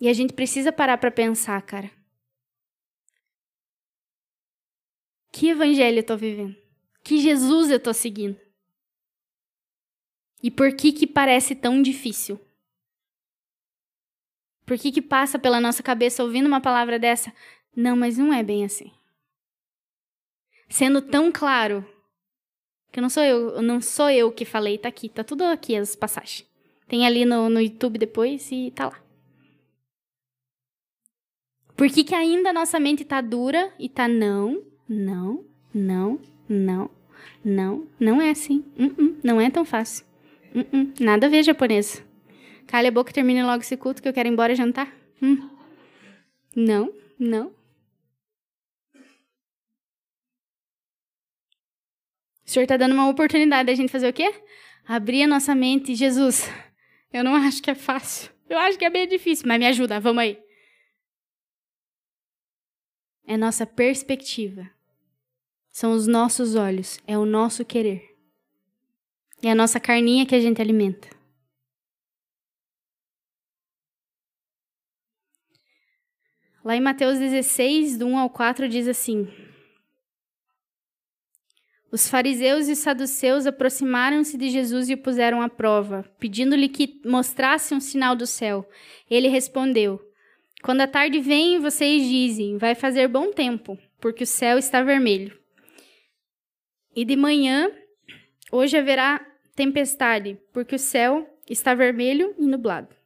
E 0.00 0.08
a 0.08 0.12
gente 0.14 0.32
precisa 0.32 0.72
parar 0.72 0.96
para 0.96 1.10
pensar, 1.10 1.60
cara. 1.60 1.90
Que 5.30 5.48
evangelho 5.48 5.98
eu 5.98 6.06
tô 6.06 6.16
vivendo? 6.16 6.56
Que 7.04 7.18
Jesus 7.18 7.70
eu 7.70 7.78
tô 7.78 7.92
seguindo? 7.92 8.40
E 10.42 10.50
por 10.50 10.74
que 10.74 10.92
que 10.92 11.06
parece 11.06 11.54
tão 11.54 11.82
difícil? 11.82 12.40
Por 14.64 14.78
que, 14.78 14.92
que 14.92 15.02
passa 15.02 15.38
pela 15.38 15.60
nossa 15.60 15.82
cabeça 15.82 16.22
ouvindo 16.22 16.46
uma 16.46 16.60
palavra 16.60 16.98
dessa? 16.98 17.32
Não, 17.74 17.96
mas 17.96 18.18
não 18.18 18.32
é 18.32 18.42
bem 18.42 18.64
assim. 18.64 18.90
Sendo 20.68 21.02
tão 21.02 21.30
claro 21.30 21.84
que 22.90 23.00
não 23.00 23.08
sou 23.08 23.22
eu, 23.22 23.62
não 23.62 23.80
sou 23.80 24.10
eu 24.10 24.30
que 24.30 24.44
falei, 24.44 24.78
tá 24.78 24.88
aqui, 24.88 25.08
tá 25.08 25.24
tudo 25.24 25.44
aqui 25.44 25.76
as 25.76 25.96
passagens. 25.96 26.46
Tem 26.86 27.06
ali 27.06 27.24
no, 27.24 27.48
no 27.48 27.60
YouTube 27.60 27.98
depois 27.98 28.50
e 28.52 28.70
tá 28.70 28.88
lá. 28.88 29.02
Por 31.74 31.88
que, 31.88 32.04
que 32.04 32.14
ainda 32.14 32.52
nossa 32.52 32.78
mente 32.78 33.04
tá 33.04 33.20
dura 33.20 33.72
e 33.78 33.88
tá 33.88 34.06
não, 34.06 34.62
não, 34.88 35.44
não, 35.74 36.20
não, 36.48 36.90
não, 37.44 37.86
não 37.98 38.20
é 38.20 38.30
assim. 38.30 38.64
Uh 38.78 38.84
-uh, 38.84 39.16
não 39.24 39.40
é 39.40 39.50
tão 39.50 39.64
fácil. 39.64 40.04
Uh 40.54 40.92
nada 41.00 41.26
a 41.26 41.30
ver, 41.30 41.42
japonesa. 41.42 42.02
Calha 42.66 42.88
a 42.88 42.92
boca 42.92 43.10
e 43.10 43.14
termine 43.14 43.42
logo 43.42 43.62
esse 43.62 43.76
culto 43.76 44.02
que 44.02 44.08
eu 44.08 44.12
quero 44.12 44.28
ir 44.28 44.32
embora 44.32 44.54
jantar. 44.54 44.92
Hum. 45.20 45.50
Não, 46.54 46.92
não. 47.18 47.54
O 52.44 52.50
Senhor 52.50 52.64
está 52.64 52.76
dando 52.76 52.92
uma 52.92 53.08
oportunidade 53.08 53.66
da 53.66 53.74
gente 53.74 53.90
fazer 53.90 54.08
o 54.08 54.12
quê? 54.12 54.34
Abrir 54.86 55.22
a 55.22 55.26
nossa 55.26 55.54
mente. 55.54 55.94
Jesus, 55.94 56.50
eu 57.12 57.24
não 57.24 57.34
acho 57.34 57.62
que 57.62 57.70
é 57.70 57.74
fácil. 57.74 58.30
Eu 58.48 58.58
acho 58.58 58.78
que 58.78 58.84
é 58.84 58.90
bem 58.90 59.08
difícil, 59.08 59.46
mas 59.48 59.58
me 59.58 59.66
ajuda, 59.66 59.98
vamos 60.00 60.22
aí. 60.22 60.38
É 63.26 63.36
nossa 63.36 63.64
perspectiva. 63.64 64.70
São 65.70 65.92
os 65.92 66.06
nossos 66.06 66.54
olhos, 66.54 66.98
é 67.06 67.16
o 67.16 67.24
nosso 67.24 67.64
querer. 67.64 68.14
É 69.42 69.50
a 69.50 69.54
nossa 69.54 69.80
carninha 69.80 70.26
que 70.26 70.34
a 70.34 70.40
gente 70.40 70.60
alimenta. 70.60 71.08
Lá 76.64 76.76
em 76.76 76.80
Mateus 76.80 77.18
16, 77.18 77.98
do 77.98 78.06
1 78.06 78.18
ao 78.18 78.30
4, 78.30 78.68
diz 78.68 78.86
assim: 78.86 79.28
Os 81.90 82.08
fariseus 82.08 82.68
e 82.68 82.76
saduceus 82.76 83.46
aproximaram-se 83.48 84.38
de 84.38 84.48
Jesus 84.48 84.88
e 84.88 84.94
o 84.94 84.98
puseram 84.98 85.42
à 85.42 85.48
prova, 85.48 86.08
pedindo-lhe 86.20 86.68
que 86.68 87.00
mostrasse 87.04 87.74
um 87.74 87.80
sinal 87.80 88.14
do 88.14 88.28
céu. 88.28 88.64
Ele 89.10 89.26
respondeu: 89.26 90.00
Quando 90.62 90.82
a 90.82 90.86
tarde 90.86 91.18
vem, 91.18 91.58
vocês 91.58 92.08
dizem: 92.08 92.58
Vai 92.58 92.76
fazer 92.76 93.08
bom 93.08 93.32
tempo, 93.32 93.76
porque 94.00 94.22
o 94.22 94.26
céu 94.26 94.56
está 94.56 94.84
vermelho. 94.84 95.36
E 96.94 97.04
de 97.04 97.16
manhã, 97.16 97.72
hoje 98.52 98.78
haverá 98.78 99.20
tempestade, 99.56 100.38
porque 100.52 100.76
o 100.76 100.78
céu 100.78 101.28
está 101.50 101.74
vermelho 101.74 102.32
e 102.38 102.46
nublado. 102.46 103.01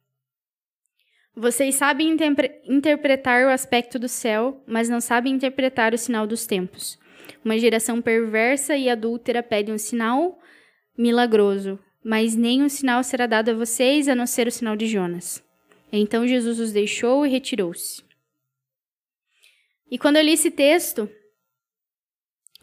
Vocês 1.39 1.75
sabem 1.75 2.17
interpretar 2.65 3.45
o 3.45 3.51
aspecto 3.51 3.99
do 3.99 4.07
céu, 4.07 4.59
mas 4.65 4.89
não 4.89 4.99
sabem 4.99 5.35
interpretar 5.35 5.93
o 5.93 5.97
sinal 5.97 6.25
dos 6.25 6.47
tempos. 6.47 6.97
Uma 7.45 7.59
geração 7.59 8.01
perversa 8.01 8.75
e 8.75 8.89
adúltera 8.89 9.43
pede 9.43 9.71
um 9.71 9.77
sinal 9.77 10.39
milagroso, 10.97 11.77
mas 12.03 12.35
nenhum 12.35 12.67
sinal 12.67 13.03
será 13.03 13.27
dado 13.27 13.51
a 13.51 13.53
vocês 13.53 14.07
a 14.07 14.15
não 14.15 14.25
ser 14.25 14.47
o 14.47 14.51
sinal 14.51 14.75
de 14.75 14.87
Jonas. 14.87 15.43
Então 15.91 16.27
Jesus 16.27 16.59
os 16.59 16.71
deixou 16.71 17.23
e 17.23 17.29
retirou-se. 17.29 18.03
E 19.91 19.99
quando 19.99 20.15
eu 20.15 20.23
li 20.23 20.33
esse 20.33 20.49
texto, 20.49 21.07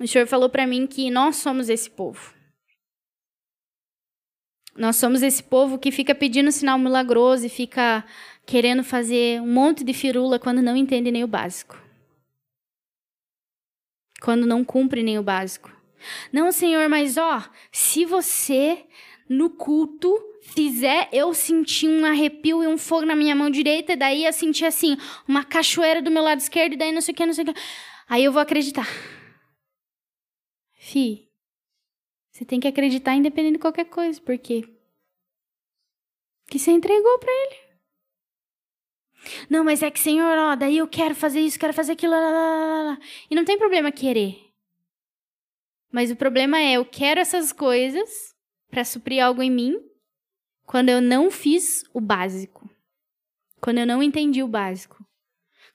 o 0.01 0.09
Senhor 0.09 0.27
falou 0.27 0.51
para 0.51 0.67
mim 0.67 0.85
que 0.89 1.13
nós 1.13 1.37
somos 1.37 1.69
esse 1.69 1.89
povo. 1.89 2.35
Nós 4.77 4.97
somos 4.97 5.23
esse 5.23 5.43
povo 5.43 5.79
que 5.79 5.93
fica 5.93 6.13
pedindo 6.15 6.51
sinal 6.51 6.77
milagroso 6.77 7.47
e 7.47 7.49
fica 7.49 8.05
querendo 8.47 8.85
fazer 8.85 9.41
um 9.41 9.53
monte 9.53 9.85
de 9.85 9.93
firula 9.93 10.39
quando 10.39 10.63
não 10.63 10.77
entende 10.77 11.11
nem 11.11 11.25
o 11.25 11.29
básico. 11.29 11.81
Quando 14.21 14.47
não 14.47 14.65
cumpre 14.65 15.03
nem 15.03 15.19
o 15.19 15.23
básico. 15.23 15.71
Não, 16.33 16.53
Senhor, 16.53 16.89
mas 16.89 17.17
ó, 17.17 17.43
se 17.73 18.05
você 18.05 18.85
no 19.29 19.51
culto 19.51 20.19
fizer 20.43 21.09
eu 21.13 21.33
sentir 21.33 21.89
um 21.89 22.05
arrepio 22.05 22.63
e 22.63 22.67
um 22.67 22.77
fogo 22.77 23.07
na 23.07 23.17
minha 23.17 23.35
mão 23.35 23.49
direita, 23.51 23.97
daí 23.97 24.25
eu 24.25 24.33
sentir 24.33 24.67
assim, 24.67 24.97
uma 25.27 25.45
cachoeira 25.45 26.03
do 26.03 26.11
meu 26.11 26.23
lado 26.23 26.41
esquerdo, 26.41 26.75
e 26.75 26.77
daí 26.77 26.93
não 26.93 27.01
sei 27.01 27.13
o 27.13 27.17
que, 27.17 27.27
não 27.27 27.33
sei 27.33 27.45
o 27.45 27.53
que. 27.53 27.61
Aí 28.09 28.23
eu 28.23 28.33
vou 28.33 28.43
acreditar. 28.43 28.87
Fi, 30.75 31.27
você 32.31 32.45
tem 32.45 32.61
que 32.61 32.69
acreditar 32.69 33.15
independente 33.15 33.55
de 33.55 33.59
qualquer 33.59 33.87
coisa, 33.87 34.21
porque 34.21 34.69
que 36.47 36.59
você 36.59 36.71
entregou 36.71 37.19
para 37.19 37.33
ele. 37.33 37.64
Não, 39.49 39.65
mas 39.65 39.83
é 39.83 39.91
que, 39.91 40.01
Senhor, 40.01 40.37
ó, 40.39 40.55
daí 40.55 40.79
eu 40.79 40.87
quero 40.87 41.15
fazer 41.15 41.41
isso, 41.41 41.59
quero 41.59 41.73
fazer 41.73 41.93
aquilo, 41.93 42.13
lá, 42.13 42.21
lá, 42.21 42.83
lá. 42.83 42.99
e 43.31 43.35
não 43.35 43.45
tem 43.45 43.59
problema 43.59 43.93
querer. 43.93 44.45
Mas 45.93 46.11
o 46.11 46.17
problema 46.17 46.59
é, 46.59 46.73
eu 46.73 46.85
quero 46.85 47.21
essas 47.21 47.53
coisas 47.53 48.35
para 48.69 48.85
suprir 48.85 49.25
algo 49.25 49.43
em 49.43 49.51
mim 49.51 49.81
quando 50.67 50.89
eu 50.89 51.01
não 51.01 51.31
fiz 51.31 51.85
o 51.95 52.01
básico. 52.01 52.69
Quando 53.61 53.79
eu 53.79 53.87
não 53.87 54.03
entendi 54.03 54.43
o 54.43 54.49
básico. 54.49 55.05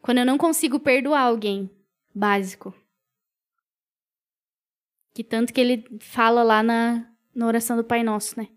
Quando 0.01 0.17
eu 0.19 0.25
não 0.25 0.37
consigo 0.37 0.79
perdoar 0.79 1.21
alguém 1.21 1.71
básico. 2.13 2.73
Que 5.13 5.23
tanto 5.23 5.53
que 5.53 5.61
ele 5.61 5.85
fala 6.01 6.43
lá 6.43 6.61
na, 6.61 7.09
na 7.33 7.47
oração 7.47 7.77
do 7.77 7.83
Pai 7.83 8.03
Nosso, 8.03 8.39
né? 8.39 8.49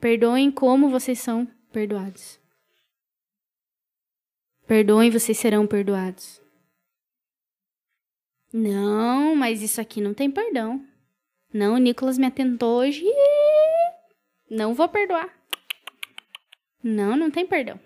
Perdoem 0.00 0.50
como 0.50 0.88
vocês 0.88 1.18
são 1.20 1.46
perdoados. 1.70 2.41
Perdoem, 4.72 5.10
vocês 5.10 5.36
serão 5.36 5.66
perdoados. 5.66 6.40
Não, 8.50 9.36
mas 9.36 9.60
isso 9.60 9.78
aqui 9.82 10.00
não 10.00 10.14
tem 10.14 10.30
perdão. 10.30 10.82
Não, 11.52 11.74
o 11.74 11.76
Nicolas 11.76 12.16
me 12.16 12.24
atentou 12.24 12.78
hoje. 12.78 13.04
Não 14.50 14.72
vou 14.72 14.88
perdoar. 14.88 15.28
Não, 16.82 17.14
não 17.18 17.30
tem 17.30 17.46
perdão. 17.46 17.78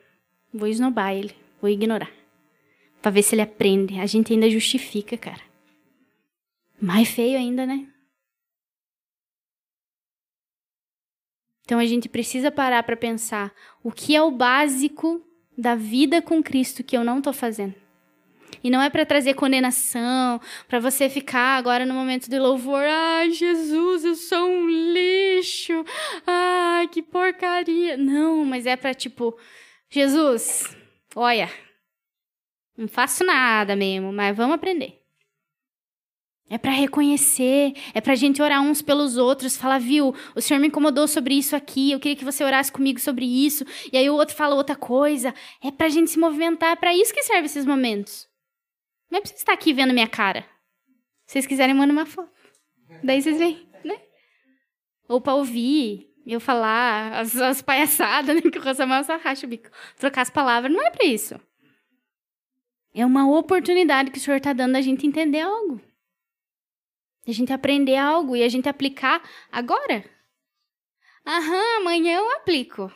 Vou 0.55 0.69
esnobar 0.69 1.13
ele. 1.13 1.35
Vou 1.61 1.69
ignorar. 1.69 2.13
Pra 3.03 3.11
ver 3.11 3.25
se 3.25 3.35
ele 3.35 3.43
aprende. 3.43 3.99
A 3.99 4.07
gente 4.07 4.33
ainda 4.33 4.49
justifica, 4.49 5.19
cara. 5.19 5.43
Mais 6.81 7.09
feio 7.09 7.37
ainda, 7.37 7.67
né? 7.67 7.85
Então 11.65 11.81
a 11.81 11.85
gente 11.85 12.09
precisa 12.09 12.53
parar 12.53 12.85
para 12.85 12.97
pensar 12.97 13.53
o 13.83 13.91
que 13.91 14.15
é 14.15 14.23
o 14.23 14.31
básico 14.31 15.27
da 15.57 15.75
vida 15.75 16.21
com 16.21 16.43
Cristo 16.43 16.85
que 16.85 16.97
eu 16.97 17.05
não 17.05 17.19
estou 17.19 17.33
fazendo. 17.33 17.75
E 18.63 18.71
não 18.71 18.83
é 18.83 18.91
para 18.91 19.07
trazer 19.07 19.35
condenação, 19.35 20.41
para 20.67 20.81
você 20.81 21.09
ficar 21.09 21.57
agora 21.57 21.85
no 21.85 21.95
momento 21.95 22.29
de 22.29 22.39
louvor, 22.39 22.83
ai 22.83 23.31
Jesus, 23.31 24.05
eu 24.05 24.15
sou 24.15 24.49
um 24.49 24.69
lixo, 24.69 25.85
ai 26.27 26.89
que 26.89 27.03
porcaria. 27.03 27.97
Não, 27.97 28.45
mas 28.45 28.67
é 28.67 28.77
para 28.77 28.95
tipo, 28.95 29.37
Jesus, 29.91 30.77
olha, 31.15 31.51
não 32.77 32.89
faço 32.89 33.25
nada 33.25 33.77
mesmo, 33.77 34.13
mas 34.13 34.37
vamos 34.37 34.55
aprender. 34.57 35.06
É 36.49 36.57
para 36.57 36.71
reconhecer, 36.71 37.75
é 37.93 38.01
para 38.01 38.13
a 38.13 38.17
gente 38.17 38.41
orar 38.41 38.63
uns 38.63 38.81
pelos 38.81 39.17
outros, 39.17 39.57
falar, 39.57 39.81
viu, 39.81 40.15
o 40.35 40.41
Senhor 40.41 40.61
me 40.61 40.69
incomodou 40.69 41.09
sobre 41.09 41.35
isso 41.35 41.57
aqui, 41.57 41.91
eu 41.91 41.99
queria 41.99 42.17
que 42.17 42.25
você 42.25 42.45
orasse 42.45 42.71
comigo 42.71 43.01
sobre 43.01 43.25
isso, 43.25 43.65
e 43.93 43.97
aí 43.97 44.09
o 44.09 44.15
outro 44.15 44.37
fala 44.37 44.55
outra 44.55 44.77
coisa. 44.77 45.35
É 45.61 45.73
para 45.73 45.87
a 45.87 45.89
gente 45.89 46.09
se 46.09 46.19
movimentar, 46.19 46.71
é 46.71 46.77
para 46.77 46.95
isso 46.95 47.13
que 47.13 47.23
serve 47.25 47.47
esses 47.47 47.67
momentos. 47.67 48.29
Não 49.11 49.19
é 49.19 49.21
para 49.21 49.31
você 49.31 49.37
estar 49.37 49.53
aqui 49.53 49.73
vendo 49.73 49.93
minha 49.93 50.07
cara. 50.07 50.43
Se 51.27 51.33
vocês 51.33 51.47
quiserem, 51.47 51.75
manda 51.75 51.93
uma 51.93 52.07
foto. 52.07 52.31
Daí 53.03 53.21
vocês 53.21 53.39
veem, 53.39 53.69
né? 53.85 54.01
Ou 55.09 55.21
para 55.21 55.35
ouvir, 55.35 56.09
eu 56.25 56.41
falar 56.41 57.13
as, 57.21 57.37
as 57.37 57.61
palhaçadas, 57.61 58.37
né? 58.37 58.43
Que 58.51 58.59
o 58.59 58.75
Samuel 58.75 59.03
só 59.03 59.17
racha 59.17 59.47
o 59.47 59.51
bico. 59.51 59.69
Trocar 59.99 60.23
as 60.23 60.31
palavras, 60.31 60.73
não 60.73 60.81
é 60.81 60.91
para 60.91 61.07
isso. 61.07 61.41
É 62.95 63.05
uma 63.05 63.29
oportunidade 63.29 64.13
que 64.13 64.19
o 64.19 64.21
Senhor 64.21 64.37
está 64.37 64.53
dando 64.53 64.77
a 64.77 64.81
gente 64.81 65.07
entender 65.07 65.41
algo. 65.41 65.81
A 67.27 67.33
gente 67.33 67.53
aprender 67.53 67.97
algo 67.97 68.37
e 68.37 68.43
a 68.43 68.49
gente 68.49 68.69
aplicar 68.69 69.23
agora. 69.51 70.05
Aham, 71.27 71.81
amanhã 71.81 72.19
eu 72.19 72.37
aplico. 72.37 72.93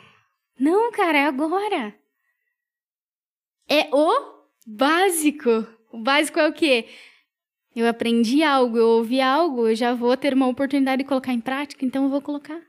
Não, 0.59 0.93
cara, 0.93 1.18
é 1.18 1.26
agora. 1.26 1.95
É 3.68 3.89
o 3.93 4.45
básico. 4.66 5.66
O 5.93 5.99
básico 5.99 6.39
é 6.39 6.49
o 6.49 6.53
quê? 6.53 6.87
Eu 7.74 7.89
aprendi 7.89 8.43
algo, 8.43 8.76
eu 8.76 8.89
ouvi 8.89 9.20
algo, 9.20 9.68
eu 9.68 9.74
já 9.74 9.95
vou 9.95 10.16
ter 10.16 10.35
uma 10.35 10.49
oportunidade 10.49 11.03
de 11.03 11.09
colocar 11.09 11.33
em 11.33 11.41
prática, 11.41 11.85
então 11.85 12.05
eu 12.05 12.11
vou 12.11 12.20
colocar. 12.20 12.61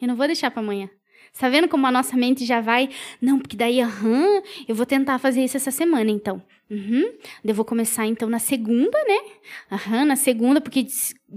Eu 0.00 0.08
não 0.08 0.16
vou 0.16 0.26
deixar 0.26 0.50
para 0.50 0.60
amanhã. 0.60 0.90
Está 1.32 1.48
vendo 1.48 1.68
como 1.68 1.86
a 1.86 1.92
nossa 1.92 2.16
mente 2.16 2.44
já 2.44 2.60
vai? 2.60 2.90
Não, 3.20 3.38
porque 3.38 3.56
daí, 3.56 3.80
aham, 3.80 4.42
eu 4.68 4.74
vou 4.74 4.84
tentar 4.84 5.18
fazer 5.18 5.44
isso 5.44 5.56
essa 5.56 5.70
semana, 5.70 6.10
então. 6.10 6.42
Uhum. 6.72 7.12
Eu 7.44 7.54
vou 7.54 7.66
começar, 7.66 8.06
então, 8.06 8.30
na 8.30 8.38
segunda, 8.38 8.98
né? 9.04 9.18
Aham, 9.70 10.06
na 10.06 10.16
segunda, 10.16 10.58
porque 10.58 10.86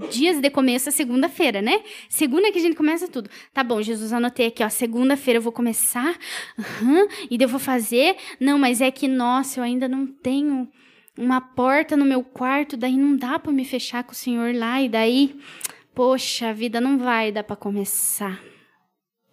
dias 0.10 0.40
de 0.40 0.50
começo 0.50 0.88
é 0.88 0.94
segunda-feira, 0.94 1.62
né? 1.62 1.84
Segunda 2.08 2.48
é 2.48 2.52
que 2.54 2.58
a 2.58 2.62
gente 2.62 2.78
começa 2.78 3.06
tudo. 3.06 3.30
Tá 3.54 3.62
bom, 3.62 3.82
Jesus, 3.82 4.14
anotei 4.14 4.48
aqui, 4.48 4.64
ó. 4.64 4.70
Segunda-feira 4.70 5.40
eu 5.40 5.42
vou 5.42 5.52
começar. 5.52 6.18
Aham, 6.58 7.10
e 7.30 7.38
eu 7.38 7.50
vou 7.50 7.60
fazer. 7.60 8.16
Não, 8.40 8.58
mas 8.58 8.80
é 8.80 8.90
que, 8.90 9.10
nossa, 9.10 9.60
eu 9.60 9.66
ainda 9.66 9.90
não 9.90 10.08
tenho 10.08 10.70
uma 11.18 11.42
porta 11.42 11.98
no 11.98 12.06
meu 12.06 12.24
quarto, 12.24 12.78
daí 12.78 12.96
não 12.96 13.18
dá 13.18 13.38
para 13.38 13.52
me 13.52 13.66
fechar 13.66 14.06
com 14.06 14.14
o 14.14 14.16
Senhor 14.16 14.56
lá, 14.56 14.82
e 14.82 14.88
daí, 14.88 15.38
poxa, 15.94 16.50
a 16.50 16.54
vida 16.54 16.80
não 16.80 16.98
vai 16.98 17.34
dar 17.34 17.44
para 17.44 17.58
começar. 17.58 18.42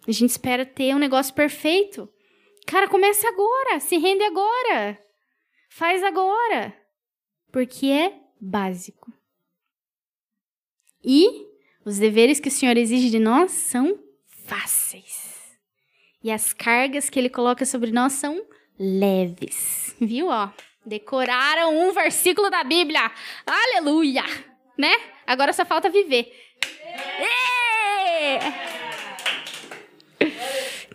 A 0.05 0.11
gente 0.11 0.31
espera 0.31 0.65
ter 0.65 0.93
um 0.93 0.99
negócio 0.99 1.33
perfeito. 1.33 2.09
Cara, 2.65 2.89
começa 2.89 3.25
agora, 3.29 3.79
se 3.79 3.97
rende 3.97 4.23
agora. 4.23 5.02
Faz 5.75 6.03
agora, 6.03 6.71
porque 7.51 7.87
é 7.87 8.13
básico. 8.39 9.11
E 11.03 11.47
os 11.83 11.97
deveres 11.97 12.39
que 12.39 12.47
o 12.47 12.51
Senhor 12.51 12.77
exige 12.77 13.09
de 13.09 13.17
nós 13.17 13.49
são 13.51 13.99
fáceis. 14.45 15.57
E 16.23 16.31
as 16.31 16.53
cargas 16.53 17.09
que 17.09 17.17
ele 17.17 17.27
coloca 17.27 17.65
sobre 17.65 17.89
nós 17.89 18.13
são 18.13 18.45
leves. 18.77 19.95
Viu, 19.99 20.27
ó? 20.27 20.51
Decoraram 20.85 21.75
um 21.75 21.91
versículo 21.91 22.51
da 22.51 22.63
Bíblia. 22.63 23.11
Aleluia! 23.43 24.23
Né? 24.77 24.93
Agora 25.25 25.53
só 25.53 25.65
falta 25.65 25.89
viver. 25.89 26.31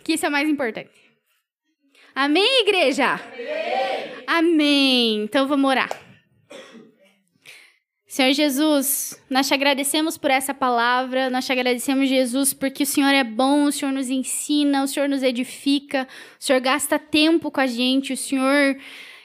Que 0.04 0.12
isso 0.12 0.24
é 0.24 0.28
o 0.28 0.32
mais 0.32 0.48
importante. 0.48 1.07
Amém, 2.20 2.62
igreja? 2.62 3.12
Amém. 3.14 4.24
Amém. 4.26 5.22
Então 5.22 5.46
vamos 5.46 5.70
orar. 5.70 5.88
Senhor 8.08 8.32
Jesus, 8.32 9.22
nós 9.30 9.46
te 9.46 9.54
agradecemos 9.54 10.18
por 10.18 10.28
essa 10.28 10.52
palavra, 10.52 11.30
nós 11.30 11.46
te 11.46 11.52
agradecemos, 11.52 12.08
Jesus, 12.08 12.52
porque 12.52 12.82
o 12.82 12.86
Senhor 12.86 13.14
é 13.14 13.22
bom, 13.22 13.66
o 13.66 13.70
Senhor 13.70 13.92
nos 13.92 14.10
ensina, 14.10 14.82
o 14.82 14.88
Senhor 14.88 15.08
nos 15.08 15.22
edifica, 15.22 16.08
o 16.40 16.44
Senhor 16.44 16.60
gasta 16.60 16.98
tempo 16.98 17.52
com 17.52 17.60
a 17.60 17.68
gente, 17.68 18.12
o 18.12 18.16
Senhor 18.16 18.76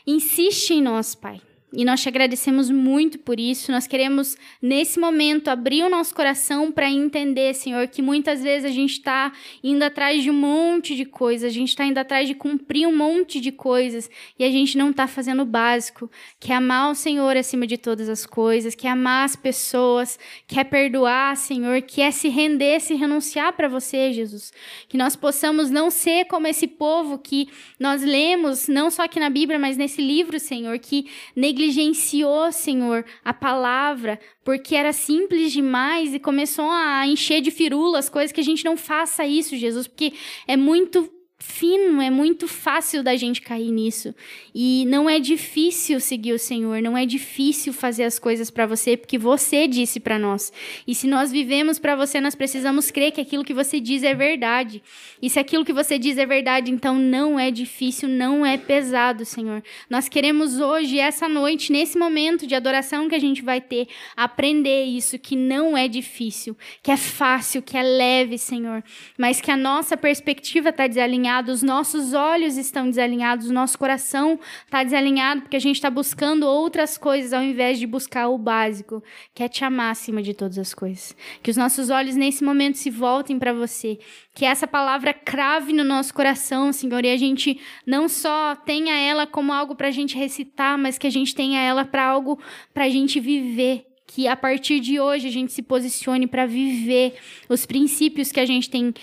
insiste 0.06 0.76
em 0.76 0.82
nós, 0.84 1.16
Pai. 1.16 1.42
E 1.76 1.84
nós 1.84 2.02
te 2.02 2.08
agradecemos 2.08 2.70
muito 2.70 3.18
por 3.18 3.40
isso. 3.40 3.72
Nós 3.72 3.88
queremos, 3.88 4.38
nesse 4.62 5.00
momento, 5.00 5.48
abrir 5.48 5.84
o 5.84 5.90
nosso 5.90 6.14
coração 6.14 6.72
para 6.72 6.88
entender, 6.88 7.56
Senhor, 7.56 7.88
que 7.88 8.00
muitas 8.00 8.44
vezes 8.44 8.70
a 8.70 8.72
gente 8.72 8.92
está 8.92 9.34
indo 9.64 9.82
atrás 9.82 10.22
de 10.22 10.30
um 10.30 10.36
monte 10.36 10.96
de 10.96 11.04
coisas, 11.04 11.50
a 11.50 11.54
gente 11.54 11.70
está 11.70 11.84
indo 11.84 11.98
atrás 11.98 12.28
de 12.28 12.36
cumprir 12.36 12.88
um 12.88 12.96
monte 12.96 13.40
de 13.40 13.52
coisas 13.52 14.08
e 14.38 14.44
a 14.44 14.52
gente 14.52 14.78
não 14.78 14.92
está 14.92 15.08
fazendo 15.08 15.42
o 15.42 15.46
básico, 15.46 16.12
que 16.40 16.52
é 16.52 16.56
amar 16.56 16.92
o 16.92 16.96
Senhor 16.96 17.36
acima 17.36 17.66
de 17.66 17.76
todas 17.76 18.08
as 18.08 18.24
coisas, 18.24 18.76
que 18.76 18.86
é 18.86 18.92
amar 18.92 19.26
as 19.26 19.36
pessoas, 19.36 20.20
que 20.48 20.60
é 20.60 20.64
perdoar, 20.64 21.36
Senhor, 21.36 21.82
que 21.82 22.02
é 22.02 22.12
se 22.12 22.30
render, 22.30 22.82
se 22.82 22.94
renunciar 22.94 23.52
para 23.54 23.68
você, 23.68 24.14
Jesus. 24.14 24.54
Que 24.88 24.96
nós 24.96 25.16
possamos 25.16 25.72
não 25.72 25.90
ser 25.90 26.26
como 26.26 26.46
esse 26.46 26.68
povo 26.68 27.18
que 27.18 27.50
nós 27.80 28.04
lemos, 28.04 28.68
não 28.68 28.92
só 28.92 29.06
aqui 29.06 29.20
na 29.20 29.32
Bíblia, 29.32 29.58
mas 29.58 29.76
nesse 29.76 30.04
livro, 30.04 30.40
Senhor, 30.40 30.78
que 30.78 31.08
negligencia 31.36 31.63
negligenciou, 31.64 32.52
Senhor, 32.52 33.06
a 33.24 33.34
palavra, 33.34 34.20
porque 34.44 34.76
era 34.76 34.92
simples 34.92 35.52
demais 35.52 36.14
e 36.14 36.20
começou 36.20 36.70
a 36.70 37.08
encher 37.08 37.42
de 37.42 37.52
firulas, 37.52 38.10
coisas 38.10 38.32
que 38.32 38.42
a 38.42 38.44
gente 38.44 38.66
não 38.66 38.76
faça 38.76 39.26
isso, 39.26 39.56
Jesus, 39.56 39.88
porque 39.88 40.14
é 40.48 40.58
muito 40.58 41.10
fino, 41.46 42.02
é 42.02 42.10
muito 42.10 42.48
fácil 42.48 43.04
da 43.04 43.18
gente 43.18 43.42
cair 43.42 43.70
nisso. 43.70 44.16
E 44.56 44.86
não 44.88 45.10
é 45.10 45.20
difícil 45.20 46.00
seguir 46.00 46.32
o 46.32 46.40
Senhor, 46.40 46.82
não 46.82 46.98
é 46.98 47.06
difícil 47.06 47.74
fazer 47.74 48.06
as 48.06 48.18
coisas 48.18 48.50
para 48.50 48.66
você, 48.66 48.96
porque 48.96 49.18
você 49.18 49.68
disse 49.68 50.00
para 50.00 50.18
nós. 50.18 50.54
E 50.88 50.96
se 50.96 51.06
nós 51.06 51.34
vivemos 51.34 51.78
para 51.78 51.98
você, 51.98 52.22
nós 52.22 52.34
precisamos 52.34 52.90
crer 52.90 53.12
que 53.12 53.20
aquilo 53.20 53.44
que 53.44 53.54
você 53.54 53.82
diz 53.82 54.04
é 54.04 54.14
verdade. 54.14 54.82
E 55.22 55.30
se 55.30 55.38
aquilo 55.38 55.66
que 55.66 55.74
você 55.74 56.00
diz 56.00 56.18
é 56.18 56.26
verdade, 56.26 56.72
então 56.72 56.98
não 56.98 57.38
é 57.38 57.52
difícil, 57.52 58.08
não 58.08 58.46
é 58.46 58.58
pesado, 58.58 59.26
Senhor. 59.26 59.62
Nós 59.90 60.08
queremos 60.08 60.62
hoje, 60.62 60.98
essa 60.98 61.28
noite, 61.28 61.74
nesse 61.74 61.98
momento 61.98 62.48
de 62.48 62.56
adoração 62.56 63.10
que 63.10 63.16
a 63.16 63.20
gente 63.20 63.42
vai 63.42 63.60
ter, 63.60 63.90
aprender 64.16 64.86
isso 64.86 65.20
que 65.20 65.36
não 65.36 65.78
é 65.78 65.90
difícil, 65.90 66.56
que 66.82 66.90
é 66.90 66.98
fácil, 66.98 67.62
que 67.62 67.78
é 67.78 67.84
leve, 67.84 68.38
Senhor, 68.38 68.82
mas 69.18 69.42
que 69.42 69.52
a 69.52 69.58
nossa 69.58 69.98
perspectiva 69.98 70.70
está 70.70 70.88
desalinhada 70.88 71.33
desalinhado, 71.34 71.52
os 71.52 71.64
nossos 71.64 72.14
olhos 72.14 72.58
estão 72.58 72.90
desalinhados, 72.90 73.50
o 73.50 73.54
nosso 73.54 73.78
coração 73.78 74.40
está 74.66 74.84
desalinhado 74.84 75.42
porque 75.42 75.56
a 75.56 75.60
gente 75.60 75.76
está 75.76 75.90
buscando 75.90 76.46
outras 76.46 76.98
coisas 76.98 77.34
ao 77.34 77.42
invés 77.42 77.80
de 77.80 77.88
buscar 77.88 78.28
o 78.28 78.38
básico, 78.38 79.04
que 79.34 79.44
é 79.44 79.48
te 79.48 79.64
amar 79.64 79.92
acima 79.92 80.22
de 80.22 80.34
todas 80.34 80.58
as 80.58 80.74
coisas. 80.74 81.16
Que 81.42 81.50
os 81.50 81.58
nossos 81.58 81.90
olhos 81.90 82.16
nesse 82.16 82.44
momento 82.44 82.78
se 82.78 82.90
voltem 82.90 83.40
para 83.40 83.54
você, 83.54 83.98
que 84.36 84.46
essa 84.46 84.68
palavra 84.68 85.14
crave 85.14 85.74
no 85.74 85.84
nosso 85.84 86.14
coração, 86.14 86.72
Senhor, 86.72 87.04
e 87.06 87.12
a 87.12 87.18
gente 87.18 87.60
não 87.86 88.08
só 88.08 88.56
tenha 88.56 88.96
ela 88.96 89.26
como 89.26 89.54
algo 89.54 89.76
para 89.76 89.88
a 89.88 89.92
gente 89.92 90.18
recitar, 90.18 90.78
mas 90.78 90.98
que 90.98 91.08
a 91.08 91.12
gente 91.12 91.34
tenha 91.34 91.62
ela 91.62 91.86
para 91.86 92.06
algo 92.06 92.40
para 92.74 92.86
a 92.86 92.90
gente 92.90 93.20
viver 93.20 93.86
que 94.06 94.28
a 94.28 94.36
partir 94.36 94.80
de 94.80 95.00
hoje 95.00 95.28
a 95.28 95.32
gente 95.32 95.52
se 95.52 95.64
posicione 95.64 96.28
para 96.28 96.46
viver 96.46 97.16
os 97.50 97.66
princípios 97.66 98.32
que 98.32 98.40
a 98.40 98.46
gente 98.46 98.70
tem 98.70 98.94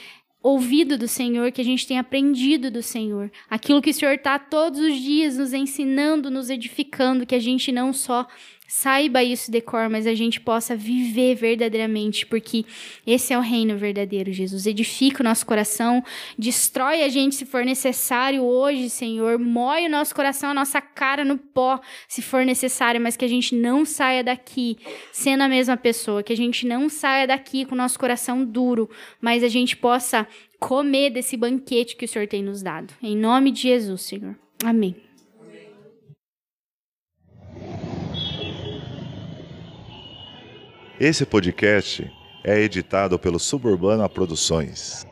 ouvido 0.43 0.97
do 0.97 1.07
Senhor, 1.07 1.53
que 1.53 1.61
a 1.61 1.64
gente 1.64 1.86
tem 1.86 1.99
aprendido 1.99 2.70
do 2.70 2.82
Senhor. 2.82 3.30
Aquilo 3.49 3.82
que 3.82 3.91
o 3.91 3.95
Senhor 3.95 4.14
está 4.14 4.38
todos 4.38 4.80
os 4.80 4.97
dias 4.97 5.36
nos 5.36 5.53
ensinando, 5.53 6.30
nos 6.30 6.49
edificando, 6.49 7.26
que 7.26 7.34
a 7.34 7.41
gente 7.41 7.70
não 7.70 7.93
só 7.93 8.26
saiba 8.70 9.20
isso 9.20 9.50
de 9.50 9.60
cor, 9.60 9.90
mas 9.90 10.06
a 10.06 10.14
gente 10.14 10.40
possa 10.40 10.76
viver 10.76 11.34
verdadeiramente, 11.34 12.24
porque 12.24 12.64
esse 13.04 13.32
é 13.32 13.36
o 13.36 13.40
reino 13.40 13.76
verdadeiro, 13.76 14.32
Jesus. 14.32 14.64
Edifica 14.64 15.22
o 15.22 15.24
nosso 15.24 15.44
coração, 15.44 16.04
destrói 16.38 17.02
a 17.02 17.08
gente 17.08 17.34
se 17.34 17.44
for 17.44 17.64
necessário 17.64 18.44
hoje, 18.44 18.88
Senhor. 18.88 19.40
Moe 19.40 19.86
o 19.86 19.90
nosso 19.90 20.14
coração, 20.14 20.50
a 20.50 20.54
nossa 20.54 20.80
cara 20.80 21.24
no 21.24 21.36
pó, 21.36 21.80
se 22.06 22.22
for 22.22 22.44
necessário, 22.44 23.00
mas 23.00 23.16
que 23.16 23.24
a 23.24 23.28
gente 23.28 23.56
não 23.56 23.84
saia 23.84 24.22
daqui 24.22 24.78
sendo 25.10 25.42
a 25.42 25.48
mesma 25.48 25.76
pessoa, 25.76 26.22
que 26.22 26.32
a 26.32 26.36
gente 26.36 26.64
não 26.64 26.88
saia 26.88 27.26
daqui 27.26 27.64
com 27.64 27.74
o 27.74 27.78
nosso 27.78 27.98
coração 27.98 28.44
duro, 28.44 28.88
mas 29.20 29.42
a 29.42 29.48
gente 29.48 29.76
possa 29.76 30.28
comer 30.60 31.10
desse 31.10 31.36
banquete 31.36 31.96
que 31.96 32.04
o 32.04 32.08
Senhor 32.08 32.28
tem 32.28 32.40
nos 32.40 32.62
dado. 32.62 32.94
Em 33.02 33.16
nome 33.16 33.50
de 33.50 33.62
Jesus, 33.62 34.02
Senhor. 34.02 34.38
Amém. 34.64 35.09
Esse 41.01 41.24
podcast 41.24 42.12
é 42.44 42.61
editado 42.61 43.18
pelo 43.18 43.38
Suburbana 43.38 44.07
Produções. 44.07 45.07